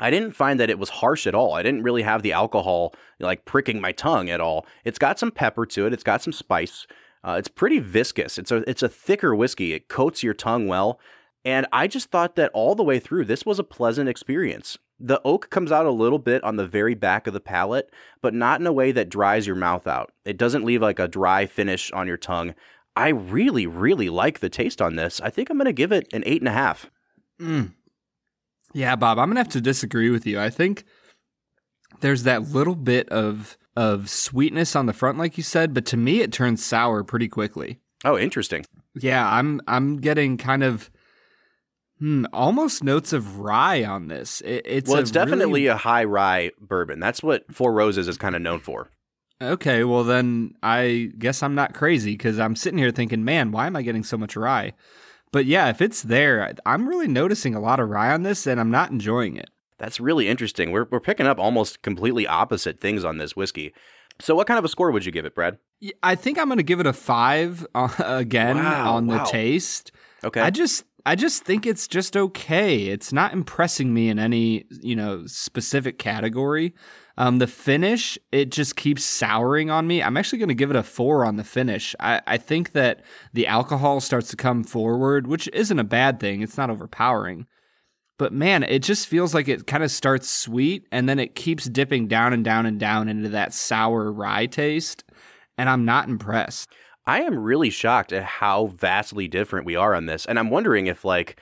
I 0.00 0.10
didn't 0.10 0.32
find 0.32 0.58
that 0.58 0.70
it 0.70 0.78
was 0.78 0.88
harsh 0.88 1.26
at 1.26 1.34
all. 1.34 1.54
I 1.54 1.62
didn't 1.62 1.82
really 1.82 2.02
have 2.02 2.22
the 2.22 2.32
alcohol 2.32 2.94
like 3.20 3.44
pricking 3.44 3.80
my 3.80 3.92
tongue 3.92 4.30
at 4.30 4.40
all. 4.40 4.66
It's 4.84 4.98
got 4.98 5.18
some 5.18 5.30
pepper 5.30 5.66
to 5.66 5.86
it. 5.86 5.92
It's 5.92 6.02
got 6.02 6.22
some 6.22 6.32
spice. 6.32 6.86
Uh, 7.24 7.36
it's 7.38 7.48
pretty 7.48 7.78
viscous. 7.78 8.38
It's 8.38 8.50
a 8.50 8.68
it's 8.68 8.82
a 8.82 8.88
thicker 8.88 9.34
whiskey. 9.34 9.72
It 9.74 9.88
coats 9.88 10.22
your 10.22 10.34
tongue 10.34 10.66
well, 10.66 10.98
and 11.44 11.66
I 11.72 11.86
just 11.86 12.10
thought 12.10 12.36
that 12.36 12.50
all 12.52 12.74
the 12.74 12.82
way 12.82 12.98
through, 12.98 13.26
this 13.26 13.46
was 13.46 13.58
a 13.58 13.64
pleasant 13.64 14.08
experience. 14.08 14.78
The 14.98 15.20
oak 15.24 15.50
comes 15.50 15.72
out 15.72 15.86
a 15.86 15.90
little 15.90 16.20
bit 16.20 16.44
on 16.44 16.56
the 16.56 16.66
very 16.66 16.94
back 16.94 17.26
of 17.26 17.34
the 17.34 17.40
palate, 17.40 17.90
but 18.20 18.34
not 18.34 18.60
in 18.60 18.66
a 18.66 18.72
way 18.72 18.92
that 18.92 19.08
dries 19.08 19.46
your 19.46 19.56
mouth 19.56 19.86
out. 19.86 20.12
It 20.24 20.36
doesn't 20.36 20.64
leave 20.64 20.82
like 20.82 21.00
a 21.00 21.08
dry 21.08 21.46
finish 21.46 21.90
on 21.90 22.06
your 22.06 22.16
tongue. 22.16 22.54
I 22.94 23.08
really, 23.08 23.66
really 23.66 24.08
like 24.08 24.38
the 24.38 24.48
taste 24.48 24.80
on 24.80 24.96
this. 24.96 25.20
I 25.20 25.30
think 25.30 25.50
I'm 25.50 25.56
going 25.56 25.64
to 25.64 25.72
give 25.72 25.92
it 25.92 26.06
an 26.12 26.22
eight 26.24 26.40
and 26.40 26.48
a 26.48 26.52
half. 26.52 26.90
Mm. 27.40 27.72
Yeah, 28.72 28.96
Bob, 28.96 29.18
I'm 29.18 29.28
gonna 29.28 29.40
have 29.40 29.48
to 29.50 29.60
disagree 29.60 30.10
with 30.10 30.26
you. 30.26 30.40
I 30.40 30.50
think 30.50 30.84
there's 32.00 32.24
that 32.24 32.50
little 32.50 32.74
bit 32.74 33.08
of 33.08 33.56
of 33.76 34.10
sweetness 34.10 34.76
on 34.76 34.86
the 34.86 34.92
front, 34.92 35.18
like 35.18 35.36
you 35.36 35.42
said, 35.42 35.72
but 35.72 35.86
to 35.86 35.96
me 35.96 36.20
it 36.20 36.32
turns 36.32 36.64
sour 36.64 37.02
pretty 37.02 37.28
quickly. 37.28 37.80
Oh, 38.04 38.18
interesting. 38.18 38.64
Yeah, 38.94 39.26
I'm 39.26 39.60
I'm 39.66 39.98
getting 39.98 40.36
kind 40.36 40.62
of 40.62 40.90
hmm, 41.98 42.24
almost 42.32 42.84
notes 42.84 43.12
of 43.12 43.38
rye 43.38 43.84
on 43.84 44.08
this. 44.08 44.40
It, 44.42 44.62
it's 44.66 44.90
well, 44.90 44.98
it's 44.98 45.10
definitely 45.10 45.62
really... 45.62 45.66
a 45.68 45.76
high 45.76 46.04
rye 46.04 46.50
bourbon. 46.60 47.00
That's 47.00 47.22
what 47.22 47.44
Four 47.52 47.72
Roses 47.72 48.08
is 48.08 48.18
kind 48.18 48.34
of 48.36 48.42
known 48.42 48.60
for. 48.60 48.90
Okay, 49.40 49.84
well 49.84 50.04
then 50.04 50.54
I 50.62 51.10
guess 51.18 51.42
I'm 51.42 51.54
not 51.54 51.74
crazy 51.74 52.12
because 52.12 52.38
I'm 52.38 52.56
sitting 52.56 52.78
here 52.78 52.90
thinking, 52.90 53.24
man, 53.24 53.52
why 53.52 53.66
am 53.66 53.76
I 53.76 53.82
getting 53.82 54.04
so 54.04 54.16
much 54.16 54.36
rye? 54.36 54.72
But 55.32 55.46
yeah, 55.46 55.68
if 55.70 55.80
it's 55.80 56.02
there, 56.02 56.54
I'm 56.64 56.88
really 56.88 57.08
noticing 57.08 57.54
a 57.54 57.60
lot 57.60 57.80
of 57.80 57.88
rye 57.88 58.12
on 58.12 58.22
this 58.22 58.46
and 58.46 58.60
I'm 58.60 58.70
not 58.70 58.90
enjoying 58.90 59.36
it. 59.36 59.50
That's 59.78 59.98
really 59.98 60.28
interesting. 60.28 60.70
We're, 60.70 60.86
we're 60.90 61.00
picking 61.00 61.26
up 61.26 61.40
almost 61.40 61.82
completely 61.82 62.26
opposite 62.26 62.80
things 62.80 63.04
on 63.04 63.18
this 63.18 63.34
whiskey. 63.34 63.74
So, 64.20 64.34
what 64.36 64.46
kind 64.46 64.58
of 64.58 64.64
a 64.64 64.68
score 64.68 64.92
would 64.92 65.04
you 65.04 65.10
give 65.10 65.24
it, 65.24 65.34
Brad? 65.34 65.58
I 66.02 66.14
think 66.14 66.38
I'm 66.38 66.46
going 66.46 66.58
to 66.58 66.62
give 66.62 66.78
it 66.78 66.86
a 66.86 66.92
five 66.92 67.66
uh, 67.74 67.88
again 67.98 68.56
wow, 68.56 68.94
on 68.94 69.06
wow. 69.06 69.18
the 69.18 69.30
taste. 69.30 69.90
Okay. 70.22 70.40
I 70.40 70.50
just 70.50 70.84
I 71.04 71.16
just 71.16 71.44
think 71.44 71.66
it's 71.66 71.88
just 71.88 72.16
okay. 72.16 72.84
It's 72.84 73.12
not 73.12 73.32
impressing 73.32 73.92
me 73.92 74.08
in 74.08 74.18
any, 74.18 74.66
you 74.70 74.94
know, 74.94 75.26
specific 75.26 75.98
category. 75.98 76.74
Um, 77.18 77.38
the 77.38 77.46
finish, 77.46 78.18
it 78.30 78.50
just 78.50 78.76
keeps 78.76 79.04
souring 79.04 79.70
on 79.70 79.86
me. 79.86 80.02
I'm 80.02 80.16
actually 80.16 80.38
going 80.38 80.48
to 80.48 80.54
give 80.54 80.70
it 80.70 80.76
a 80.76 80.82
four 80.82 81.24
on 81.24 81.36
the 81.36 81.44
finish. 81.44 81.94
I, 82.00 82.20
I 82.26 82.38
think 82.38 82.72
that 82.72 83.02
the 83.32 83.46
alcohol 83.46 84.00
starts 84.00 84.28
to 84.30 84.36
come 84.36 84.64
forward, 84.64 85.26
which 85.26 85.48
isn't 85.52 85.78
a 85.78 85.84
bad 85.84 86.20
thing. 86.20 86.42
It's 86.42 86.56
not 86.56 86.70
overpowering. 86.70 87.46
But 88.18 88.32
man, 88.32 88.62
it 88.62 88.80
just 88.80 89.08
feels 89.08 89.34
like 89.34 89.48
it 89.48 89.66
kind 89.66 89.82
of 89.82 89.90
starts 89.90 90.30
sweet 90.30 90.86
and 90.92 91.08
then 91.08 91.18
it 91.18 91.34
keeps 91.34 91.64
dipping 91.64 92.08
down 92.08 92.32
and 92.32 92.44
down 92.44 92.66
and 92.66 92.78
down 92.78 93.08
into 93.08 93.28
that 93.30 93.52
sour 93.52 94.12
rye 94.12 94.46
taste. 94.46 95.04
And 95.58 95.68
I'm 95.68 95.84
not 95.84 96.08
impressed. 96.08 96.70
I 97.04 97.22
am 97.22 97.38
really 97.38 97.70
shocked 97.70 98.12
at 98.12 98.22
how 98.22 98.66
vastly 98.66 99.26
different 99.28 99.66
we 99.66 99.76
are 99.76 99.94
on 99.94 100.06
this. 100.06 100.24
And 100.24 100.38
I'm 100.38 100.50
wondering 100.50 100.86
if, 100.86 101.04
like, 101.04 101.40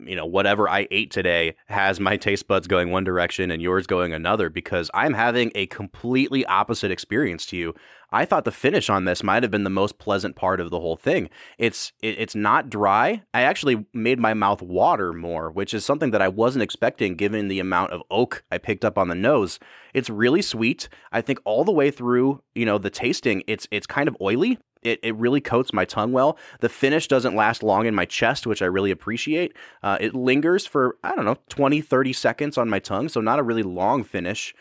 you 0.00 0.16
know, 0.16 0.26
whatever 0.26 0.68
I 0.68 0.86
ate 0.90 1.10
today 1.10 1.54
has 1.66 2.00
my 2.00 2.16
taste 2.16 2.46
buds 2.46 2.66
going 2.66 2.90
one 2.90 3.04
direction 3.04 3.50
and 3.50 3.62
yours 3.62 3.86
going 3.86 4.12
another 4.12 4.50
because 4.50 4.90
I'm 4.94 5.14
having 5.14 5.52
a 5.54 5.66
completely 5.66 6.44
opposite 6.46 6.90
experience 6.90 7.46
to 7.46 7.56
you. 7.56 7.74
I 8.14 8.26
thought 8.26 8.44
the 8.44 8.52
finish 8.52 8.90
on 8.90 9.06
this 9.06 9.22
might 9.22 9.42
have 9.42 9.50
been 9.50 9.64
the 9.64 9.70
most 9.70 9.98
pleasant 9.98 10.36
part 10.36 10.60
of 10.60 10.68
the 10.68 10.78
whole 10.78 10.96
thing. 10.96 11.30
It's 11.56 11.92
it, 12.02 12.18
it's 12.18 12.34
not 12.34 12.68
dry. 12.68 13.22
I 13.32 13.42
actually 13.42 13.86
made 13.94 14.18
my 14.18 14.34
mouth 14.34 14.60
water 14.60 15.14
more, 15.14 15.50
which 15.50 15.72
is 15.72 15.84
something 15.84 16.10
that 16.10 16.20
I 16.20 16.28
wasn't 16.28 16.62
expecting 16.62 17.16
given 17.16 17.48
the 17.48 17.58
amount 17.58 17.92
of 17.92 18.02
oak 18.10 18.44
I 18.52 18.58
picked 18.58 18.84
up 18.84 18.98
on 18.98 19.08
the 19.08 19.14
nose. 19.14 19.58
It's 19.94 20.10
really 20.10 20.42
sweet. 20.42 20.90
I 21.10 21.22
think 21.22 21.40
all 21.44 21.64
the 21.64 21.72
way 21.72 21.90
through, 21.90 22.42
you 22.54 22.66
know, 22.66 22.76
the 22.76 22.90
tasting, 22.90 23.42
it's 23.46 23.66
it's 23.70 23.86
kind 23.86 24.08
of 24.08 24.16
oily, 24.20 24.58
it, 24.82 25.00
it 25.02 25.16
really 25.16 25.40
coats 25.40 25.72
my 25.72 25.84
tongue 25.84 26.12
well. 26.12 26.38
The 26.60 26.68
finish 26.68 27.08
doesn't 27.08 27.34
last 27.34 27.62
long 27.62 27.86
in 27.86 27.94
my 27.94 28.04
chest, 28.04 28.46
which 28.46 28.62
I 28.62 28.66
really 28.66 28.90
appreciate. 28.90 29.56
Uh, 29.82 29.98
it 30.00 30.14
lingers 30.14 30.66
for, 30.66 30.96
I 31.04 31.14
don't 31.14 31.24
know, 31.24 31.38
20, 31.48 31.80
30 31.80 32.12
seconds 32.12 32.58
on 32.58 32.68
my 32.68 32.78
tongue, 32.78 33.08
so 33.08 33.20
not 33.20 33.38
a 33.38 33.42
really 33.42 33.62
long 33.62 34.04
finish. 34.04 34.54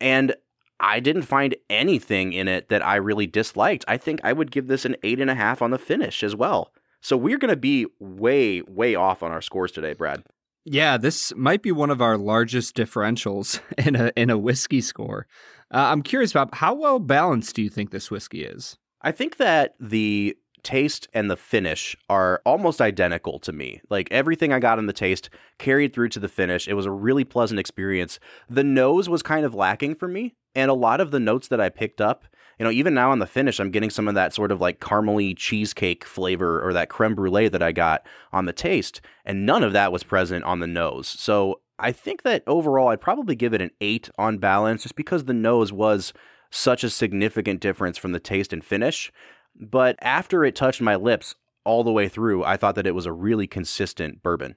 And 0.00 0.34
I 0.80 1.00
didn't 1.00 1.22
find 1.22 1.54
anything 1.70 2.32
in 2.32 2.48
it 2.48 2.68
that 2.68 2.84
I 2.84 2.96
really 2.96 3.26
disliked. 3.26 3.84
I 3.88 3.96
think 3.96 4.20
I 4.24 4.32
would 4.32 4.50
give 4.50 4.66
this 4.66 4.84
an 4.84 4.96
eight 5.02 5.20
and 5.20 5.30
a 5.30 5.34
half 5.34 5.62
on 5.62 5.70
the 5.70 5.78
finish 5.78 6.22
as 6.22 6.34
well. 6.34 6.72
So 7.00 7.16
we're 7.16 7.38
going 7.38 7.50
to 7.50 7.56
be 7.56 7.86
way, 7.98 8.62
way 8.62 8.94
off 8.94 9.22
on 9.22 9.30
our 9.30 9.42
scores 9.42 9.72
today, 9.72 9.92
Brad. 9.92 10.24
Yeah, 10.64 10.96
this 10.96 11.34
might 11.36 11.62
be 11.62 11.72
one 11.72 11.90
of 11.90 12.00
our 12.00 12.16
largest 12.16 12.74
differentials 12.74 13.60
in 13.78 13.94
a 13.96 14.12
in 14.16 14.30
a 14.30 14.38
whiskey 14.38 14.80
score. 14.80 15.26
Uh, 15.70 15.88
I'm 15.90 16.02
curious 16.02 16.30
about 16.30 16.54
how 16.54 16.74
well 16.74 16.98
balanced 16.98 17.54
do 17.56 17.62
you 17.62 17.68
think 17.68 17.90
this 17.90 18.10
whiskey 18.10 18.44
is? 18.44 18.78
I 19.04 19.12
think 19.12 19.36
that 19.36 19.74
the 19.78 20.36
taste 20.62 21.08
and 21.12 21.30
the 21.30 21.36
finish 21.36 21.94
are 22.08 22.40
almost 22.46 22.80
identical 22.80 23.38
to 23.38 23.52
me. 23.52 23.82
Like 23.90 24.08
everything 24.10 24.50
I 24.50 24.58
got 24.58 24.78
in 24.78 24.86
the 24.86 24.94
taste 24.94 25.28
carried 25.58 25.92
through 25.92 26.08
to 26.08 26.18
the 26.18 26.28
finish. 26.28 26.66
It 26.66 26.72
was 26.72 26.86
a 26.86 26.90
really 26.90 27.22
pleasant 27.22 27.60
experience. 27.60 28.18
The 28.48 28.64
nose 28.64 29.06
was 29.08 29.22
kind 29.22 29.44
of 29.44 29.54
lacking 29.54 29.96
for 29.96 30.08
me, 30.08 30.34
and 30.54 30.70
a 30.70 30.74
lot 30.74 31.02
of 31.02 31.10
the 31.10 31.20
notes 31.20 31.48
that 31.48 31.60
I 31.60 31.68
picked 31.68 32.00
up 32.00 32.24
You 32.58 32.64
know, 32.64 32.70
even 32.70 32.94
now 32.94 33.10
on 33.10 33.18
the 33.18 33.26
finish, 33.26 33.58
I'm 33.58 33.70
getting 33.70 33.90
some 33.90 34.08
of 34.08 34.14
that 34.14 34.32
sort 34.32 34.52
of 34.52 34.60
like 34.60 34.80
caramely 34.80 35.36
cheesecake 35.36 36.04
flavor 36.04 36.64
or 36.64 36.72
that 36.72 36.88
creme 36.88 37.14
brulee 37.14 37.48
that 37.48 37.62
I 37.62 37.72
got 37.72 38.06
on 38.32 38.46
the 38.46 38.52
taste, 38.52 39.00
and 39.24 39.44
none 39.44 39.64
of 39.64 39.72
that 39.72 39.92
was 39.92 40.02
present 40.02 40.44
on 40.44 40.60
the 40.60 40.66
nose. 40.66 41.08
So 41.08 41.60
I 41.78 41.90
think 41.90 42.22
that 42.22 42.44
overall, 42.46 42.88
I'd 42.88 43.00
probably 43.00 43.34
give 43.34 43.54
it 43.54 43.60
an 43.60 43.72
eight 43.80 44.08
on 44.18 44.38
balance, 44.38 44.82
just 44.82 44.96
because 44.96 45.24
the 45.24 45.34
nose 45.34 45.72
was 45.72 46.12
such 46.54 46.84
a 46.84 46.90
significant 46.90 47.60
difference 47.60 47.98
from 47.98 48.12
the 48.12 48.20
taste 48.20 48.52
and 48.52 48.64
finish. 48.64 49.12
But 49.60 49.96
after 50.00 50.44
it 50.44 50.54
touched 50.54 50.80
my 50.80 50.96
lips 50.96 51.34
all 51.64 51.84
the 51.84 51.92
way 51.92 52.08
through, 52.08 52.44
I 52.44 52.56
thought 52.56 52.74
that 52.76 52.86
it 52.86 52.94
was 52.94 53.06
a 53.06 53.12
really 53.12 53.46
consistent 53.46 54.22
bourbon. 54.22 54.56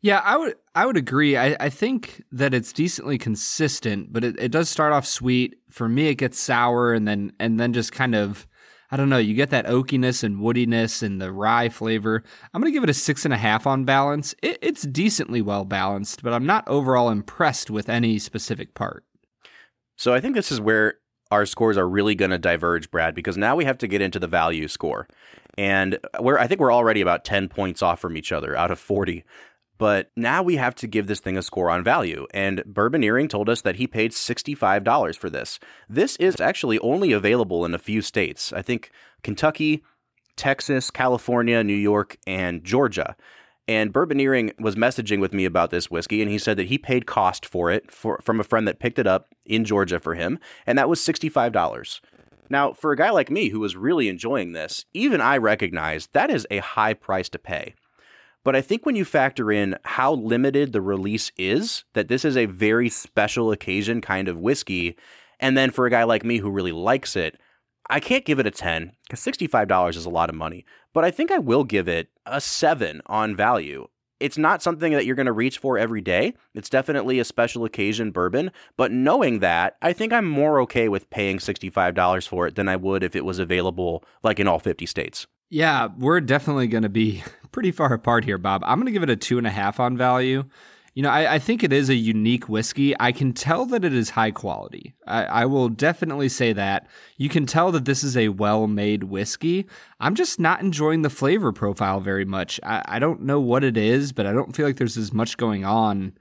Yeah, 0.00 0.20
I 0.22 0.36
would 0.36 0.56
I 0.74 0.84
would 0.84 0.98
agree. 0.98 1.36
I, 1.36 1.56
I 1.58 1.70
think 1.70 2.22
that 2.30 2.52
it's 2.52 2.74
decently 2.74 3.16
consistent, 3.16 4.12
but 4.12 4.22
it, 4.22 4.38
it 4.38 4.52
does 4.52 4.68
start 4.68 4.92
off 4.92 5.06
sweet. 5.06 5.56
For 5.70 5.88
me, 5.88 6.08
it 6.08 6.16
gets 6.16 6.38
sour 6.38 6.92
and 6.92 7.08
then 7.08 7.32
and 7.40 7.58
then 7.58 7.72
just 7.72 7.92
kind 7.92 8.14
of 8.14 8.46
I 8.90 8.96
don't 8.96 9.08
know. 9.08 9.18
You 9.18 9.34
get 9.34 9.50
that 9.50 9.66
oakiness 9.66 10.22
and 10.22 10.36
woodiness 10.36 11.02
and 11.02 11.20
the 11.20 11.32
rye 11.32 11.70
flavor. 11.70 12.22
I'm 12.52 12.60
gonna 12.60 12.70
give 12.70 12.84
it 12.84 12.90
a 12.90 12.94
six 12.94 13.24
and 13.24 13.32
a 13.32 13.38
half 13.38 13.66
on 13.66 13.84
balance. 13.84 14.34
It, 14.42 14.58
it's 14.60 14.82
decently 14.82 15.40
well 15.40 15.64
balanced, 15.64 16.22
but 16.22 16.34
I'm 16.34 16.46
not 16.46 16.68
overall 16.68 17.08
impressed 17.08 17.70
with 17.70 17.88
any 17.88 18.18
specific 18.18 18.74
part. 18.74 19.04
So 19.96 20.12
I 20.12 20.20
think 20.20 20.34
this 20.34 20.52
is 20.52 20.60
where 20.60 20.96
our 21.30 21.46
scores 21.46 21.76
are 21.76 21.88
really 21.88 22.14
going 22.14 22.30
to 22.30 22.38
diverge, 22.38 22.90
Brad, 22.90 23.14
because 23.14 23.36
now 23.36 23.56
we 23.56 23.64
have 23.64 23.78
to 23.78 23.86
get 23.86 24.00
into 24.02 24.18
the 24.18 24.26
value 24.26 24.68
score. 24.68 25.08
And 25.56 25.98
we're 26.20 26.38
I 26.38 26.46
think 26.46 26.60
we're 26.60 26.72
already 26.72 27.00
about 27.00 27.24
10 27.24 27.48
points 27.48 27.82
off 27.82 28.00
from 28.00 28.16
each 28.16 28.32
other 28.32 28.56
out 28.56 28.70
of 28.70 28.78
40. 28.78 29.24
But 29.76 30.10
now 30.16 30.42
we 30.42 30.56
have 30.56 30.74
to 30.76 30.86
give 30.86 31.08
this 31.08 31.20
thing 31.20 31.36
a 31.36 31.42
score 31.42 31.68
on 31.68 31.82
value. 31.82 32.26
And 32.32 32.64
Bourbon 32.64 33.02
Earring 33.02 33.28
told 33.28 33.48
us 33.48 33.60
that 33.62 33.76
he 33.76 33.86
paid 33.86 34.12
$65 34.12 35.16
for 35.16 35.28
this. 35.28 35.58
This 35.88 36.16
is 36.16 36.40
actually 36.40 36.78
only 36.78 37.12
available 37.12 37.64
in 37.64 37.74
a 37.74 37.78
few 37.78 38.00
states. 38.00 38.52
I 38.52 38.62
think 38.62 38.90
Kentucky, 39.22 39.82
Texas, 40.36 40.90
California, 40.90 41.64
New 41.64 41.74
York, 41.74 42.18
and 42.26 42.62
Georgia. 42.62 43.16
And 43.66 43.92
Bourbon 43.92 44.52
was 44.58 44.76
messaging 44.76 45.20
with 45.20 45.32
me 45.32 45.46
about 45.46 45.70
this 45.70 45.90
whiskey, 45.90 46.20
and 46.20 46.30
he 46.30 46.38
said 46.38 46.58
that 46.58 46.66
he 46.66 46.76
paid 46.76 47.06
cost 47.06 47.46
for 47.46 47.70
it 47.70 47.90
for, 47.90 48.20
from 48.22 48.38
a 48.38 48.44
friend 48.44 48.68
that 48.68 48.78
picked 48.78 48.98
it 48.98 49.06
up 49.06 49.28
in 49.46 49.64
Georgia 49.64 49.98
for 49.98 50.14
him, 50.14 50.38
and 50.66 50.76
that 50.76 50.88
was 50.88 51.00
$65. 51.00 52.00
Now, 52.50 52.74
for 52.74 52.92
a 52.92 52.96
guy 52.96 53.10
like 53.10 53.30
me 53.30 53.48
who 53.48 53.60
was 53.60 53.74
really 53.74 54.08
enjoying 54.08 54.52
this, 54.52 54.84
even 54.92 55.22
I 55.22 55.38
recognize 55.38 56.08
that 56.08 56.30
is 56.30 56.46
a 56.50 56.58
high 56.58 56.92
price 56.92 57.30
to 57.30 57.38
pay. 57.38 57.74
But 58.44 58.54
I 58.54 58.60
think 58.60 58.84
when 58.84 58.96
you 58.96 59.06
factor 59.06 59.50
in 59.50 59.78
how 59.84 60.12
limited 60.12 60.72
the 60.72 60.82
release 60.82 61.32
is, 61.38 61.84
that 61.94 62.08
this 62.08 62.26
is 62.26 62.36
a 62.36 62.44
very 62.44 62.90
special 62.90 63.50
occasion 63.50 64.02
kind 64.02 64.28
of 64.28 64.38
whiskey, 64.38 64.96
and 65.40 65.56
then 65.56 65.70
for 65.70 65.86
a 65.86 65.90
guy 65.90 66.04
like 66.04 66.24
me 66.24 66.38
who 66.38 66.50
really 66.50 66.72
likes 66.72 67.16
it, 67.16 67.40
I 67.88 68.00
can't 68.00 68.26
give 68.26 68.38
it 68.38 68.46
a 68.46 68.50
10 68.50 68.92
because 69.04 69.20
$65 69.20 69.96
is 69.96 70.04
a 70.04 70.10
lot 70.10 70.28
of 70.28 70.34
money, 70.34 70.66
but 70.92 71.04
I 71.04 71.10
think 71.10 71.30
I 71.30 71.38
will 71.38 71.64
give 71.64 71.88
it 71.88 72.08
a 72.26 72.40
7 72.40 73.02
on 73.06 73.36
value. 73.36 73.86
It's 74.20 74.38
not 74.38 74.62
something 74.62 74.92
that 74.92 75.04
you're 75.04 75.16
going 75.16 75.26
to 75.26 75.32
reach 75.32 75.58
for 75.58 75.76
every 75.76 76.00
day. 76.00 76.34
It's 76.54 76.70
definitely 76.70 77.18
a 77.18 77.24
special 77.24 77.64
occasion 77.64 78.10
bourbon, 78.10 78.52
but 78.76 78.92
knowing 78.92 79.40
that, 79.40 79.76
I 79.82 79.92
think 79.92 80.12
I'm 80.12 80.28
more 80.28 80.60
okay 80.62 80.88
with 80.88 81.10
paying 81.10 81.38
$65 81.38 82.28
for 82.28 82.46
it 82.46 82.54
than 82.54 82.68
I 82.68 82.76
would 82.76 83.02
if 83.02 83.16
it 83.16 83.24
was 83.24 83.38
available 83.38 84.04
like 84.22 84.38
in 84.38 84.48
all 84.48 84.58
50 84.58 84.86
states. 84.86 85.26
Yeah, 85.50 85.88
we're 85.98 86.20
definitely 86.20 86.68
going 86.68 86.84
to 86.84 86.88
be 86.88 87.22
pretty 87.52 87.70
far 87.70 87.92
apart 87.92 88.24
here, 88.24 88.38
Bob. 88.38 88.62
I'm 88.64 88.78
going 88.78 88.86
to 88.86 88.92
give 88.92 89.02
it 89.02 89.10
a 89.10 89.16
two 89.16 89.38
and 89.38 89.46
a 89.46 89.50
half 89.50 89.78
on 89.78 89.96
value. 89.96 90.44
You 90.94 91.02
know, 91.02 91.10
I, 91.10 91.34
I, 91.34 91.38
think 91.40 91.64
it 91.64 91.72
is 91.72 91.88
a 91.90 91.94
unique 91.96 92.48
whiskey. 92.48 92.94
I 93.00 93.10
can 93.10 93.32
tell 93.32 93.66
that 93.66 93.84
it 93.84 93.92
is 93.92 94.10
high 94.10 94.30
quality. 94.30 94.94
I, 95.08 95.24
I 95.24 95.44
will 95.46 95.68
definitely 95.68 96.28
say 96.28 96.52
that. 96.52 96.86
You 97.16 97.28
can 97.28 97.46
tell 97.46 97.72
that 97.72 97.84
this 97.84 98.04
is 98.04 98.16
a 98.16 98.28
well 98.28 98.68
made 98.68 99.04
whiskey. 99.04 99.66
I'm 99.98 100.14
just 100.14 100.38
not 100.38 100.60
enjoying 100.60 101.02
the 101.02 101.10
flavor 101.10 101.50
profile 101.50 101.98
very 101.98 102.24
much. 102.24 102.60
I, 102.62 102.82
I 102.86 102.98
don't 103.00 103.22
know 103.22 103.40
what 103.40 103.64
it 103.64 103.76
is, 103.76 104.12
but 104.12 104.24
I 104.24 104.32
don't 104.32 104.54
feel 104.54 104.66
like 104.66 104.76
there's 104.76 104.96
as 104.96 105.12
much 105.12 105.36
going 105.36 105.64
on 105.64 106.12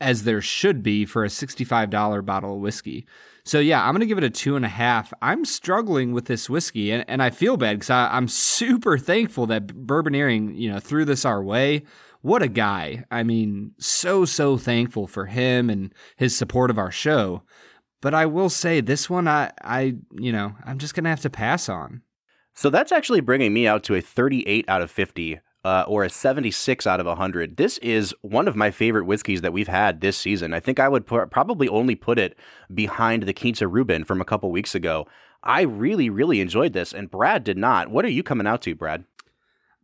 as 0.00 0.22
there 0.22 0.40
should 0.40 0.84
be 0.84 1.04
for 1.04 1.24
a 1.24 1.28
$65 1.28 2.24
bottle 2.24 2.54
of 2.54 2.60
whiskey. 2.60 3.06
So 3.44 3.58
yeah, 3.58 3.84
I'm 3.84 3.94
gonna 3.94 4.06
give 4.06 4.18
it 4.18 4.24
a 4.24 4.30
two 4.30 4.56
and 4.56 4.64
a 4.64 4.68
half. 4.68 5.12
I'm 5.22 5.44
struggling 5.44 6.12
with 6.12 6.26
this 6.26 6.50
whiskey, 6.50 6.90
and, 6.90 7.04
and 7.08 7.22
I 7.22 7.30
feel 7.30 7.56
bad 7.56 7.78
because 7.78 7.90
I'm 7.90 8.28
super 8.28 8.98
thankful 8.98 9.46
that 9.46 9.68
Bourbon 9.68 10.14
Earring, 10.14 10.54
you 10.56 10.70
know, 10.70 10.80
threw 10.80 11.04
this 11.04 11.24
our 11.24 11.42
way 11.42 11.84
what 12.26 12.42
a 12.42 12.48
guy. 12.48 13.04
I 13.08 13.22
mean, 13.22 13.70
so, 13.78 14.24
so 14.24 14.56
thankful 14.56 15.06
for 15.06 15.26
him 15.26 15.70
and 15.70 15.94
his 16.16 16.36
support 16.36 16.70
of 16.70 16.78
our 16.78 16.90
show. 16.90 17.42
But 18.02 18.14
I 18.14 18.26
will 18.26 18.50
say 18.50 18.80
this 18.80 19.08
one, 19.08 19.28
I, 19.28 19.52
I, 19.62 19.94
you 20.10 20.32
know, 20.32 20.56
I'm 20.64 20.78
just 20.78 20.92
going 20.94 21.04
to 21.04 21.10
have 21.10 21.20
to 21.20 21.30
pass 21.30 21.68
on. 21.68 22.02
So 22.52 22.68
that's 22.68 22.90
actually 22.90 23.20
bringing 23.20 23.54
me 23.54 23.68
out 23.68 23.84
to 23.84 23.94
a 23.94 24.00
38 24.00 24.64
out 24.68 24.82
of 24.82 24.90
50. 24.90 25.38
Uh, 25.64 25.84
or 25.88 26.04
a 26.04 26.08
76 26.08 26.86
out 26.86 27.00
of 27.00 27.06
100. 27.06 27.56
This 27.56 27.78
is 27.78 28.14
one 28.22 28.46
of 28.46 28.54
my 28.54 28.70
favorite 28.70 29.04
whiskeys 29.04 29.40
that 29.40 29.52
we've 29.52 29.66
had 29.66 30.00
this 30.00 30.16
season. 30.16 30.54
I 30.54 30.60
think 30.60 30.78
I 30.78 30.88
would 30.88 31.04
probably 31.06 31.68
only 31.68 31.96
put 31.96 32.20
it 32.20 32.38
behind 32.72 33.24
the 33.24 33.32
Quinta 33.32 33.68
Ruban 33.68 34.06
from 34.06 34.20
a 34.20 34.24
couple 34.24 34.52
weeks 34.52 34.76
ago. 34.76 35.08
I 35.42 35.62
really, 35.62 36.08
really 36.08 36.40
enjoyed 36.40 36.72
this, 36.72 36.94
and 36.94 37.10
Brad 37.10 37.42
did 37.42 37.58
not. 37.58 37.90
What 37.90 38.04
are 38.04 38.10
you 38.10 38.22
coming 38.22 38.46
out 38.46 38.62
to, 38.62 38.76
Brad? 38.76 39.06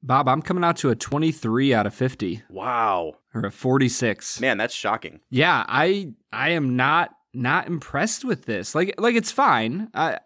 Bob, 0.03 0.29
I'm 0.29 0.43
coming 0.43 0.65
out 0.65 0.77
to 0.79 0.91
a 0.91 0.97
23 0.97 1.73
out 1.73 1.87
of 1.87 1.95
50. 1.95 2.43
Wow. 2.51 3.15
Or 3.35 3.43
a 3.43 3.51
46. 3.51 4.41
Man, 4.41 4.59
that's 4.59 4.75
shocking. 4.75 5.21
Yeah, 5.31 5.65
I 5.69 6.13
I 6.33 6.51
am 6.51 6.77
not 6.77 7.15
not 7.33 7.67
impressed 7.67 8.25
with 8.25 8.45
this. 8.47 8.75
Like 8.75 8.95
like 8.99 9.15
it's 9.15 9.31
fine. 9.31 9.89
I 9.95 10.19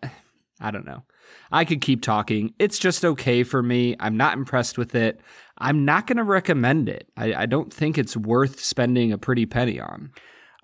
I 0.61 0.71
don't 0.71 0.87
know. 0.87 1.03
I 1.51 1.65
could 1.65 1.81
keep 1.81 2.03
talking. 2.03 2.55
It's 2.59 2.79
just 2.79 3.05
okay 3.05 3.43
for 3.43 3.63
me. 3.63 3.97
I'm 4.01 4.17
not 4.17 4.37
impressed 4.37 4.79
with 4.79 4.95
it. 4.95 5.21
I'm 5.59 5.85
not 5.85 6.07
going 6.07 6.17
to 6.17 6.25
recommend 6.25 6.89
it. 6.89 7.09
I, 7.17 7.35
I 7.35 7.47
don't 7.47 7.73
think 7.73 7.99
it's 7.99 8.17
worth 8.17 8.61
spending 8.61 9.13
a 9.13 9.19
pretty 9.19 9.47
penny 9.47 9.81
on. 9.81 10.13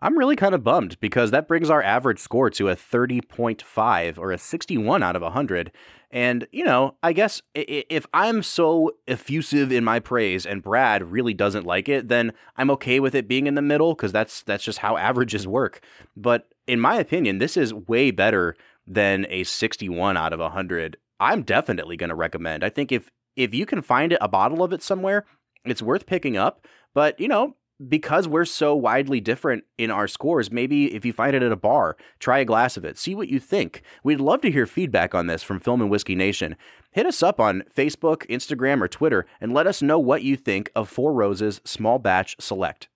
I'm 0.00 0.18
really 0.18 0.34
kind 0.34 0.54
of 0.54 0.64
bummed 0.64 0.98
because 1.00 1.30
that 1.30 1.46
brings 1.46 1.70
our 1.70 1.82
average 1.82 2.18
score 2.18 2.50
to 2.50 2.68
a 2.68 2.76
30.5 2.76 4.18
or 4.18 4.32
a 4.32 4.38
61 4.38 5.02
out 5.02 5.14
of 5.14 5.22
100. 5.22 5.70
And, 6.12 6.46
you 6.52 6.64
know, 6.64 6.96
I 7.02 7.14
guess 7.14 7.40
if 7.54 8.06
I'm 8.12 8.42
so 8.42 8.92
effusive 9.08 9.72
in 9.72 9.82
my 9.82 9.98
praise 9.98 10.44
and 10.44 10.62
Brad 10.62 11.10
really 11.10 11.32
doesn't 11.32 11.64
like 11.64 11.88
it, 11.88 12.08
then 12.08 12.34
I'm 12.56 12.70
okay 12.72 13.00
with 13.00 13.14
it 13.14 13.26
being 13.26 13.46
in 13.46 13.54
the 13.54 13.62
middle 13.62 13.94
because 13.94 14.12
that's 14.12 14.42
that's 14.42 14.62
just 14.62 14.80
how 14.80 14.98
averages 14.98 15.48
work. 15.48 15.80
But 16.14 16.48
in 16.66 16.80
my 16.80 16.96
opinion, 16.96 17.38
this 17.38 17.56
is 17.56 17.72
way 17.72 18.10
better 18.10 18.54
than 18.86 19.26
a 19.30 19.44
61 19.44 20.18
out 20.18 20.34
of 20.34 20.40
100. 20.40 20.98
I'm 21.18 21.42
definitely 21.42 21.96
going 21.96 22.10
to 22.10 22.14
recommend. 22.14 22.62
I 22.62 22.68
think 22.68 22.92
if 22.92 23.10
if 23.34 23.54
you 23.54 23.64
can 23.64 23.80
find 23.80 24.16
a 24.20 24.28
bottle 24.28 24.62
of 24.62 24.74
it 24.74 24.82
somewhere, 24.82 25.24
it's 25.64 25.80
worth 25.80 26.04
picking 26.04 26.36
up. 26.36 26.66
But, 26.94 27.18
you 27.18 27.28
know, 27.28 27.56
because 27.88 28.28
we're 28.28 28.44
so 28.44 28.74
widely 28.74 29.20
different 29.20 29.64
in 29.78 29.90
our 29.90 30.08
scores, 30.08 30.50
maybe 30.50 30.94
if 30.94 31.04
you 31.04 31.12
find 31.12 31.34
it 31.34 31.42
at 31.42 31.52
a 31.52 31.56
bar, 31.56 31.96
try 32.18 32.38
a 32.38 32.44
glass 32.44 32.76
of 32.76 32.84
it, 32.84 32.98
see 32.98 33.14
what 33.14 33.28
you 33.28 33.38
think. 33.38 33.82
We'd 34.04 34.20
love 34.20 34.40
to 34.42 34.50
hear 34.50 34.66
feedback 34.66 35.14
on 35.14 35.26
this 35.26 35.42
from 35.42 35.60
Film 35.60 35.80
and 35.80 35.90
Whiskey 35.90 36.14
Nation. 36.14 36.56
Hit 36.92 37.06
us 37.06 37.22
up 37.22 37.40
on 37.40 37.64
Facebook, 37.74 38.26
Instagram, 38.28 38.80
or 38.80 38.88
Twitter 38.88 39.26
and 39.40 39.52
let 39.52 39.66
us 39.66 39.82
know 39.82 39.98
what 39.98 40.22
you 40.22 40.36
think 40.36 40.70
of 40.74 40.88
Four 40.88 41.12
Roses 41.12 41.60
Small 41.64 41.98
Batch 41.98 42.36
Select. 42.38 42.88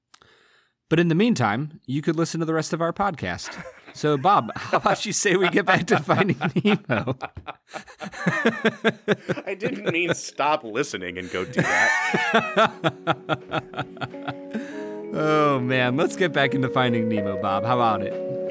But 0.88 1.00
in 1.00 1.08
the 1.08 1.14
meantime, 1.14 1.80
you 1.86 2.02
could 2.02 2.16
listen 2.16 2.40
to 2.40 2.46
the 2.46 2.54
rest 2.54 2.72
of 2.72 2.80
our 2.80 2.92
podcast. 2.92 3.64
So, 3.96 4.18
Bob, 4.18 4.52
how 4.56 4.76
about 4.76 5.06
you 5.06 5.12
say 5.14 5.36
we 5.36 5.48
get 5.48 5.64
back 5.64 5.86
to 5.86 5.98
Finding 5.98 6.36
Nemo? 6.62 7.16
I 9.46 9.56
didn't 9.58 9.90
mean 9.90 10.12
stop 10.12 10.64
listening 10.64 11.16
and 11.16 11.30
go 11.30 11.46
do 11.46 11.62
that. 11.62 12.72
oh, 15.14 15.60
man. 15.60 15.96
Let's 15.96 16.14
get 16.14 16.34
back 16.34 16.54
into 16.54 16.68
Finding 16.68 17.08
Nemo, 17.08 17.40
Bob. 17.40 17.64
How 17.64 17.76
about 17.76 18.02
it? 18.02 18.45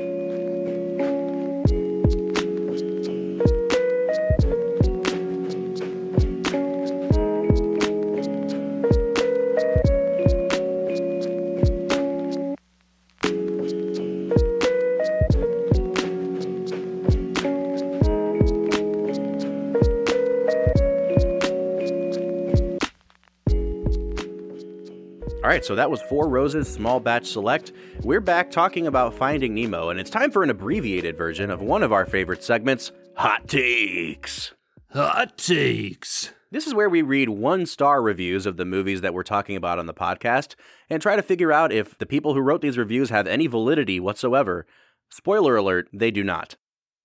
Right, 25.56 25.64
so 25.64 25.74
that 25.74 25.89
was 25.89 26.01
Four 26.01 26.28
Roses 26.28 26.68
Small 26.68 26.99
Batch 26.99 27.28
Select. 27.28 27.72
We're 28.01 28.20
back 28.20 28.51
talking 28.51 28.88
about 28.88 29.14
Finding 29.14 29.53
Nemo, 29.53 29.88
and 29.88 29.97
it's 29.97 30.10
time 30.10 30.30
for 30.30 30.43
an 30.43 30.49
abbreviated 30.49 31.16
version 31.16 31.49
of 31.49 31.62
one 31.62 31.82
of 31.82 31.93
our 31.93 32.06
favorite 32.06 32.43
segments 32.43 32.91
Hot 33.16 33.47
Takes. 33.47 34.53
Hot 34.91 35.38
Takes. 35.38 36.34
This 36.51 36.68
is 36.68 36.74
where 36.74 36.89
we 36.89 37.01
read 37.01 37.30
one 37.30 37.66
star 37.66 38.01
reviews 38.01 38.45
of 38.45 38.58
the 38.58 38.66
movies 38.66 38.99
that 38.99 39.14
we're 39.14 39.24
talking 39.24 39.56
about 39.56 39.80
on 39.80 39.86
the 39.86 39.93
podcast 39.93 40.56
and 40.89 41.01
try 41.01 41.16
to 41.16 41.22
figure 41.22 41.53
out 41.53 41.72
if 41.72 41.97
the 41.99 42.06
people 42.06 42.34
who 42.34 42.41
wrote 42.41 42.60
these 42.60 42.78
reviews 42.78 43.10
have 43.10 43.26
any 43.26 43.47
validity 43.47 43.97
whatsoever. 43.97 44.66
Spoiler 45.10 45.56
alert, 45.56 45.88
they 45.93 46.12
do 46.12 46.26
not. 46.26 46.58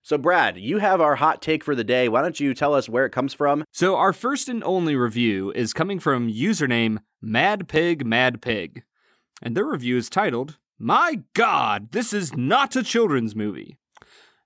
So, 0.03 0.17
Brad, 0.17 0.57
you 0.57 0.79
have 0.79 0.99
our 0.99 1.17
hot 1.17 1.41
take 1.41 1.63
for 1.63 1.75
the 1.75 1.83
day. 1.83 2.09
Why 2.09 2.23
don't 2.23 2.39
you 2.39 2.53
tell 2.55 2.73
us 2.73 2.89
where 2.89 3.05
it 3.05 3.11
comes 3.11 3.35
from? 3.35 3.63
So, 3.71 3.95
our 3.95 4.13
first 4.13 4.49
and 4.49 4.63
only 4.63 4.95
review 4.95 5.51
is 5.51 5.73
coming 5.73 5.99
from 5.99 6.27
username 6.27 6.99
Mad 7.21 7.67
Pig 7.67 8.05
Mad 8.05 8.41
Pig. 8.41 8.83
And 9.43 9.55
their 9.55 9.65
review 9.65 9.97
is 9.97 10.09
titled, 10.09 10.57
My 10.79 11.21
God, 11.33 11.91
this 11.91 12.13
is 12.13 12.35
not 12.35 12.75
a 12.75 12.83
children's 12.83 13.35
movie. 13.35 13.77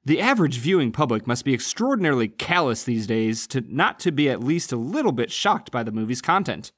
The 0.04 0.20
average 0.20 0.60
viewing 0.60 0.92
public 0.92 1.26
must 1.26 1.46
be 1.46 1.54
extraordinarily 1.54 2.28
callous 2.28 2.84
these 2.84 3.08
days 3.08 3.48
to 3.48 3.62
not 3.62 3.98
to 4.02 4.12
be 4.12 4.30
at 4.30 4.44
least 4.44 4.72
a 4.72 4.78
little 4.78 5.14
bit 5.14 5.32
shocked 5.32 5.72
by 5.72 5.84
the 5.84 5.92
movie's 5.92 6.22
content. 6.22 6.74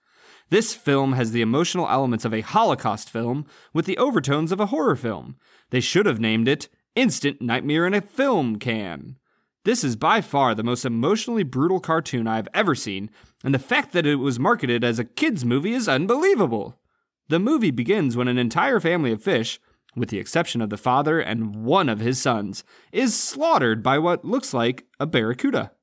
This 0.50 0.74
film 0.74 1.14
has 1.14 1.32
the 1.32 1.42
emotional 1.42 1.90
elements 1.90 2.24
of 2.24 2.34
a 2.34 2.42
Holocaust 2.42 3.10
film 3.10 3.46
with 3.74 3.86
the 3.86 3.98
overtones 3.98 4.52
of 4.52 4.62
a 4.62 4.68
horror 4.68 4.96
film. 4.96 5.36
They 5.72 5.82
should 5.82 6.06
have 6.06 6.22
named 6.22 6.48
it 6.48 6.70
Instant 6.98 7.40
Nightmare 7.40 7.86
in 7.86 7.94
a 7.94 8.02
Film 8.02 8.56
Can. 8.56 9.18
This 9.66 9.84
is 9.84 9.96
by 9.96 10.20
far 10.20 10.56
the 10.56 10.64
most 10.64 10.84
emotionally 10.84 11.44
brutal 11.44 11.80
cartoon 11.80 12.26
I've 12.26 12.48
ever 12.56 12.74
seen, 12.74 13.12
and 13.44 13.54
the 13.54 13.60
fact 13.60 13.94
that 13.94 14.08
it 14.08 14.16
was 14.16 14.40
marketed 14.40 14.84
as 14.84 14.98
a 14.98 15.06
kids' 15.06 15.46
movie 15.46 15.74
is 15.74 15.88
unbelievable. 15.88 16.80
The 17.30 17.38
movie 17.38 17.70
begins 17.70 18.18
when 18.18 18.28
an 18.28 18.40
entire 18.40 18.80
family 18.80 19.12
of 19.12 19.22
fish, 19.22 19.60
with 19.96 20.10
the 20.10 20.18
exception 20.18 20.60
of 20.60 20.72
the 20.72 20.76
father 20.76 21.20
and 21.20 21.64
one 21.64 21.88
of 21.88 22.00
his 22.00 22.20
sons, 22.20 22.64
is 22.92 23.16
slaughtered 23.16 23.84
by 23.84 24.00
what 24.00 24.26
looks 24.26 24.52
like 24.52 24.86
a 25.00 25.06
barracuda. 25.06 25.74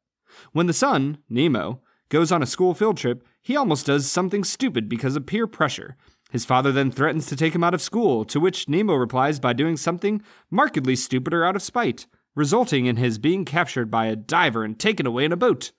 When 0.51 0.67
the 0.67 0.73
son, 0.73 1.19
Nemo, 1.29 1.81
goes 2.09 2.33
on 2.33 2.43
a 2.43 2.47
school 2.47 2.75
field 2.75 2.97
trip, 2.97 3.25
he 3.41 3.57
almost 3.57 3.87
does 3.87 4.11
something 4.11 4.43
stupid 4.43 4.89
because 4.89 5.15
of 5.15 5.27
peer 5.27 5.47
pressure. 5.47 5.97
His 6.35 6.45
father 6.45 6.72
then 6.72 6.91
threatens 6.91 7.26
to 7.26 7.37
take 7.37 7.55
him 7.55 7.62
out 7.62 7.74
of 7.74 7.80
school, 7.80 8.24
to 8.24 8.41
which 8.41 8.68
Nemo 8.68 8.95
replies 8.95 9.39
by 9.39 9.53
doing 9.53 9.76
something 9.76 10.20
markedly 10.51 10.97
stupider 10.97 11.45
out 11.45 11.55
of 11.55 11.62
spite, 11.62 12.09
resulting 12.35 12.87
in 12.87 12.97
his 12.97 13.18
being 13.18 13.45
captured 13.45 13.89
by 13.89 14.07
a 14.07 14.16
diver 14.16 14.64
and 14.64 14.76
taken 14.76 15.07
away 15.07 15.24
in 15.24 15.30
a 15.30 15.37
boat. 15.37 15.70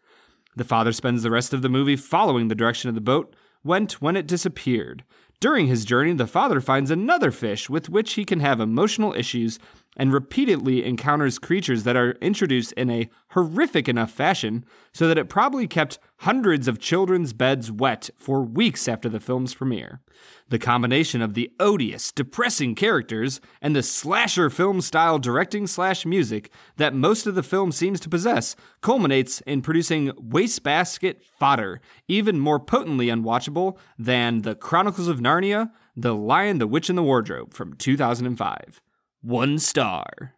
The 0.56 0.64
father 0.64 0.94
spends 0.94 1.24
the 1.24 1.30
rest 1.30 1.54
of 1.54 1.62
the 1.62 1.68
movie 1.68 1.98
following 1.98 2.48
the 2.48 2.56
direction 2.56 2.88
of 2.88 2.96
the 2.96 3.02
boat 3.02 3.36
went 3.66 4.02
when 4.02 4.16
it 4.16 4.28
disappeared. 4.28 5.04
During 5.42 5.68
his 5.68 5.84
journey, 5.84 6.14
the 6.14 6.26
father 6.26 6.62
finds 6.62 6.90
another 6.90 7.32
fish 7.32 7.70
with 7.70 7.90
which 7.90 8.14
he 8.14 8.24
can 8.24 8.40
have 8.40 8.62
emotional 8.62 9.14
issues 9.14 9.60
and 9.96 10.14
repeatedly 10.14 10.84
encounters 10.84 11.40
creatures 11.40 11.84
that 11.84 11.96
are 11.96 12.12
introduced 12.22 12.72
in 12.74 12.90
a 12.90 13.10
horrific 13.30 13.88
enough 13.88 14.12
fashion 14.12 14.66
so 14.94 15.08
that 15.08 15.18
it 15.18 15.30
probably 15.30 15.68
kept 15.68 16.00
hundreds 16.20 16.68
of 16.68 16.80
children's 16.80 17.34
beds 17.34 17.72
wet 17.72 18.10
for 18.18 18.44
weeks 18.44 18.88
after 18.88 19.10
the 19.10 19.20
film's 19.20 19.54
premiere. 19.54 20.02
The 20.50 20.60
combination 20.60 21.22
of 21.22 21.34
the 21.34 21.52
odious, 21.60 22.12
depressing 22.12 22.76
characters 22.76 23.42
and 23.62 23.76
the 23.76 23.84
slasher 23.84 24.50
film 24.50 24.80
style 24.82 25.20
directing 25.20 25.68
slash 25.68 26.06
music 26.06 26.52
that 26.78 26.94
most 26.94 27.28
of 27.28 27.36
the 27.36 27.44
film 27.44 27.72
seems 27.72 28.00
to 28.02 28.10
possess 28.10 28.56
culminates 28.82 29.42
in 29.42 29.62
producing 29.62 30.12
wastebasket 30.18 31.22
fodder, 31.24 31.82
even 32.08 32.40
more 32.40 32.60
potently 32.60 33.08
unwatchable 33.08 33.78
than 33.98 34.44
The 34.44 34.56
Chronicles 34.56 35.08
of 35.08 35.20
Narnia, 35.20 35.72
The 35.96 36.16
Lion, 36.16 36.60
the 36.60 36.68
Witch, 36.68 36.90
and 36.90 36.98
the 36.98 37.04
Wardrobe 37.04 37.54
from 37.54 37.74
2005 37.74 38.82
one 39.26 39.58
star. 39.58 40.36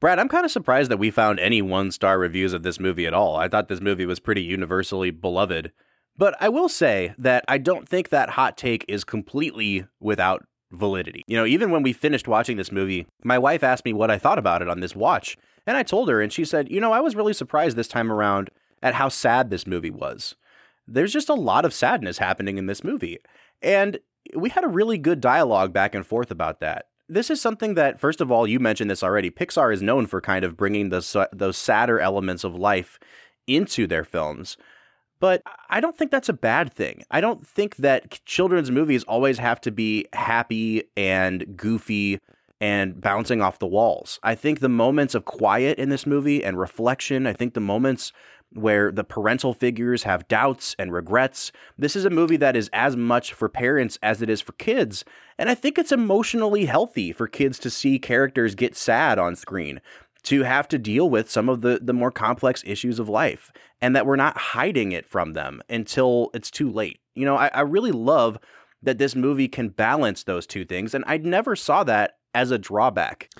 Brad, 0.00 0.18
I'm 0.18 0.28
kind 0.28 0.44
of 0.44 0.50
surprised 0.50 0.90
that 0.90 0.98
we 0.98 1.10
found 1.10 1.40
any 1.40 1.62
one 1.62 1.90
star 1.90 2.18
reviews 2.18 2.52
of 2.52 2.62
this 2.62 2.78
movie 2.78 3.06
at 3.06 3.14
all. 3.14 3.36
I 3.36 3.48
thought 3.48 3.68
this 3.68 3.80
movie 3.80 4.04
was 4.04 4.20
pretty 4.20 4.42
universally 4.42 5.10
beloved. 5.10 5.72
But 6.16 6.36
I 6.40 6.50
will 6.50 6.68
say 6.68 7.14
that 7.16 7.44
I 7.48 7.58
don't 7.58 7.88
think 7.88 8.10
that 8.10 8.30
hot 8.30 8.56
take 8.56 8.84
is 8.86 9.02
completely 9.02 9.86
without 9.98 10.44
validity. 10.70 11.22
You 11.26 11.38
know, 11.38 11.46
even 11.46 11.70
when 11.70 11.82
we 11.82 11.94
finished 11.94 12.28
watching 12.28 12.58
this 12.58 12.70
movie, 12.70 13.06
my 13.24 13.38
wife 13.38 13.64
asked 13.64 13.86
me 13.86 13.94
what 13.94 14.10
I 14.10 14.18
thought 14.18 14.38
about 14.38 14.60
it 14.60 14.68
on 14.68 14.80
this 14.80 14.94
watch. 14.94 15.38
And 15.66 15.76
I 15.76 15.82
told 15.82 16.10
her, 16.10 16.20
and 16.20 16.32
she 16.32 16.44
said, 16.44 16.70
You 16.70 16.80
know, 16.80 16.92
I 16.92 17.00
was 17.00 17.16
really 17.16 17.32
surprised 17.32 17.76
this 17.76 17.88
time 17.88 18.12
around 18.12 18.50
at 18.82 18.94
how 18.94 19.08
sad 19.08 19.48
this 19.48 19.66
movie 19.66 19.90
was. 19.90 20.34
There's 20.86 21.12
just 21.12 21.30
a 21.30 21.34
lot 21.34 21.64
of 21.64 21.74
sadness 21.74 22.18
happening 22.18 22.58
in 22.58 22.66
this 22.66 22.84
movie. 22.84 23.18
And 23.62 23.98
we 24.36 24.50
had 24.50 24.64
a 24.64 24.68
really 24.68 24.98
good 24.98 25.20
dialogue 25.22 25.72
back 25.72 25.94
and 25.94 26.06
forth 26.06 26.30
about 26.30 26.60
that 26.60 26.86
this 27.08 27.30
is 27.30 27.40
something 27.40 27.74
that, 27.74 27.98
first 27.98 28.20
of 28.20 28.30
all, 28.30 28.46
you 28.46 28.60
mentioned 28.60 28.90
this 28.90 29.02
already. 29.02 29.30
Pixar 29.30 29.72
is 29.72 29.82
known 29.82 30.06
for 30.06 30.20
kind 30.20 30.44
of 30.44 30.56
bringing 30.56 30.90
those 30.90 31.16
those 31.32 31.56
sadder 31.56 32.00
elements 32.00 32.44
of 32.44 32.54
life 32.54 32.98
into 33.46 33.86
their 33.86 34.04
films. 34.04 34.56
But 35.20 35.42
I 35.68 35.80
don't 35.80 35.96
think 35.96 36.10
that's 36.10 36.28
a 36.28 36.34
bad 36.34 36.72
thing. 36.72 37.02
I 37.10 37.20
don't 37.20 37.44
think 37.44 37.76
that 37.76 38.24
children's 38.24 38.70
movies 38.70 39.02
always 39.04 39.38
have 39.38 39.60
to 39.62 39.72
be 39.72 40.06
happy 40.12 40.84
and 40.96 41.56
goofy 41.56 42.20
and 42.60 43.00
bouncing 43.00 43.40
off 43.40 43.58
the 43.58 43.66
walls. 43.66 44.20
I 44.22 44.34
think 44.34 44.60
the 44.60 44.68
moments 44.68 45.14
of 45.14 45.24
quiet 45.24 45.78
in 45.78 45.88
this 45.88 46.06
movie 46.06 46.44
and 46.44 46.58
reflection, 46.58 47.26
I 47.26 47.32
think 47.32 47.54
the 47.54 47.60
moments 47.60 48.12
where 48.52 48.90
the 48.90 49.04
parental 49.04 49.52
figures 49.52 50.04
have 50.04 50.28
doubts 50.28 50.74
and 50.78 50.92
regrets. 50.92 51.52
This 51.76 51.94
is 51.94 52.04
a 52.04 52.10
movie 52.10 52.38
that 52.38 52.56
is 52.56 52.70
as 52.72 52.96
much 52.96 53.32
for 53.32 53.48
parents 53.48 53.98
as 54.02 54.22
it 54.22 54.30
is 54.30 54.40
for 54.40 54.52
kids. 54.52 55.04
And 55.38 55.50
I 55.50 55.54
think 55.54 55.78
it's 55.78 55.92
emotionally 55.92 56.64
healthy 56.64 57.12
for 57.12 57.28
kids 57.28 57.58
to 57.60 57.70
see 57.70 57.98
characters 57.98 58.54
get 58.54 58.76
sad 58.76 59.18
on 59.18 59.36
screen, 59.36 59.80
to 60.24 60.42
have 60.44 60.66
to 60.68 60.78
deal 60.78 61.08
with 61.08 61.30
some 61.30 61.48
of 61.48 61.60
the, 61.60 61.78
the 61.82 61.92
more 61.92 62.10
complex 62.10 62.62
issues 62.66 62.98
of 62.98 63.08
life, 63.08 63.52
and 63.80 63.94
that 63.94 64.06
we're 64.06 64.16
not 64.16 64.36
hiding 64.38 64.92
it 64.92 65.06
from 65.06 65.34
them 65.34 65.60
until 65.68 66.30
it's 66.32 66.50
too 66.50 66.70
late. 66.70 67.00
You 67.14 67.26
know, 67.26 67.36
I, 67.36 67.48
I 67.48 67.60
really 67.60 67.92
love 67.92 68.38
that 68.82 68.98
this 68.98 69.14
movie 69.14 69.48
can 69.48 69.68
balance 69.68 70.22
those 70.24 70.46
two 70.46 70.64
things. 70.64 70.94
And 70.94 71.04
I 71.06 71.18
never 71.18 71.56
saw 71.56 71.84
that 71.84 72.16
as 72.34 72.50
a 72.50 72.58
drawback. 72.58 73.30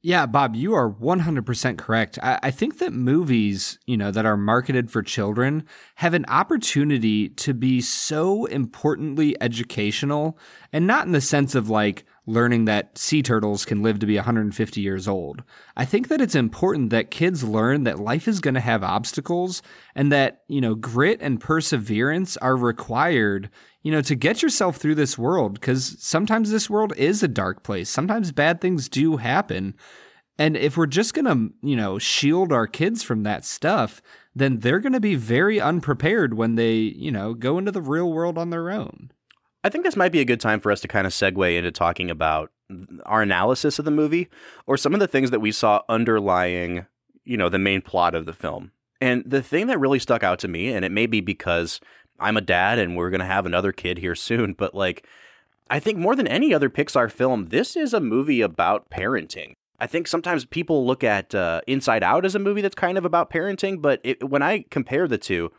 Yeah, 0.00 0.26
Bob, 0.26 0.54
you 0.54 0.74
are 0.74 0.88
100% 0.88 1.76
correct. 1.76 2.20
I, 2.22 2.38
I, 2.44 2.50
think 2.52 2.78
that 2.78 2.92
movies, 2.92 3.80
you 3.84 3.96
know, 3.96 4.12
that 4.12 4.24
are 4.24 4.36
marketed 4.36 4.92
for 4.92 5.02
children 5.02 5.64
have 5.96 6.14
an 6.14 6.24
opportunity 6.28 7.30
to 7.30 7.52
be 7.52 7.80
so 7.80 8.44
importantly 8.44 9.36
educational 9.42 10.38
and 10.72 10.86
not 10.86 11.06
in 11.06 11.12
the 11.12 11.20
sense 11.20 11.56
of 11.56 11.68
like 11.68 12.04
learning 12.26 12.66
that 12.66 12.96
sea 12.96 13.22
turtles 13.22 13.64
can 13.64 13.82
live 13.82 13.98
to 13.98 14.06
be 14.06 14.14
150 14.14 14.80
years 14.80 15.08
old. 15.08 15.42
I 15.76 15.84
think 15.84 16.06
that 16.08 16.20
it's 16.20 16.36
important 16.36 16.90
that 16.90 17.10
kids 17.10 17.42
learn 17.42 17.82
that 17.82 17.98
life 17.98 18.28
is 18.28 18.38
going 18.38 18.54
to 18.54 18.60
have 18.60 18.84
obstacles 18.84 19.62
and 19.96 20.12
that, 20.12 20.42
you 20.46 20.60
know, 20.60 20.76
grit 20.76 21.20
and 21.20 21.40
perseverance 21.40 22.36
are 22.36 22.56
required 22.56 23.50
you 23.88 23.92
know, 23.92 24.02
to 24.02 24.14
get 24.14 24.42
yourself 24.42 24.76
through 24.76 24.96
this 24.96 25.16
world, 25.16 25.54
because 25.54 25.96
sometimes 25.98 26.50
this 26.50 26.68
world 26.68 26.92
is 26.98 27.22
a 27.22 27.26
dark 27.26 27.62
place. 27.62 27.88
Sometimes 27.88 28.32
bad 28.32 28.60
things 28.60 28.86
do 28.86 29.16
happen. 29.16 29.74
And 30.38 30.58
if 30.58 30.76
we're 30.76 30.84
just 30.84 31.14
going 31.14 31.24
to, 31.24 31.54
you 31.66 31.74
know, 31.74 31.98
shield 31.98 32.52
our 32.52 32.66
kids 32.66 33.02
from 33.02 33.22
that 33.22 33.46
stuff, 33.46 34.02
then 34.34 34.58
they're 34.58 34.78
going 34.78 34.92
to 34.92 35.00
be 35.00 35.14
very 35.14 35.58
unprepared 35.58 36.34
when 36.34 36.56
they, 36.56 36.74
you 36.74 37.10
know, 37.10 37.32
go 37.32 37.56
into 37.56 37.72
the 37.72 37.80
real 37.80 38.12
world 38.12 38.36
on 38.36 38.50
their 38.50 38.70
own. 38.70 39.10
I 39.64 39.70
think 39.70 39.84
this 39.84 39.96
might 39.96 40.12
be 40.12 40.20
a 40.20 40.26
good 40.26 40.38
time 40.38 40.60
for 40.60 40.70
us 40.70 40.82
to 40.82 40.88
kind 40.88 41.06
of 41.06 41.14
segue 41.14 41.56
into 41.56 41.72
talking 41.72 42.10
about 42.10 42.52
our 43.06 43.22
analysis 43.22 43.78
of 43.78 43.86
the 43.86 43.90
movie 43.90 44.28
or 44.66 44.76
some 44.76 44.92
of 44.92 45.00
the 45.00 45.08
things 45.08 45.30
that 45.30 45.40
we 45.40 45.50
saw 45.50 45.80
underlying, 45.88 46.84
you 47.24 47.38
know, 47.38 47.48
the 47.48 47.58
main 47.58 47.80
plot 47.80 48.14
of 48.14 48.26
the 48.26 48.34
film. 48.34 48.70
And 49.00 49.22
the 49.24 49.42
thing 49.42 49.68
that 49.68 49.80
really 49.80 49.98
stuck 49.98 50.22
out 50.22 50.40
to 50.40 50.48
me, 50.48 50.74
and 50.74 50.84
it 50.84 50.92
may 50.92 51.06
be 51.06 51.22
because 51.22 51.80
I'm 52.18 52.36
a 52.36 52.42
dad 52.42 52.78
and 52.78 52.96
we're 52.96 53.10
going 53.10 53.20
to 53.20 53.26
have 53.26 53.46
another 53.46 53.72
kid 53.72 53.98
here 53.98 54.14
soon, 54.14 54.52
but 54.52 54.74
like, 54.74 55.06
I 55.70 55.80
think 55.80 55.98
more 55.98 56.16
than 56.16 56.26
any 56.26 56.54
other 56.54 56.70
Pixar 56.70 57.10
film, 57.10 57.46
this 57.46 57.76
is 57.76 57.92
a 57.92 58.00
movie 58.00 58.40
about 58.40 58.90
parenting. 58.90 59.52
I 59.78 59.86
think 59.86 60.08
sometimes 60.08 60.44
people 60.44 60.86
look 60.86 61.04
at 61.04 61.34
uh, 61.34 61.60
Inside 61.66 62.02
Out 62.02 62.24
as 62.24 62.34
a 62.34 62.40
movie 62.40 62.62
that's 62.62 62.74
kind 62.74 62.98
of 62.98 63.04
about 63.04 63.30
parenting, 63.30 63.80
but 63.80 64.00
it, 64.02 64.28
when 64.28 64.42
I 64.42 64.64
compare 64.70 65.06
the 65.06 65.18
two, 65.18 65.52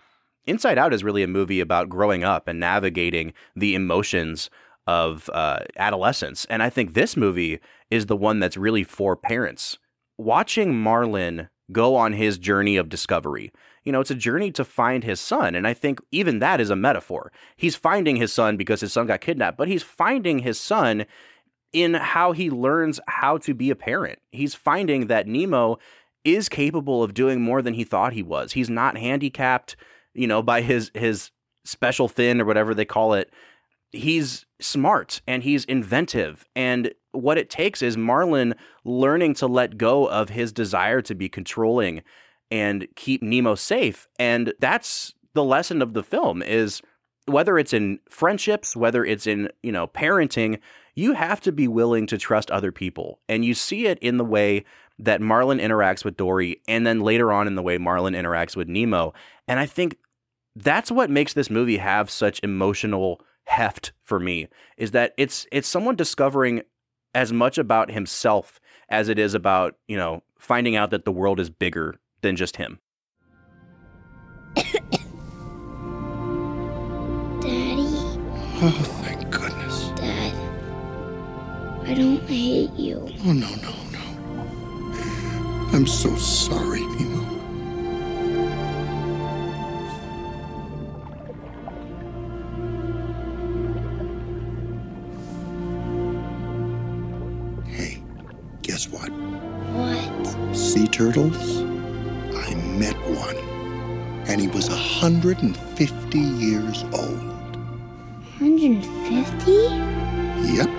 Inside 0.45 0.77
Out 0.77 0.93
is 0.93 1.03
really 1.03 1.23
a 1.23 1.27
movie 1.27 1.59
about 1.59 1.89
growing 1.89 2.23
up 2.23 2.47
and 2.47 2.59
navigating 2.59 3.33
the 3.55 3.75
emotions 3.75 4.49
of 4.87 5.29
uh, 5.33 5.59
adolescence. 5.77 6.45
And 6.49 6.63
I 6.63 6.69
think 6.69 6.93
this 6.93 7.15
movie 7.15 7.59
is 7.89 8.07
the 8.07 8.17
one 8.17 8.39
that's 8.39 8.57
really 8.57 8.83
for 8.83 9.15
parents. 9.15 9.77
Watching 10.17 10.75
Marlin 10.75 11.49
go 11.71 11.95
on 11.95 12.13
his 12.13 12.37
journey 12.37 12.75
of 12.75 12.89
discovery. 12.89 13.51
You 13.83 13.91
know, 13.91 14.01
it's 14.01 14.11
a 14.11 14.15
journey 14.15 14.51
to 14.51 14.65
find 14.65 15.03
his 15.03 15.19
son. 15.19 15.55
And 15.55 15.67
I 15.67 15.73
think 15.73 15.99
even 16.11 16.39
that 16.39 16.59
is 16.59 16.69
a 16.69 16.75
metaphor. 16.75 17.31
He's 17.55 17.75
finding 17.75 18.17
his 18.17 18.33
son 18.33 18.57
because 18.57 18.81
his 18.81 18.93
son 18.93 19.07
got 19.07 19.21
kidnapped, 19.21 19.57
but 19.57 19.67
he's 19.67 19.83
finding 19.83 20.39
his 20.39 20.59
son 20.59 21.05
in 21.71 21.93
how 21.93 22.31
he 22.31 22.49
learns 22.49 22.99
how 23.07 23.37
to 23.39 23.53
be 23.53 23.69
a 23.69 23.75
parent. 23.75 24.19
He's 24.31 24.55
finding 24.55 25.07
that 25.07 25.27
Nemo 25.27 25.77
is 26.23 26.49
capable 26.49 27.03
of 27.03 27.13
doing 27.13 27.41
more 27.41 27.61
than 27.61 27.75
he 27.75 27.83
thought 27.83 28.13
he 28.13 28.23
was. 28.23 28.53
He's 28.53 28.69
not 28.69 28.97
handicapped, 28.97 29.75
you 30.13 30.27
know, 30.27 30.41
by 30.41 30.61
his 30.61 30.91
his 30.93 31.31
special 31.65 32.07
fin 32.07 32.41
or 32.41 32.45
whatever 32.45 32.73
they 32.73 32.85
call 32.85 33.13
it. 33.13 33.31
He's 33.91 34.45
smart 34.59 35.21
and 35.27 35.43
he's 35.43 35.65
inventive 35.65 36.45
and 36.55 36.91
what 37.11 37.37
it 37.37 37.49
takes 37.49 37.81
is 37.81 37.97
Marlin 37.97 38.55
learning 38.83 39.33
to 39.35 39.47
let 39.47 39.77
go 39.77 40.07
of 40.07 40.29
his 40.29 40.51
desire 40.51 41.01
to 41.01 41.15
be 41.15 41.29
controlling 41.29 42.03
and 42.51 42.87
keep 42.95 43.21
Nemo 43.21 43.55
safe. 43.55 44.07
And 44.17 44.53
that's 44.59 45.13
the 45.33 45.43
lesson 45.43 45.81
of 45.81 45.93
the 45.93 46.03
film 46.03 46.41
is 46.41 46.81
whether 47.25 47.59
it's 47.59 47.73
in 47.73 47.99
friendships, 48.09 48.75
whether 48.75 49.05
it's 49.05 49.27
in, 49.27 49.49
you 49.61 49.71
know, 49.71 49.87
parenting, 49.87 50.59
you 50.95 51.13
have 51.13 51.39
to 51.41 51.51
be 51.51 51.67
willing 51.67 52.07
to 52.07 52.17
trust 52.17 52.49
other 52.51 52.71
people. 52.71 53.19
And 53.29 53.45
you 53.45 53.53
see 53.53 53.85
it 53.85 53.99
in 53.99 54.17
the 54.17 54.25
way 54.25 54.65
that 54.97 55.21
Marlin 55.21 55.59
interacts 55.59 56.03
with 56.03 56.17
Dory 56.17 56.61
and 56.67 56.85
then 56.85 56.99
later 56.99 57.31
on 57.31 57.47
in 57.47 57.55
the 57.55 57.61
way 57.61 57.77
Marlin 57.77 58.13
interacts 58.13 58.55
with 58.55 58.67
Nemo. 58.67 59.13
And 59.47 59.59
I 59.59 59.65
think 59.65 59.97
that's 60.55 60.91
what 60.91 61.09
makes 61.09 61.33
this 61.33 61.49
movie 61.49 61.77
have 61.77 62.09
such 62.09 62.41
emotional 62.43 63.21
heft 63.45 63.93
for 64.03 64.19
me 64.19 64.47
is 64.77 64.91
that 64.91 65.13
it's 65.17 65.47
it's 65.51 65.67
someone 65.67 65.95
discovering 65.95 66.61
as 67.15 67.33
much 67.33 67.57
about 67.57 67.89
himself 67.89 68.59
as 68.89 69.09
it 69.09 69.17
is 69.17 69.33
about, 69.33 69.75
you 69.87 69.97
know, 69.97 70.21
finding 70.37 70.75
out 70.75 70.91
that 70.91 71.05
the 71.05 71.11
world 71.11 71.39
is 71.39 71.49
bigger 71.49 71.95
than 72.21 72.35
just 72.35 72.57
him. 72.57 72.79
Daddy, 77.41 77.87
Oh, 78.61 78.71
thank 79.03 79.29
goodness. 79.29 79.89
Dad, 79.95 80.33
I 81.87 81.93
don't 81.93 82.21
hate 82.27 82.73
you. 82.73 83.07
Oh, 83.25 83.31
no, 83.31 83.49
no, 83.55 83.73
no. 83.91 84.03
I'm 85.73 85.87
so 85.87 86.13
sorry, 86.17 86.81
Nemo. 86.81 87.25
Hey, 97.65 98.01
guess 98.61 98.89
what? 98.89 99.09
What? 99.09 100.55
Sea 100.55 100.87
turtles? 100.87 101.58
I. 104.39 104.43
And 104.43 104.51
he 104.51 104.55
was 104.55 104.69
150 104.69 106.19
years 106.19 106.83
old. 106.93 107.29
150? 108.39 109.51
Yep. 110.53 110.69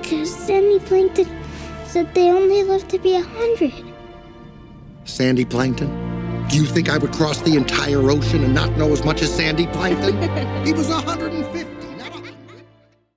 Because 0.00 0.34
Sandy 0.34 0.78
Plankton 0.80 1.28
said 1.84 2.14
they 2.14 2.30
only 2.30 2.62
live 2.62 2.88
to 2.88 2.98
be 2.98 3.12
100. 3.12 3.72
Sandy 5.04 5.44
Plankton? 5.44 5.90
Do 6.48 6.56
you 6.56 6.64
think 6.64 6.88
I 6.88 6.98
would 6.98 7.12
cross 7.12 7.40
the 7.42 7.56
entire 7.56 8.10
ocean 8.10 8.42
and 8.44 8.54
not 8.54 8.76
know 8.76 8.92
as 8.92 9.04
much 9.04 9.22
as 9.22 9.34
Sandy 9.34 9.66
Plankton? 9.68 10.16
he 10.66 10.72
was 10.72 10.88
150, 10.88 11.96
not 11.96 12.12
100. 12.12 12.34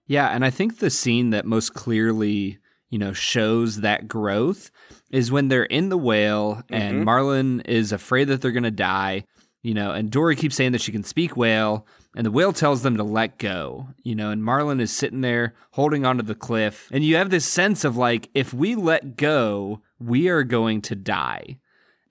Yeah, 0.08 0.28
and 0.30 0.46
I 0.46 0.50
think 0.50 0.80
the 0.80 0.90
scene 0.90 1.32
that 1.32 1.46
most 1.46 1.74
clearly, 1.74 2.60
you 2.96 3.00
know, 3.00 3.12
shows 3.12 3.82
that 3.82 4.08
growth 4.08 4.72
is 5.12 5.30
when 5.30 5.50
they're 5.50 5.66
in 5.66 5.90
the 5.90 5.98
whale 5.98 6.64
and 6.70 7.04
Marlin 7.04 7.60
is 7.66 7.92
afraid 7.92 8.30
that 8.30 8.42
they're 8.42 8.54
going 8.54 8.64
to 8.64 8.72
die, 8.72 9.26
you 9.64 9.74
know, 9.74 9.92
and 9.92 10.10
Dory 10.10 10.38
keeps 10.38 10.56
saying 10.56 10.72
that 10.72 10.80
she 10.80 10.94
can 10.94 11.04
speak 11.04 11.36
whale 11.36 11.86
and 12.16 12.26
the 12.26 12.32
whale 12.32 12.54
tells 12.54 12.84
them 12.84 12.96
to 12.96 13.04
let 13.04 13.38
go, 13.38 13.90
you 14.02 14.16
know, 14.16 14.30
and 14.32 14.42
Marlin 14.42 14.80
is 14.80 14.94
sitting 14.96 15.20
there 15.20 15.56
holding 15.72 16.06
onto 16.06 16.24
the 16.24 16.36
cliff 16.36 16.88
and 16.94 17.04
you 17.04 17.18
have 17.18 17.32
this 17.32 17.44
sense 17.46 17.84
of 17.84 17.98
like 17.98 18.30
if 18.34 18.54
we 18.54 18.76
let 18.76 19.18
go, 19.18 19.82
we 20.00 20.30
are 20.30 20.44
going 20.44 20.82
to 20.84 20.96
die. 20.96 21.60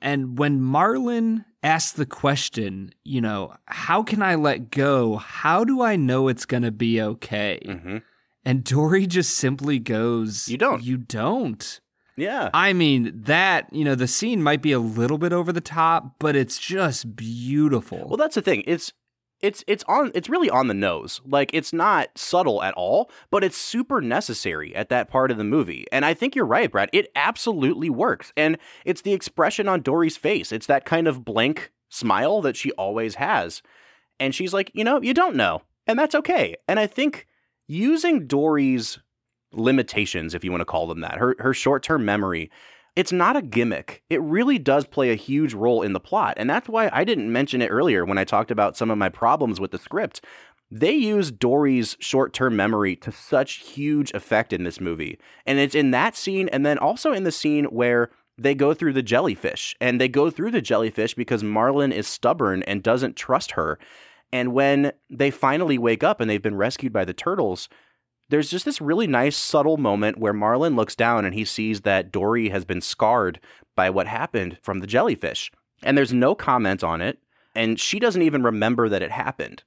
And 0.03 0.37
when 0.39 0.61
Marlin 0.61 1.47
asks 1.62 1.93
the 1.93 2.05
question, 2.05 2.93
you 3.05 3.22
know, 3.22 3.55
how 3.64 4.03
can 4.03 4.20
I 4.20 4.35
let 4.35 4.70
go? 4.70 5.16
How 5.16 5.64
do 5.64 5.80
I 5.80 5.97
know 5.97 6.28
it's 6.28 6.45
going 6.45 6.64
to 6.64 6.70
be 6.70 7.01
okay? 7.01 7.62
Mhm. 7.64 8.03
And 8.45 8.64
Dory 8.64 9.07
just 9.07 9.34
simply 9.34 9.78
goes, 9.78 10.49
You 10.49 10.59
don't. 10.59 10.82
You 10.82 10.97
don't. 10.99 11.80
Yeah. 12.16 12.51
I 12.55 12.72
mean, 12.72 13.12
that, 13.24 13.72
you 13.72 13.84
know, 13.84 13.95
the 13.95 14.07
scene 14.07 14.42
might 14.42 14.62
be 14.62 14.72
a 14.72 14.78
little 14.78 15.18
bit 15.18 15.32
over 15.32 15.53
the 15.53 15.61
top, 15.61 16.16
but 16.18 16.36
it's 16.36 16.59
just 16.59 17.16
beautiful. 17.16 18.07
Well, 18.07 18.16
that's 18.16 18.36
the 18.36 18.42
thing. 18.42 18.62
It's 18.66 18.92
it's 19.40 19.62
it's 19.66 19.84
on 19.88 20.11
it's 20.14 20.28
really 20.28 20.49
on 20.49 20.68
the 20.68 20.74
nose. 20.74 21.20
Like 21.26 21.51
it's 21.53 21.72
not 21.72 22.16
subtle 22.16 22.62
at 22.62 22.72
all, 22.74 23.11
but 23.30 23.45
it's 23.45 23.59
super 23.59 24.01
necessary 24.01 24.74
at 24.74 24.88
that 24.88 25.11
part 25.11 25.30
of 25.30 25.36
the 25.36 25.45
movie. 25.45 25.86
And 25.92 26.05
I 26.05 26.14
think 26.14 26.34
you're 26.34 26.47
right, 26.47 26.70
Brad. 26.70 26.88
It 26.92 27.11
absolutely 27.14 27.90
works. 27.90 28.32
And 28.36 28.59
it's 28.84 29.03
the 29.03 29.12
expression 29.12 29.68
on 29.68 29.82
Dory's 29.82 30.16
face. 30.16 30.53
It's 30.53 30.66
that 30.66 30.86
kind 30.86 31.07
of 31.07 31.24
blank 31.24 31.72
smile 31.90 32.40
that 32.42 32.57
she 32.57 32.70
always 32.72 33.16
has. 33.16 33.61
And 34.18 34.34
she's 34.34 34.55
like, 34.55 34.70
"You 34.72 34.84
know, 34.84 35.03
you 35.03 35.12
don't 35.12 35.36
know." 35.36 35.62
And 35.86 35.99
that's 35.99 36.14
okay. 36.14 36.57
And 36.66 36.80
I 36.80 36.86
think 36.86 37.26
using 37.66 38.26
Dory's 38.26 38.98
limitations, 39.52 40.34
if 40.34 40.44
you 40.44 40.50
want 40.50 40.60
to 40.62 40.66
call 40.66 40.86
them 40.86 41.00
that, 41.00 41.18
her 41.18 41.36
her 41.38 41.54
short-term 41.54 42.04
memory 42.04 42.50
it's 42.96 43.12
not 43.12 43.36
a 43.36 43.42
gimmick. 43.42 44.02
It 44.08 44.22
really 44.22 44.58
does 44.58 44.86
play 44.86 45.10
a 45.10 45.16
huge 45.16 45.52
role 45.52 45.82
in 45.82 45.92
the 45.92 46.00
plot. 46.00 46.34
And 46.36 46.48
that's 46.48 46.68
why 46.68 46.90
I 46.92 47.04
didn't 47.04 47.32
mention 47.32 47.60
it 47.60 47.68
earlier 47.68 48.04
when 48.04 48.18
I 48.18 48.24
talked 48.24 48.50
about 48.50 48.76
some 48.76 48.90
of 48.90 48.98
my 48.98 49.08
problems 49.08 49.60
with 49.60 49.72
the 49.72 49.78
script. 49.78 50.24
They 50.70 50.92
use 50.92 51.30
Dory's 51.30 51.96
short 52.00 52.32
term 52.32 52.56
memory 52.56 52.96
to 52.96 53.12
such 53.12 53.54
huge 53.54 54.12
effect 54.12 54.52
in 54.52 54.64
this 54.64 54.80
movie. 54.80 55.18
And 55.44 55.58
it's 55.58 55.74
in 55.74 55.90
that 55.90 56.16
scene, 56.16 56.48
and 56.50 56.64
then 56.64 56.78
also 56.78 57.12
in 57.12 57.24
the 57.24 57.32
scene 57.32 57.64
where 57.66 58.10
they 58.38 58.54
go 58.54 58.74
through 58.74 58.92
the 58.92 59.02
jellyfish. 59.02 59.76
And 59.80 60.00
they 60.00 60.08
go 60.08 60.30
through 60.30 60.52
the 60.52 60.62
jellyfish 60.62 61.14
because 61.14 61.42
Marlin 61.42 61.92
is 61.92 62.06
stubborn 62.06 62.62
and 62.62 62.82
doesn't 62.82 63.16
trust 63.16 63.52
her. 63.52 63.78
And 64.32 64.52
when 64.52 64.92
they 65.08 65.30
finally 65.30 65.78
wake 65.78 66.02
up 66.02 66.20
and 66.20 66.28
they've 66.28 66.42
been 66.42 66.56
rescued 66.56 66.92
by 66.92 67.04
the 67.04 67.14
turtles, 67.14 67.68
there's 68.28 68.50
just 68.50 68.64
this 68.64 68.80
really 68.80 69.06
nice 69.06 69.36
subtle 69.36 69.76
moment 69.76 70.18
where 70.18 70.32
Marlin 70.32 70.76
looks 70.76 70.96
down 70.96 71.24
and 71.24 71.34
he 71.34 71.44
sees 71.44 71.82
that 71.82 72.10
Dory 72.10 72.48
has 72.48 72.64
been 72.64 72.80
scarred 72.80 73.38
by 73.76 73.90
what 73.90 74.06
happened 74.06 74.58
from 74.62 74.80
the 74.80 74.86
jellyfish. 74.86 75.52
And 75.82 75.96
there's 75.96 76.12
no 76.12 76.34
comment 76.34 76.82
on 76.82 77.00
it, 77.00 77.18
and 77.54 77.78
she 77.78 77.98
doesn't 77.98 78.22
even 78.22 78.42
remember 78.42 78.88
that 78.88 79.02
it 79.02 79.10
happened. 79.10 79.62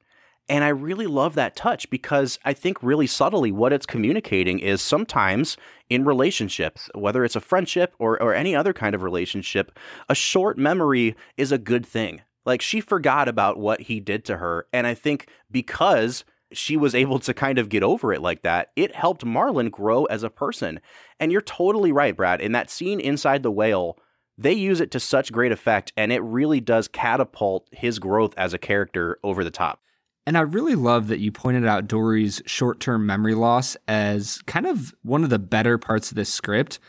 And 0.49 0.63
I 0.63 0.69
really 0.69 1.07
love 1.07 1.35
that 1.35 1.55
touch 1.57 1.89
because 1.89 2.39
I 2.45 2.53
think 2.53 2.81
really 2.81 3.07
subtly 3.07 3.51
what 3.51 3.73
it's 3.73 3.85
communicating 3.85 4.59
is 4.59 4.81
sometimes 4.81 5.57
in 5.89 6.05
relationships, 6.05 6.89
whether 6.95 7.25
it's 7.25 7.35
a 7.35 7.41
friendship 7.41 7.93
or, 7.99 8.21
or 8.21 8.33
any 8.33 8.55
other 8.55 8.71
kind 8.71 8.95
of 8.95 9.03
relationship, 9.03 9.77
a 10.07 10.15
short 10.15 10.57
memory 10.57 11.15
is 11.35 11.51
a 11.51 11.57
good 11.57 11.85
thing. 11.85 12.21
Like 12.47 12.61
she 12.61 12.79
forgot 12.79 13.27
about 13.27 13.59
what 13.59 13.81
he 13.81 13.99
did 13.99 14.23
to 14.25 14.37
her. 14.37 14.67
And 14.71 14.87
I 14.87 14.93
think 14.93 15.27
because 15.51 16.23
she 16.53 16.77
was 16.77 16.95
able 16.95 17.19
to 17.19 17.33
kind 17.33 17.59
of 17.59 17.67
get 17.67 17.83
over 17.83 18.13
it 18.13 18.21
like 18.21 18.43
that, 18.43 18.69
it 18.77 18.95
helped 18.95 19.25
Marlin 19.25 19.69
grow 19.69 20.05
as 20.05 20.23
a 20.23 20.29
person. 20.29 20.79
And 21.19 21.29
you're 21.29 21.41
totally 21.41 21.91
right, 21.91 22.15
Brad. 22.15 22.39
In 22.39 22.53
that 22.53 22.69
scene 22.69 23.01
inside 23.01 23.43
the 23.43 23.51
whale, 23.51 23.99
they 24.37 24.53
use 24.53 24.79
it 24.79 24.91
to 24.91 24.99
such 24.99 25.31
great 25.31 25.51
effect, 25.51 25.91
and 25.97 26.13
it 26.13 26.21
really 26.21 26.61
does 26.61 26.87
catapult 26.87 27.67
his 27.71 27.99
growth 27.99 28.33
as 28.37 28.53
a 28.53 28.59
character 28.59 29.19
over 29.23 29.43
the 29.43 29.51
top. 29.51 29.81
And 30.25 30.37
I 30.37 30.41
really 30.41 30.75
love 30.75 31.07
that 31.07 31.19
you 31.19 31.31
pointed 31.31 31.65
out 31.65 31.87
Dory's 31.87 32.41
short 32.45 32.79
term 32.79 33.05
memory 33.05 33.33
loss 33.33 33.75
as 33.87 34.41
kind 34.43 34.67
of 34.67 34.93
one 35.01 35.23
of 35.23 35.29
the 35.29 35.39
better 35.39 35.77
parts 35.77 36.11
of 36.11 36.15
this 36.15 36.29
script. 36.29 36.79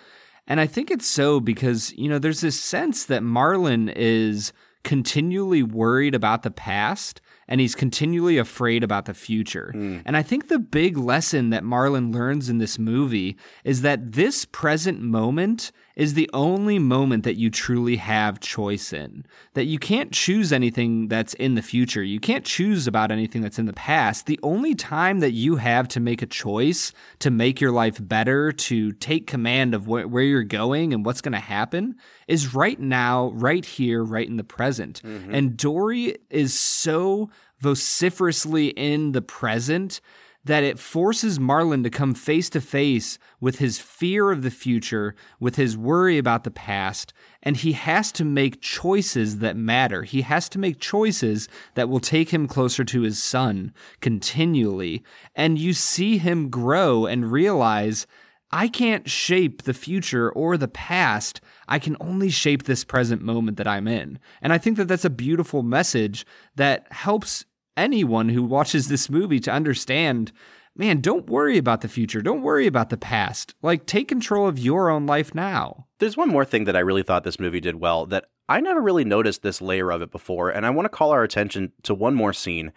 And 0.46 0.60
I 0.60 0.66
think 0.66 0.90
it's 0.90 1.06
so 1.06 1.40
because, 1.40 1.92
you 1.94 2.08
know, 2.08 2.18
there's 2.18 2.42
this 2.42 2.60
sense 2.60 3.04
that 3.06 3.22
Marlin 3.22 3.88
is 3.88 4.52
continually 4.84 5.62
worried 5.62 6.14
about 6.14 6.42
the 6.42 6.50
past 6.50 7.20
and 7.48 7.60
he's 7.60 7.74
continually 7.74 8.36
afraid 8.36 8.84
about 8.84 9.06
the 9.06 9.14
future. 9.14 9.70
Hmm. 9.72 9.98
And 10.04 10.16
I 10.16 10.22
think 10.22 10.48
the 10.48 10.58
big 10.58 10.96
lesson 10.96 11.50
that 11.50 11.64
Marlin 11.64 12.12
learns 12.12 12.48
in 12.48 12.58
this 12.58 12.78
movie 12.78 13.36
is 13.64 13.82
that 13.82 14.12
this 14.12 14.44
present 14.44 15.00
moment 15.00 15.72
is 15.98 16.14
the 16.14 16.30
only 16.32 16.78
moment 16.78 17.24
that 17.24 17.34
you 17.34 17.50
truly 17.50 17.96
have 17.96 18.38
choice 18.38 18.92
in. 18.92 19.26
That 19.54 19.64
you 19.64 19.80
can't 19.80 20.12
choose 20.12 20.52
anything 20.52 21.08
that's 21.08 21.34
in 21.34 21.56
the 21.56 21.60
future. 21.60 22.04
You 22.04 22.20
can't 22.20 22.44
choose 22.44 22.86
about 22.86 23.10
anything 23.10 23.42
that's 23.42 23.58
in 23.58 23.66
the 23.66 23.72
past. 23.72 24.26
The 24.26 24.38
only 24.44 24.76
time 24.76 25.18
that 25.18 25.32
you 25.32 25.56
have 25.56 25.88
to 25.88 26.00
make 26.00 26.22
a 26.22 26.26
choice 26.26 26.92
to 27.18 27.32
make 27.32 27.60
your 27.60 27.72
life 27.72 27.98
better, 28.00 28.52
to 28.52 28.92
take 28.92 29.26
command 29.26 29.74
of 29.74 29.86
wh- 29.86 30.08
where 30.08 30.22
you're 30.22 30.44
going 30.44 30.94
and 30.94 31.04
what's 31.04 31.20
going 31.20 31.32
to 31.32 31.38
happen 31.40 31.96
is 32.28 32.54
right 32.54 32.78
now, 32.78 33.32
right 33.34 33.64
here, 33.64 34.04
right 34.04 34.28
in 34.28 34.36
the 34.36 34.44
present. 34.44 35.02
Mm-hmm. 35.02 35.34
And 35.34 35.56
Dory 35.56 36.16
is 36.30 36.56
so 36.56 37.28
vociferously 37.58 38.68
in 38.68 39.10
the 39.10 39.22
present 39.22 40.00
that 40.44 40.62
it 40.62 40.78
forces 40.78 41.38
Marlin 41.38 41.82
to 41.82 41.90
come 41.90 42.14
face 42.14 42.48
to 42.50 42.60
face 42.60 43.18
with 43.40 43.58
his 43.58 43.78
fear 43.78 44.30
of 44.30 44.42
the 44.42 44.50
future, 44.50 45.14
with 45.38 45.56
his 45.56 45.76
worry 45.76 46.16
about 46.16 46.44
the 46.44 46.50
past, 46.50 47.12
and 47.42 47.56
he 47.56 47.72
has 47.72 48.10
to 48.12 48.24
make 48.24 48.62
choices 48.62 49.38
that 49.38 49.56
matter. 49.56 50.04
He 50.04 50.22
has 50.22 50.48
to 50.50 50.58
make 50.58 50.80
choices 50.80 51.48
that 51.74 51.88
will 51.88 52.00
take 52.00 52.30
him 52.30 52.46
closer 52.46 52.84
to 52.84 53.02
his 53.02 53.22
son 53.22 53.72
continually. 54.00 55.04
And 55.34 55.58
you 55.58 55.72
see 55.72 56.18
him 56.18 56.48
grow 56.50 57.06
and 57.06 57.30
realize 57.30 58.06
I 58.50 58.68
can't 58.68 59.08
shape 59.08 59.62
the 59.62 59.74
future 59.74 60.30
or 60.30 60.56
the 60.56 60.68
past. 60.68 61.40
I 61.68 61.78
can 61.78 61.96
only 62.00 62.30
shape 62.30 62.62
this 62.62 62.84
present 62.84 63.20
moment 63.20 63.58
that 63.58 63.68
I'm 63.68 63.86
in. 63.86 64.18
And 64.40 64.52
I 64.52 64.58
think 64.58 64.78
that 64.78 64.88
that's 64.88 65.04
a 65.04 65.10
beautiful 65.10 65.62
message 65.62 66.24
that 66.56 66.90
helps 66.90 67.44
anyone 67.78 68.28
who 68.30 68.42
watches 68.42 68.88
this 68.88 69.08
movie 69.08 69.40
to 69.40 69.52
understand 69.52 70.32
man, 70.78 71.00
don't 71.00 71.28
worry 71.28 71.58
about 71.58 71.80
the 71.80 71.88
future. 71.88 72.22
Don't 72.22 72.42
worry 72.42 72.66
about 72.66 72.88
the 72.88 72.96
past. 72.96 73.54
Like, 73.62 73.84
take 73.84 74.08
control 74.08 74.46
of 74.46 74.58
your 74.58 74.88
own 74.88 75.06
life 75.06 75.34
now. 75.34 75.86
There's 75.98 76.16
one 76.16 76.28
more 76.28 76.44
thing 76.44 76.64
that 76.64 76.76
I 76.76 76.80
really 76.80 77.02
thought 77.02 77.24
this 77.24 77.40
movie 77.40 77.60
did 77.60 77.76
well 77.76 78.06
that 78.06 78.26
I 78.48 78.60
never 78.60 78.80
really 78.80 79.04
noticed 79.04 79.42
this 79.42 79.60
layer 79.60 79.90
of 79.90 80.00
it 80.00 80.12
before, 80.12 80.48
and 80.50 80.64
I 80.64 80.70
want 80.70 80.86
to 80.86 80.96
call 80.96 81.10
our 81.10 81.24
attention 81.24 81.72
to 81.82 81.92
one 81.92 82.14
more 82.14 82.32
scene. 82.32 82.72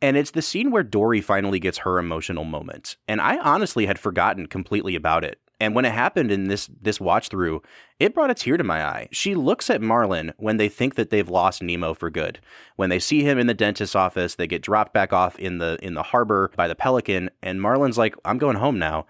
And 0.00 0.16
it's 0.16 0.30
the 0.30 0.42
scene 0.42 0.70
where 0.70 0.84
Dory 0.84 1.20
finally 1.20 1.58
gets 1.58 1.78
her 1.78 1.98
emotional 1.98 2.44
moment. 2.44 2.96
And 3.08 3.20
I 3.20 3.38
honestly 3.38 3.86
had 3.86 3.98
forgotten 3.98 4.46
completely 4.46 4.94
about 4.94 5.24
it. 5.24 5.40
And 5.60 5.74
when 5.74 5.84
it 5.84 5.92
happened 5.92 6.30
in 6.30 6.44
this 6.44 6.70
this 6.80 7.00
watch 7.00 7.28
through, 7.28 7.62
it 7.98 8.14
brought 8.14 8.30
a 8.30 8.34
tear 8.34 8.56
to 8.56 8.64
my 8.64 8.84
eye. 8.84 9.08
She 9.10 9.34
looks 9.34 9.68
at 9.70 9.82
Marlin 9.82 10.32
when 10.36 10.56
they 10.56 10.68
think 10.68 10.94
that 10.94 11.10
they've 11.10 11.28
lost 11.28 11.62
Nemo 11.62 11.94
for 11.94 12.10
good. 12.10 12.38
When 12.76 12.90
they 12.90 13.00
see 13.00 13.22
him 13.22 13.38
in 13.38 13.48
the 13.48 13.54
dentist's 13.54 13.96
office, 13.96 14.36
they 14.36 14.46
get 14.46 14.62
dropped 14.62 14.94
back 14.94 15.12
off 15.12 15.38
in 15.38 15.58
the 15.58 15.78
in 15.82 15.94
the 15.94 16.04
harbor 16.04 16.52
by 16.56 16.68
the 16.68 16.76
Pelican, 16.76 17.30
and 17.42 17.60
Marlin's 17.60 17.98
like, 17.98 18.14
"I'm 18.24 18.38
going 18.38 18.56
home 18.56 18.78
now." 18.78 19.06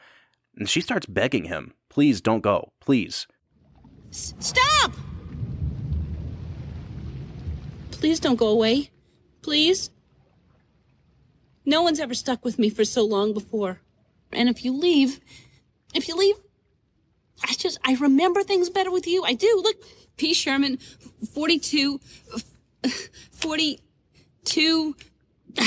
And 0.56 0.68
she 0.68 0.80
starts 0.80 1.06
begging 1.06 1.44
him, 1.44 1.74
"Please 1.90 2.20
don't 2.20 2.40
go. 2.40 2.72
Please." 2.80 3.26
Stop! 4.10 4.92
Please 7.90 8.20
don't 8.20 8.36
go 8.36 8.48
away. 8.48 8.90
Please. 9.42 9.90
No 11.66 11.82
one's 11.82 12.00
ever 12.00 12.14
stuck 12.14 12.44
with 12.44 12.58
me 12.58 12.70
for 12.70 12.84
so 12.84 13.04
long 13.04 13.34
before. 13.34 13.82
And 14.32 14.48
if 14.48 14.64
you 14.64 14.72
leave, 14.72 15.20
if 15.94 16.08
you 16.08 16.16
leave, 16.16 16.36
I 17.42 17.52
just, 17.54 17.78
I 17.84 17.94
remember 17.94 18.42
things 18.42 18.70
better 18.70 18.90
with 18.90 19.06
you. 19.06 19.24
I 19.24 19.34
do. 19.34 19.60
Look, 19.62 19.76
P. 20.16 20.34
Sherman, 20.34 20.78
42, 21.32 22.00
42. 23.32 24.96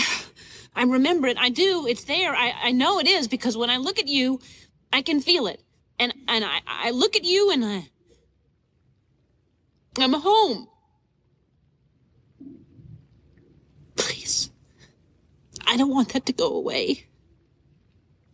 I 0.75 0.83
remember 0.83 1.27
it. 1.27 1.37
I 1.37 1.49
do. 1.49 1.85
It's 1.87 2.03
there. 2.05 2.35
I, 2.35 2.53
I 2.63 2.71
know 2.71 2.99
it 2.99 3.07
is 3.07 3.27
because 3.27 3.57
when 3.57 3.69
I 3.69 3.77
look 3.77 3.99
at 3.99 4.07
you, 4.07 4.39
I 4.91 5.01
can 5.01 5.21
feel 5.21 5.47
it. 5.47 5.61
And, 5.99 6.13
and 6.27 6.43
I, 6.45 6.59
I 6.65 6.91
look 6.91 7.15
at 7.15 7.23
you 7.23 7.51
and 7.51 7.63
I, 7.63 7.89
I'm 9.99 10.13
home. 10.13 10.67
Please. 13.95 14.49
I 15.67 15.77
don't 15.77 15.91
want 15.91 16.09
that 16.09 16.25
to 16.27 16.33
go 16.33 16.53
away. 16.53 17.07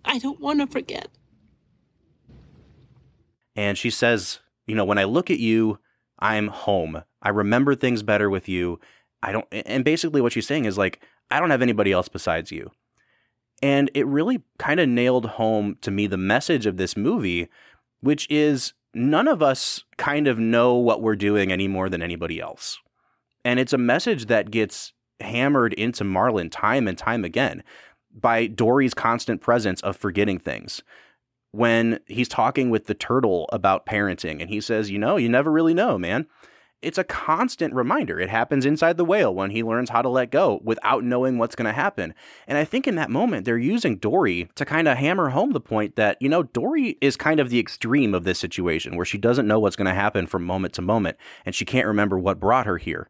I 0.05 0.19
don't 0.19 0.39
want 0.39 0.61
to 0.61 0.67
forget. 0.67 1.09
And 3.57 3.77
she 3.77 3.89
says, 3.89 4.39
You 4.67 4.75
know, 4.75 4.85
when 4.85 4.99
I 4.99 5.03
look 5.03 5.29
at 5.29 5.39
you, 5.39 5.79
I'm 6.19 6.47
home. 6.47 7.03
I 7.21 7.29
remember 7.29 7.75
things 7.75 8.03
better 8.03 8.29
with 8.29 8.47
you. 8.47 8.79
I 9.21 9.31
don't, 9.31 9.45
and 9.51 9.83
basically 9.83 10.21
what 10.21 10.31
she's 10.31 10.47
saying 10.47 10.65
is 10.65 10.77
like, 10.77 11.01
I 11.29 11.39
don't 11.39 11.49
have 11.49 11.61
anybody 11.61 11.91
else 11.91 12.07
besides 12.07 12.51
you. 12.51 12.71
And 13.61 13.89
it 13.93 14.05
really 14.05 14.43
kind 14.59 14.79
of 14.79 14.87
nailed 14.87 15.25
home 15.25 15.77
to 15.81 15.91
me 15.91 16.05
the 16.07 16.17
message 16.17 16.65
of 16.67 16.77
this 16.77 16.95
movie, 16.95 17.49
which 18.01 18.29
is 18.29 18.73
none 18.93 19.27
of 19.27 19.41
us 19.41 19.83
kind 19.97 20.27
of 20.27 20.37
know 20.37 20.75
what 20.75 21.01
we're 21.01 21.15
doing 21.15 21.51
any 21.51 21.67
more 21.67 21.89
than 21.89 22.03
anybody 22.03 22.39
else. 22.39 22.77
And 23.43 23.59
it's 23.59 23.73
a 23.73 23.77
message 23.77 24.27
that 24.27 24.51
gets 24.51 24.93
hammered 25.19 25.73
into 25.73 26.03
Marlin 26.03 26.49
time 26.49 26.87
and 26.87 26.97
time 26.97 27.25
again 27.25 27.63
by 28.13 28.45
Dory's 28.45 28.93
constant 28.93 29.41
presence 29.41 29.81
of 29.81 29.97
forgetting 29.97 30.37
things. 30.37 30.83
When 31.57 32.01
he's 32.05 32.27
talking 32.27 32.69
with 32.69 32.85
the 32.85 32.93
turtle 32.93 33.49
about 33.51 33.87
parenting, 33.87 34.41
and 34.41 34.49
he 34.51 34.61
says, 34.61 34.91
You 34.91 34.99
know, 34.99 35.17
you 35.17 35.27
never 35.27 35.51
really 35.51 35.73
know, 35.73 35.97
man. 35.97 36.27
It's 36.83 36.99
a 36.99 37.03
constant 37.03 37.73
reminder. 37.73 38.19
It 38.19 38.29
happens 38.29 38.63
inside 38.63 38.97
the 38.97 39.03
whale 39.03 39.33
when 39.33 39.49
he 39.49 39.63
learns 39.63 39.89
how 39.89 40.03
to 40.03 40.09
let 40.09 40.29
go 40.29 40.61
without 40.63 41.03
knowing 41.03 41.39
what's 41.39 41.55
going 41.55 41.65
to 41.65 41.73
happen. 41.73 42.13
And 42.45 42.59
I 42.59 42.63
think 42.63 42.87
in 42.87 42.93
that 42.97 43.09
moment, 43.09 43.45
they're 43.45 43.57
using 43.57 43.97
Dory 43.97 44.47
to 44.53 44.65
kind 44.65 44.87
of 44.87 44.99
hammer 44.99 45.29
home 45.29 45.53
the 45.53 45.59
point 45.59 45.95
that, 45.95 46.17
you 46.21 46.29
know, 46.29 46.43
Dory 46.43 46.95
is 47.01 47.17
kind 47.17 47.39
of 47.39 47.49
the 47.49 47.57
extreme 47.57 48.13
of 48.13 48.23
this 48.23 48.37
situation 48.37 48.95
where 48.95 49.07
she 49.07 49.17
doesn't 49.17 49.47
know 49.47 49.59
what's 49.59 49.75
going 49.75 49.87
to 49.87 49.95
happen 49.95 50.27
from 50.27 50.45
moment 50.45 50.75
to 50.75 50.83
moment 50.83 51.17
and 51.43 51.55
she 51.55 51.65
can't 51.65 51.87
remember 51.87 52.19
what 52.19 52.39
brought 52.39 52.67
her 52.67 52.77
here. 52.77 53.09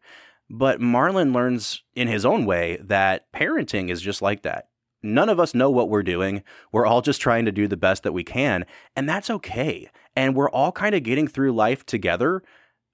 But 0.49 0.79
Marlin 0.79 1.33
learns 1.33 1.83
in 1.93 2.07
his 2.07 2.25
own 2.25 2.45
way 2.45 2.77
that 2.81 3.29
parenting 3.33 3.89
is 3.89 4.01
just 4.01 4.21
like 4.21 4.43
that. 4.43 4.69
None 5.03 5.29
of 5.29 5.39
us 5.39 5.53
know 5.53 5.69
what 5.69 5.89
we're 5.89 6.03
doing. 6.03 6.43
We're 6.71 6.85
all 6.85 7.01
just 7.01 7.21
trying 7.21 7.45
to 7.45 7.51
do 7.51 7.67
the 7.67 7.77
best 7.77 8.03
that 8.03 8.13
we 8.13 8.23
can, 8.23 8.65
and 8.95 9.07
that's 9.07 9.29
okay. 9.29 9.89
And 10.15 10.35
we're 10.35 10.49
all 10.49 10.71
kind 10.71 10.95
of 10.95 11.03
getting 11.03 11.27
through 11.27 11.53
life 11.53 11.85
together 11.85 12.43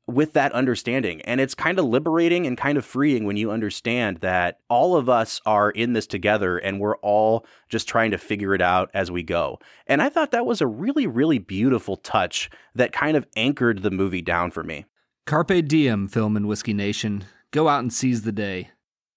with 0.08 0.34
that 0.34 0.51
understanding. 0.51 1.22
And 1.22 1.39
it's 1.39 1.56
kind 1.56 1.80
of 1.80 1.86
liberating 1.86 2.45
and 2.45 2.58
kind 2.58 2.78
of 2.78 2.86
freeing 2.86 3.26
when 3.26 3.38
you 3.38 3.51
understand 3.51 4.18
that 4.18 4.60
all 4.70 4.95
of 4.95 5.08
us 5.08 5.39
are 5.45 5.72
in 5.72 5.93
this 5.93 6.08
together 6.08 6.58
and 6.58 6.80
we're 6.80 6.97
all 6.97 7.45
just 7.70 7.88
trying 7.88 8.12
to 8.12 8.18
figure 8.18 8.54
it 8.54 8.62
out 8.62 8.89
as 8.93 9.10
we 9.10 9.24
go. 9.24 9.60
And 9.88 10.01
I 10.01 10.10
thought 10.10 10.32
that 10.32 10.45
was 10.45 10.62
a 10.62 10.68
really, 10.68 11.08
really 11.08 11.39
beautiful 11.39 11.95
touch 11.95 12.49
that 12.76 12.91
kind 12.91 13.16
of 13.16 13.28
anchored 13.36 13.82
the 13.82 13.91
movie 13.91 14.22
down 14.22 14.51
for 14.51 14.64
me. 14.64 14.86
Carpe 15.26 15.68
diem, 15.68 16.08
film 16.10 16.36
and 16.36 16.47
Whiskey 16.47 16.74
Nation. 16.74 17.24
Go 17.51 17.70
out 17.70 17.80
and 17.80 17.93
seize 17.93 18.24
the 18.24 18.34
day. 18.34 18.72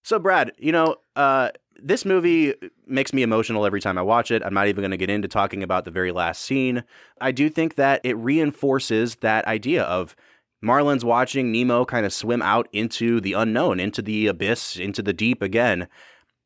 So, 0.05 0.21
Brad, 0.21 0.53
you 0.57 0.71
know, 0.71 0.97
uh, 1.17 1.51
this 1.83 2.05
movie 2.05 2.55
makes 2.87 3.13
me 3.13 3.23
emotional 3.23 3.67
every 3.67 3.81
time 3.81 3.99
I 3.99 4.03
watch 4.03 4.31
it. 4.31 4.43
I'm 4.45 4.55
not 4.55 4.69
even 4.69 4.83
going 4.83 4.91
to 4.91 4.97
get 4.97 5.11
into 5.11 5.29
talking 5.29 5.63
about 5.63 5.85
the 5.85 5.91
very 5.91 6.13
last 6.13 6.43
scene. 6.43 6.85
I 7.21 7.33
do 7.33 7.49
think 7.49 7.75
that 7.77 8.01
it 8.05 8.17
reinforces 8.17 9.17
that 9.17 9.47
idea 9.47 9.83
of 9.85 10.17
Marlin's 10.63 11.05
watching 11.05 11.53
Nemo 11.53 11.85
kind 11.85 12.07
of 12.07 12.13
swim 12.13 12.43
out 12.43 12.69
into 12.73 13.21
the 13.21 13.35
unknown, 13.35 13.79
into 13.79 14.03
the 14.03 14.27
abyss, 14.27 14.77
into 14.77 15.03
the 15.03 15.13
deep 15.13 15.43
again. 15.43 15.89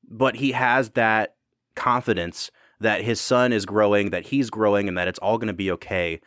But 0.09 0.37
he 0.37 0.53
has 0.53 0.91
that 0.91 1.37
confidence 1.74 2.51
that 2.81 3.03
his 3.03 3.20
son 3.20 3.53
is 3.53 3.66
growing, 3.66 4.11
that 4.11 4.26
he's 4.26 4.51
growing, 4.51 4.89
and 4.89 4.99
that 4.99 5.09
it's 5.09 5.18
all 5.20 5.39
going 5.39 5.49
to 5.49 5.53
be 5.55 5.70
okay. 5.70 6.20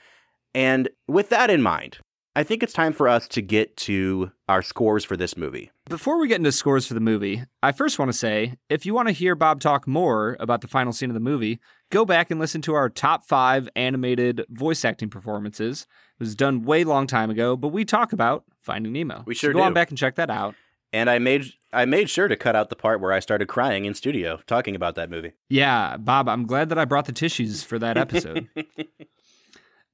And 0.56 0.90
with 1.08 1.30
that 1.30 1.50
in 1.50 1.62
mind, 1.62 1.98
I 2.36 2.42
think 2.42 2.64
it's 2.64 2.74
time 2.74 2.94
for 2.94 3.08
us 3.08 3.28
to 3.30 3.44
get 3.44 3.78
to 3.78 4.32
our 4.50 4.64
scores 4.64 5.06
for 5.06 5.16
this 5.16 5.38
movie. 5.38 5.70
Before 5.88 6.20
we 6.20 6.28
get 6.28 6.38
into 6.38 6.52
scores 6.52 6.88
for 6.88 6.96
the 6.96 7.00
movie, 7.00 7.44
I 7.62 7.72
first 7.72 8.00
want 8.00 8.10
to 8.10 8.18
say 8.18 8.56
if 8.70 8.88
you 8.88 8.94
want 8.96 9.08
to 9.08 9.12
hear 9.12 9.36
Bob 9.36 9.60
talk 9.60 9.88
more 9.88 10.36
about 10.40 10.62
the 10.62 10.68
final 10.68 10.94
scene 10.94 11.12
of 11.12 11.14
the 11.14 11.20
movie, 11.20 11.60
go 11.92 12.06
back 12.06 12.32
and 12.32 12.40
listen 12.40 12.62
to 12.64 12.74
our 12.74 12.90
top 12.90 13.28
five 13.28 13.70
animated 13.76 14.46
voice 14.50 14.84
acting 14.84 15.10
performances. 15.10 15.86
It 16.20 16.24
was 16.24 16.36
done 16.36 16.64
way 16.64 16.84
long 16.84 17.06
time 17.06 17.30
ago, 17.30 17.56
but 17.56 17.68
we 17.68 17.86
talk 17.86 18.14
about 18.14 18.46
Finding 18.60 18.94
Nemo. 18.94 19.24
We 19.28 19.36
sure 19.36 19.52
so 19.52 19.54
go 19.54 19.60
do. 19.60 19.66
on 19.66 19.74
back 19.74 19.90
and 19.90 19.98
check 19.98 20.16
that 20.16 20.32
out. 20.32 20.56
And 20.92 21.12
I 21.12 21.20
made 21.20 21.54
I 21.72 21.86
made 21.86 22.10
sure 22.10 22.28
to 22.28 22.36
cut 22.36 22.56
out 22.56 22.70
the 22.70 22.76
part 22.76 23.00
where 23.00 23.12
I 23.12 23.20
started 23.20 23.48
crying 23.48 23.86
in 23.86 23.94
studio 23.94 24.40
talking 24.48 24.76
about 24.76 24.96
that 24.96 25.10
movie. 25.10 25.34
Yeah, 25.50 25.98
Bob, 25.98 26.28
I'm 26.28 26.48
glad 26.48 26.70
that 26.70 26.80
I 26.80 26.86
brought 26.86 27.06
the 27.06 27.12
tissues 27.12 27.62
for 27.62 27.78
that 27.78 27.96
episode. 27.98 28.50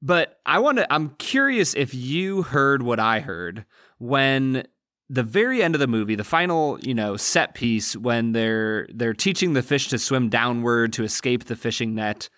but 0.01 0.39
I 0.45 0.59
want 0.59 0.77
to 0.77 0.91
I'm 0.93 1.09
curious 1.17 1.73
if 1.73 1.93
you 1.93 2.43
heard 2.43 2.83
what 2.83 2.99
I 2.99 3.19
heard 3.19 3.65
when 3.97 4.65
the 5.09 5.23
very 5.23 5.63
end 5.63 5.75
of 5.75 5.79
the 5.79 5.87
movie, 5.87 6.15
the 6.15 6.23
final, 6.23 6.79
you 6.81 6.93
know, 6.93 7.17
set 7.17 7.53
piece 7.53 7.95
when 7.95 8.31
they're 8.31 8.87
they're 8.93 9.13
teaching 9.13 9.53
the 9.53 9.63
fish 9.63 9.87
to 9.89 9.97
swim 9.97 10.29
downward 10.29 10.93
to 10.93 11.03
escape 11.03 11.45
the 11.45 11.55
fishing 11.55 11.95
net. 11.95 12.29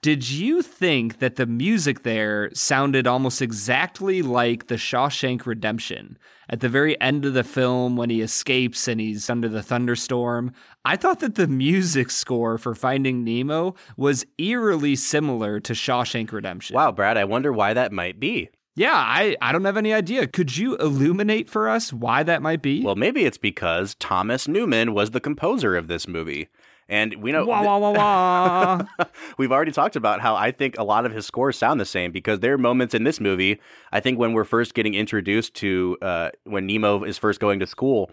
Did 0.00 0.28
you 0.28 0.62
think 0.62 1.18
that 1.18 1.36
the 1.36 1.46
music 1.46 2.02
there 2.02 2.50
sounded 2.52 3.06
almost 3.06 3.40
exactly 3.40 4.20
like 4.20 4.66
the 4.66 4.74
Shawshank 4.74 5.46
Redemption 5.46 6.18
at 6.48 6.60
the 6.60 6.68
very 6.68 7.00
end 7.00 7.24
of 7.24 7.34
the 7.34 7.44
film 7.44 7.96
when 7.96 8.10
he 8.10 8.20
escapes 8.20 8.88
and 8.88 9.00
he's 9.00 9.28
under 9.28 9.48
the 9.48 9.62
thunderstorm? 9.62 10.52
I 10.84 10.96
thought 10.96 11.20
that 11.20 11.34
the 11.34 11.46
music 11.46 12.10
score 12.10 12.58
for 12.58 12.74
Finding 12.74 13.24
Nemo 13.24 13.74
was 13.96 14.24
eerily 14.38 14.96
similar 14.96 15.60
to 15.60 15.72
Shawshank 15.72 16.32
Redemption. 16.32 16.74
Wow, 16.74 16.92
Brad, 16.92 17.16
I 17.16 17.24
wonder 17.24 17.52
why 17.52 17.74
that 17.74 17.92
might 17.92 18.20
be. 18.20 18.50
Yeah, 18.76 18.94
I, 18.94 19.36
I 19.40 19.52
don't 19.52 19.64
have 19.64 19.76
any 19.76 19.92
idea. 19.92 20.26
Could 20.26 20.56
you 20.56 20.76
illuminate 20.78 21.48
for 21.48 21.68
us 21.68 21.92
why 21.92 22.24
that 22.24 22.42
might 22.42 22.60
be? 22.60 22.82
Well, 22.82 22.96
maybe 22.96 23.24
it's 23.24 23.38
because 23.38 23.94
Thomas 23.94 24.48
Newman 24.48 24.94
was 24.94 25.12
the 25.12 25.20
composer 25.20 25.76
of 25.76 25.86
this 25.86 26.08
movie. 26.08 26.48
And 26.88 27.14
we 27.22 27.32
know 27.32 27.46
wah, 27.46 27.62
wah, 27.62 27.78
wah, 27.78 27.92
wah. 27.92 29.04
we've 29.38 29.52
already 29.52 29.72
talked 29.72 29.96
about 29.96 30.20
how 30.20 30.36
I 30.36 30.50
think 30.50 30.78
a 30.78 30.84
lot 30.84 31.06
of 31.06 31.12
his 31.12 31.26
scores 31.26 31.56
sound 31.56 31.80
the 31.80 31.86
same 31.86 32.12
because 32.12 32.40
there 32.40 32.52
are 32.52 32.58
moments 32.58 32.94
in 32.94 33.04
this 33.04 33.20
movie. 33.20 33.60
I 33.92 34.00
think 34.00 34.18
when 34.18 34.32
we're 34.32 34.44
first 34.44 34.74
getting 34.74 34.94
introduced 34.94 35.54
to 35.54 35.96
uh, 36.02 36.30
when 36.44 36.66
Nemo 36.66 37.04
is 37.04 37.16
first 37.16 37.40
going 37.40 37.60
to 37.60 37.66
school, 37.66 38.10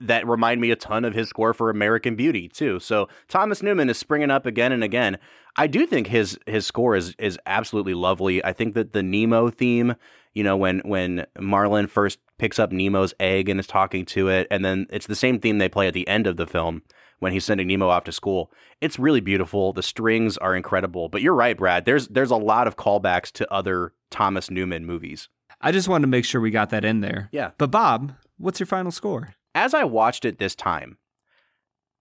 that 0.00 0.26
remind 0.26 0.60
me 0.60 0.70
a 0.70 0.76
ton 0.76 1.04
of 1.04 1.14
his 1.14 1.28
score 1.28 1.52
for 1.52 1.70
American 1.70 2.16
Beauty 2.16 2.48
too. 2.48 2.80
So 2.80 3.08
Thomas 3.28 3.62
Newman 3.62 3.90
is 3.90 3.98
springing 3.98 4.30
up 4.30 4.46
again 4.46 4.72
and 4.72 4.82
again. 4.82 5.18
I 5.56 5.66
do 5.66 5.86
think 5.86 6.06
his 6.06 6.38
his 6.46 6.66
score 6.66 6.96
is 6.96 7.14
is 7.18 7.38
absolutely 7.46 7.94
lovely. 7.94 8.44
I 8.44 8.52
think 8.52 8.74
that 8.74 8.92
the 8.92 9.02
Nemo 9.02 9.50
theme, 9.50 9.94
you 10.34 10.42
know, 10.42 10.56
when 10.56 10.80
when 10.80 11.26
Marlin 11.38 11.86
first 11.86 12.18
picks 12.38 12.58
up 12.58 12.72
Nemo's 12.72 13.12
egg 13.20 13.48
and 13.48 13.60
is 13.60 13.66
talking 13.66 14.04
to 14.06 14.28
it, 14.28 14.46
and 14.50 14.64
then 14.64 14.86
it's 14.90 15.06
the 15.06 15.14
same 15.14 15.38
theme 15.38 15.58
they 15.58 15.68
play 15.68 15.86
at 15.86 15.94
the 15.94 16.08
end 16.08 16.26
of 16.26 16.36
the 16.36 16.46
film 16.46 16.82
when 17.20 17.32
he's 17.32 17.44
sending 17.44 17.68
Nemo 17.68 17.88
off 17.88 18.04
to 18.04 18.12
school. 18.12 18.50
It's 18.80 18.98
really 18.98 19.20
beautiful. 19.20 19.72
The 19.72 19.82
strings 19.82 20.36
are 20.38 20.56
incredible. 20.56 21.08
But 21.08 21.22
you're 21.22 21.34
right, 21.34 21.56
Brad. 21.56 21.84
There's 21.84 22.08
there's 22.08 22.30
a 22.32 22.36
lot 22.36 22.66
of 22.66 22.76
callbacks 22.76 23.30
to 23.32 23.52
other 23.52 23.92
Thomas 24.10 24.50
Newman 24.50 24.84
movies. 24.84 25.28
I 25.60 25.70
just 25.72 25.88
wanted 25.88 26.02
to 26.02 26.08
make 26.08 26.24
sure 26.24 26.40
we 26.40 26.50
got 26.50 26.70
that 26.70 26.84
in 26.84 27.00
there. 27.00 27.28
Yeah. 27.30 27.50
But 27.58 27.70
Bob, 27.70 28.14
what's 28.38 28.58
your 28.58 28.66
final 28.66 28.90
score? 28.90 29.34
As 29.54 29.74
I 29.74 29.84
watched 29.84 30.24
it 30.24 30.38
this 30.38 30.54
time, 30.54 30.98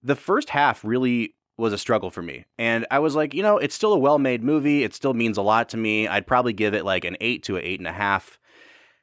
the 0.01 0.15
first 0.15 0.51
half 0.51 0.83
really 0.83 1.35
was 1.57 1.73
a 1.73 1.77
struggle 1.77 2.09
for 2.09 2.21
me. 2.21 2.45
And 2.57 2.87
I 2.89 2.99
was 2.99 3.15
like, 3.15 3.33
you 3.33 3.43
know, 3.43 3.57
it's 3.57 3.75
still 3.75 3.93
a 3.93 3.99
well 3.99 4.17
made 4.17 4.43
movie. 4.43 4.83
It 4.83 4.93
still 4.93 5.13
means 5.13 5.37
a 5.37 5.41
lot 5.41 5.69
to 5.69 5.77
me. 5.77 6.07
I'd 6.07 6.25
probably 6.25 6.53
give 6.53 6.73
it 6.73 6.85
like 6.85 7.03
an 7.03 7.17
eight 7.19 7.43
to 7.43 7.57
an 7.57 7.63
eight 7.63 7.79
and 7.79 7.87
a 7.87 7.91
half. 7.91 8.38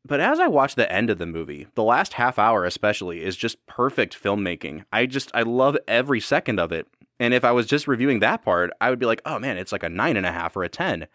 But 0.06 0.20
as 0.20 0.38
I 0.38 0.46
watch 0.46 0.76
the 0.76 0.90
end 0.90 1.10
of 1.10 1.18
the 1.18 1.26
movie, 1.26 1.66
the 1.74 1.82
last 1.82 2.12
half 2.12 2.38
hour 2.38 2.64
especially 2.64 3.24
is 3.24 3.36
just 3.36 3.64
perfect 3.66 4.20
filmmaking. 4.22 4.84
I 4.92 5.06
just 5.06 5.30
I 5.34 5.42
love 5.42 5.76
every 5.88 6.20
second 6.20 6.60
of 6.60 6.70
it. 6.70 6.86
And 7.18 7.34
if 7.34 7.44
I 7.44 7.50
was 7.50 7.66
just 7.66 7.88
reviewing 7.88 8.20
that 8.20 8.44
part, 8.44 8.70
I 8.80 8.90
would 8.90 8.98
be 9.00 9.06
like, 9.06 9.22
oh 9.26 9.38
man, 9.38 9.56
it's 9.58 9.72
like 9.72 9.82
a 9.82 9.88
nine 9.88 10.16
and 10.16 10.26
a 10.26 10.32
half 10.32 10.54
or 10.56 10.62
a 10.62 10.68
ten. 10.68 11.08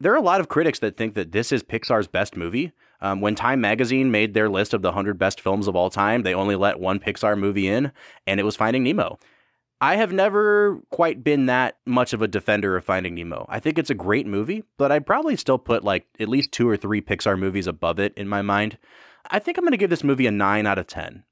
there 0.00 0.12
are 0.12 0.16
a 0.16 0.20
lot 0.20 0.40
of 0.40 0.48
critics 0.48 0.78
that 0.80 0.96
think 0.96 1.14
that 1.14 1.32
this 1.32 1.52
is 1.52 1.62
Pixar's 1.62 2.08
best 2.08 2.36
movie. 2.36 2.72
Um, 3.00 3.20
when 3.20 3.34
Time 3.36 3.60
Magazine 3.60 4.10
made 4.10 4.34
their 4.34 4.48
list 4.48 4.74
of 4.74 4.82
the 4.82 4.88
100 4.88 5.18
best 5.18 5.40
films 5.40 5.68
of 5.68 5.76
all 5.76 5.90
time, 5.90 6.22
they 6.22 6.34
only 6.34 6.56
let 6.56 6.80
one 6.80 6.98
Pixar 6.98 7.38
movie 7.38 7.68
in, 7.68 7.92
and 8.26 8.40
it 8.40 8.42
was 8.42 8.56
Finding 8.56 8.82
Nemo. 8.82 9.18
I 9.80 9.96
have 9.96 10.12
never 10.12 10.80
quite 10.90 11.22
been 11.22 11.46
that 11.46 11.78
much 11.86 12.12
of 12.12 12.20
a 12.20 12.28
defender 12.28 12.76
of 12.76 12.84
Finding 12.84 13.14
Nemo. 13.14 13.46
I 13.48 13.60
think 13.60 13.78
it's 13.78 13.90
a 13.90 13.94
great 13.94 14.26
movie, 14.26 14.64
but 14.76 14.90
I'd 14.90 15.06
probably 15.06 15.36
still 15.36 15.58
put 15.58 15.84
like 15.84 16.06
at 16.18 16.28
least 16.28 16.50
two 16.50 16.68
or 16.68 16.76
three 16.76 17.00
Pixar 17.00 17.38
movies 17.38 17.68
above 17.68 18.00
it 18.00 18.12
in 18.16 18.28
my 18.28 18.42
mind. 18.42 18.78
I 19.30 19.38
think 19.38 19.56
I'm 19.56 19.64
going 19.64 19.72
to 19.72 19.76
give 19.78 19.90
this 19.90 20.04
movie 20.04 20.26
a 20.26 20.32
9 20.32 20.66
out 20.66 20.78
of 20.78 20.88
10. 20.88 21.22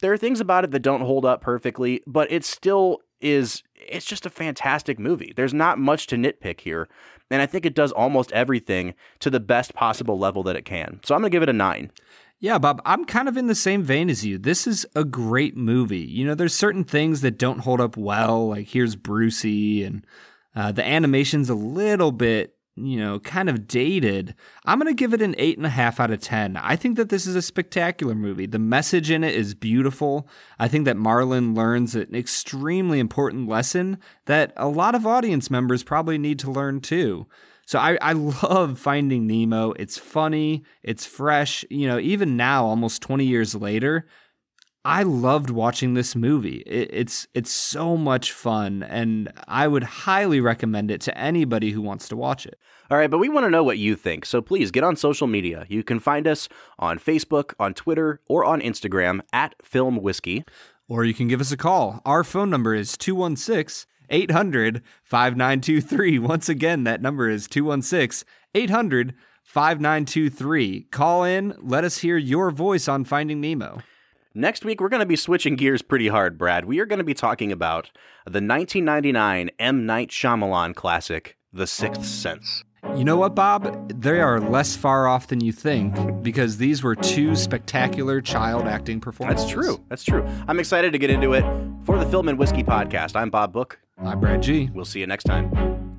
There 0.00 0.12
are 0.12 0.18
things 0.18 0.40
about 0.40 0.62
it 0.62 0.70
that 0.70 0.80
don't 0.80 1.00
hold 1.00 1.24
up 1.24 1.40
perfectly, 1.40 2.02
but 2.06 2.30
it 2.30 2.44
still 2.44 3.00
is 3.20 3.62
it's 3.74 4.06
just 4.06 4.26
a 4.26 4.30
fantastic 4.30 4.98
movie. 4.98 5.32
There's 5.34 5.54
not 5.54 5.78
much 5.78 6.06
to 6.08 6.16
nitpick 6.16 6.60
here, 6.60 6.88
and 7.30 7.40
I 7.40 7.46
think 7.46 7.64
it 7.64 7.74
does 7.74 7.92
almost 7.92 8.30
everything 8.32 8.94
to 9.20 9.30
the 9.30 9.40
best 9.40 9.74
possible 9.74 10.18
level 10.18 10.42
that 10.44 10.56
it 10.56 10.64
can. 10.64 11.00
So 11.02 11.14
I'm 11.14 11.22
going 11.22 11.30
to 11.30 11.34
give 11.34 11.42
it 11.42 11.48
a 11.48 11.54
9. 11.54 11.90
Yeah, 12.38 12.58
Bob, 12.58 12.82
I'm 12.84 13.06
kind 13.06 13.28
of 13.28 13.36
in 13.36 13.46
the 13.46 13.54
same 13.54 13.82
vein 13.82 14.10
as 14.10 14.24
you. 14.24 14.36
This 14.36 14.66
is 14.66 14.84
a 14.94 15.04
great 15.04 15.56
movie. 15.56 15.98
You 15.98 16.26
know, 16.26 16.34
there's 16.34 16.54
certain 16.54 16.84
things 16.84 17.22
that 17.22 17.38
don't 17.38 17.60
hold 17.60 17.80
up 17.80 17.96
well, 17.96 18.48
like 18.48 18.68
here's 18.68 18.94
Brucey, 18.94 19.82
and 19.82 20.06
uh, 20.54 20.70
the 20.72 20.86
animation's 20.86 21.48
a 21.48 21.54
little 21.54 22.12
bit 22.12 22.56
you 22.76 22.98
know, 22.98 23.18
kind 23.18 23.48
of 23.48 23.66
dated, 23.66 24.34
I'm 24.66 24.78
going 24.78 24.94
to 24.94 24.98
give 24.98 25.14
it 25.14 25.22
an 25.22 25.34
8.5 25.34 25.98
out 25.98 26.10
of 26.10 26.20
10. 26.20 26.58
I 26.58 26.76
think 26.76 26.96
that 26.96 27.08
this 27.08 27.26
is 27.26 27.34
a 27.34 27.40
spectacular 27.40 28.14
movie. 28.14 28.46
The 28.46 28.58
message 28.58 29.10
in 29.10 29.24
it 29.24 29.34
is 29.34 29.54
beautiful. 29.54 30.28
I 30.58 30.68
think 30.68 30.84
that 30.84 30.98
Marlin 30.98 31.54
learns 31.54 31.94
an 31.94 32.14
extremely 32.14 32.98
important 32.98 33.48
lesson 33.48 33.98
that 34.26 34.52
a 34.56 34.68
lot 34.68 34.94
of 34.94 35.06
audience 35.06 35.50
members 35.50 35.82
probably 35.82 36.18
need 36.18 36.38
to 36.40 36.50
learn 36.50 36.80
too. 36.80 37.26
So 37.66 37.78
I, 37.78 37.98
I 38.00 38.12
love 38.42 38.78
Finding 38.78 39.26
Nemo. 39.26 39.72
It's 39.72 39.98
funny, 39.98 40.64
it's 40.82 41.04
fresh. 41.04 41.64
You 41.68 41.88
know, 41.88 41.98
even 41.98 42.36
now, 42.36 42.64
almost 42.64 43.02
20 43.02 43.26
years 43.26 43.54
later, 43.54 44.06
I 44.84 45.02
loved 45.02 45.50
watching 45.50 45.94
this 45.94 46.14
movie. 46.14 46.62
It, 46.64 46.90
it's 46.92 47.26
it's 47.34 47.50
so 47.50 47.96
much 47.96 48.30
fun, 48.30 48.84
and 48.84 49.32
I 49.48 49.66
would 49.66 49.82
highly 49.82 50.40
recommend 50.40 50.92
it 50.92 51.00
to 51.02 51.18
anybody 51.18 51.72
who 51.72 51.82
wants 51.82 52.08
to 52.08 52.16
watch 52.16 52.46
it. 52.46 52.56
All 52.88 52.96
right, 52.96 53.10
but 53.10 53.18
we 53.18 53.28
want 53.28 53.46
to 53.46 53.50
know 53.50 53.64
what 53.64 53.78
you 53.78 53.96
think, 53.96 54.24
so 54.24 54.40
please 54.40 54.70
get 54.70 54.84
on 54.84 54.94
social 54.94 55.26
media. 55.26 55.66
You 55.68 55.82
can 55.82 55.98
find 55.98 56.28
us 56.28 56.48
on 56.78 57.00
Facebook, 57.00 57.52
on 57.58 57.74
Twitter, 57.74 58.20
or 58.28 58.44
on 58.44 58.60
Instagram 58.60 59.22
at 59.32 59.56
Film 59.60 59.96
Whiskey. 59.96 60.44
Or 60.88 61.04
you 61.04 61.14
can 61.14 61.26
give 61.26 61.40
us 61.40 61.50
a 61.50 61.56
call. 61.56 62.00
Our 62.04 62.22
phone 62.22 62.48
number 62.48 62.72
is 62.72 62.96
216 62.96 63.88
800 64.10 64.82
5923. 65.02 66.18
Once 66.18 66.48
again, 66.48 66.84
that 66.84 67.02
number 67.02 67.28
is 67.28 67.46
216 67.48 68.26
800 68.54 69.14
5923. 69.44 70.82
Call 70.90 71.24
in, 71.24 71.54
let 71.58 71.84
us 71.84 71.98
hear 71.98 72.16
your 72.16 72.50
voice 72.50 72.88
on 72.88 73.04
Finding 73.04 73.40
Nemo. 73.40 73.80
Next 74.34 74.66
week, 74.66 74.80
we're 74.80 74.90
going 74.90 75.00
to 75.00 75.06
be 75.06 75.16
switching 75.16 75.56
gears 75.56 75.80
pretty 75.80 76.08
hard, 76.08 76.36
Brad. 76.36 76.66
We 76.66 76.78
are 76.80 76.84
going 76.84 76.98
to 76.98 77.04
be 77.04 77.14
talking 77.14 77.50
about 77.50 77.90
the 78.26 78.42
1999 78.42 79.50
M. 79.58 79.86
Night 79.86 80.10
Shyamalan 80.10 80.74
classic, 80.74 81.38
The 81.52 81.66
Sixth 81.66 82.04
Sense. 82.04 82.62
You 82.94 83.04
know 83.04 83.16
what, 83.16 83.34
Bob? 83.34 83.92
They 83.98 84.20
are 84.20 84.38
less 84.40 84.76
far 84.76 85.08
off 85.08 85.28
than 85.28 85.40
you 85.40 85.52
think 85.52 86.22
because 86.22 86.58
these 86.58 86.82
were 86.82 86.94
two 86.94 87.34
spectacular 87.34 88.20
child 88.20 88.66
acting 88.66 89.00
performances. 89.00 89.46
That's 89.46 89.54
true. 89.54 89.84
That's 89.88 90.04
true. 90.04 90.26
I'm 90.46 90.60
excited 90.60 90.92
to 90.92 90.98
get 90.98 91.10
into 91.10 91.32
it. 91.32 91.44
For 91.84 91.98
the 91.98 92.06
Film 92.06 92.28
and 92.28 92.38
Whiskey 92.38 92.62
podcast, 92.62 93.16
I'm 93.16 93.30
Bob 93.30 93.52
Book. 93.52 93.78
I'm 93.98 94.20
Brad 94.20 94.42
G. 94.42 94.70
We'll 94.74 94.84
see 94.84 95.00
you 95.00 95.06
next 95.06 95.24
time. 95.24 95.95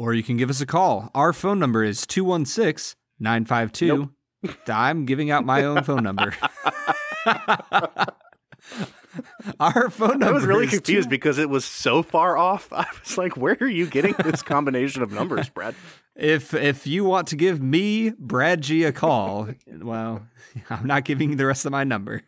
Or 0.00 0.14
you 0.14 0.22
can 0.22 0.38
give 0.38 0.48
us 0.48 0.62
a 0.62 0.66
call. 0.66 1.10
Our 1.14 1.34
phone 1.34 1.58
number 1.58 1.84
is 1.84 2.06
216 2.06 2.96
952. 3.18 4.10
I'm 4.66 5.04
giving 5.04 5.30
out 5.30 5.44
my 5.44 5.62
own 5.64 5.84
phone 5.84 6.02
number. 6.02 6.34
Our 9.60 9.90
phone 9.90 10.20
number. 10.20 10.26
I 10.26 10.30
was 10.30 10.46
really 10.46 10.66
confused 10.68 11.08
two- 11.08 11.10
because 11.10 11.36
it 11.36 11.50
was 11.50 11.66
so 11.66 12.02
far 12.02 12.38
off. 12.38 12.72
I 12.72 12.86
was 13.04 13.18
like, 13.18 13.36
where 13.36 13.58
are 13.60 13.66
you 13.66 13.86
getting 13.86 14.14
this 14.24 14.42
combination 14.42 15.02
of 15.02 15.12
numbers, 15.12 15.50
Brad? 15.50 15.74
If 16.16 16.54
if 16.54 16.86
you 16.86 17.04
want 17.04 17.28
to 17.28 17.36
give 17.36 17.60
me 17.60 18.14
Brad 18.18 18.62
G 18.62 18.84
a 18.84 18.92
call, 18.92 19.48
well, 19.82 20.26
I'm 20.70 20.86
not 20.86 21.04
giving 21.04 21.28
you 21.30 21.36
the 21.36 21.44
rest 21.44 21.66
of 21.66 21.72
my 21.72 21.84
number. 21.84 22.22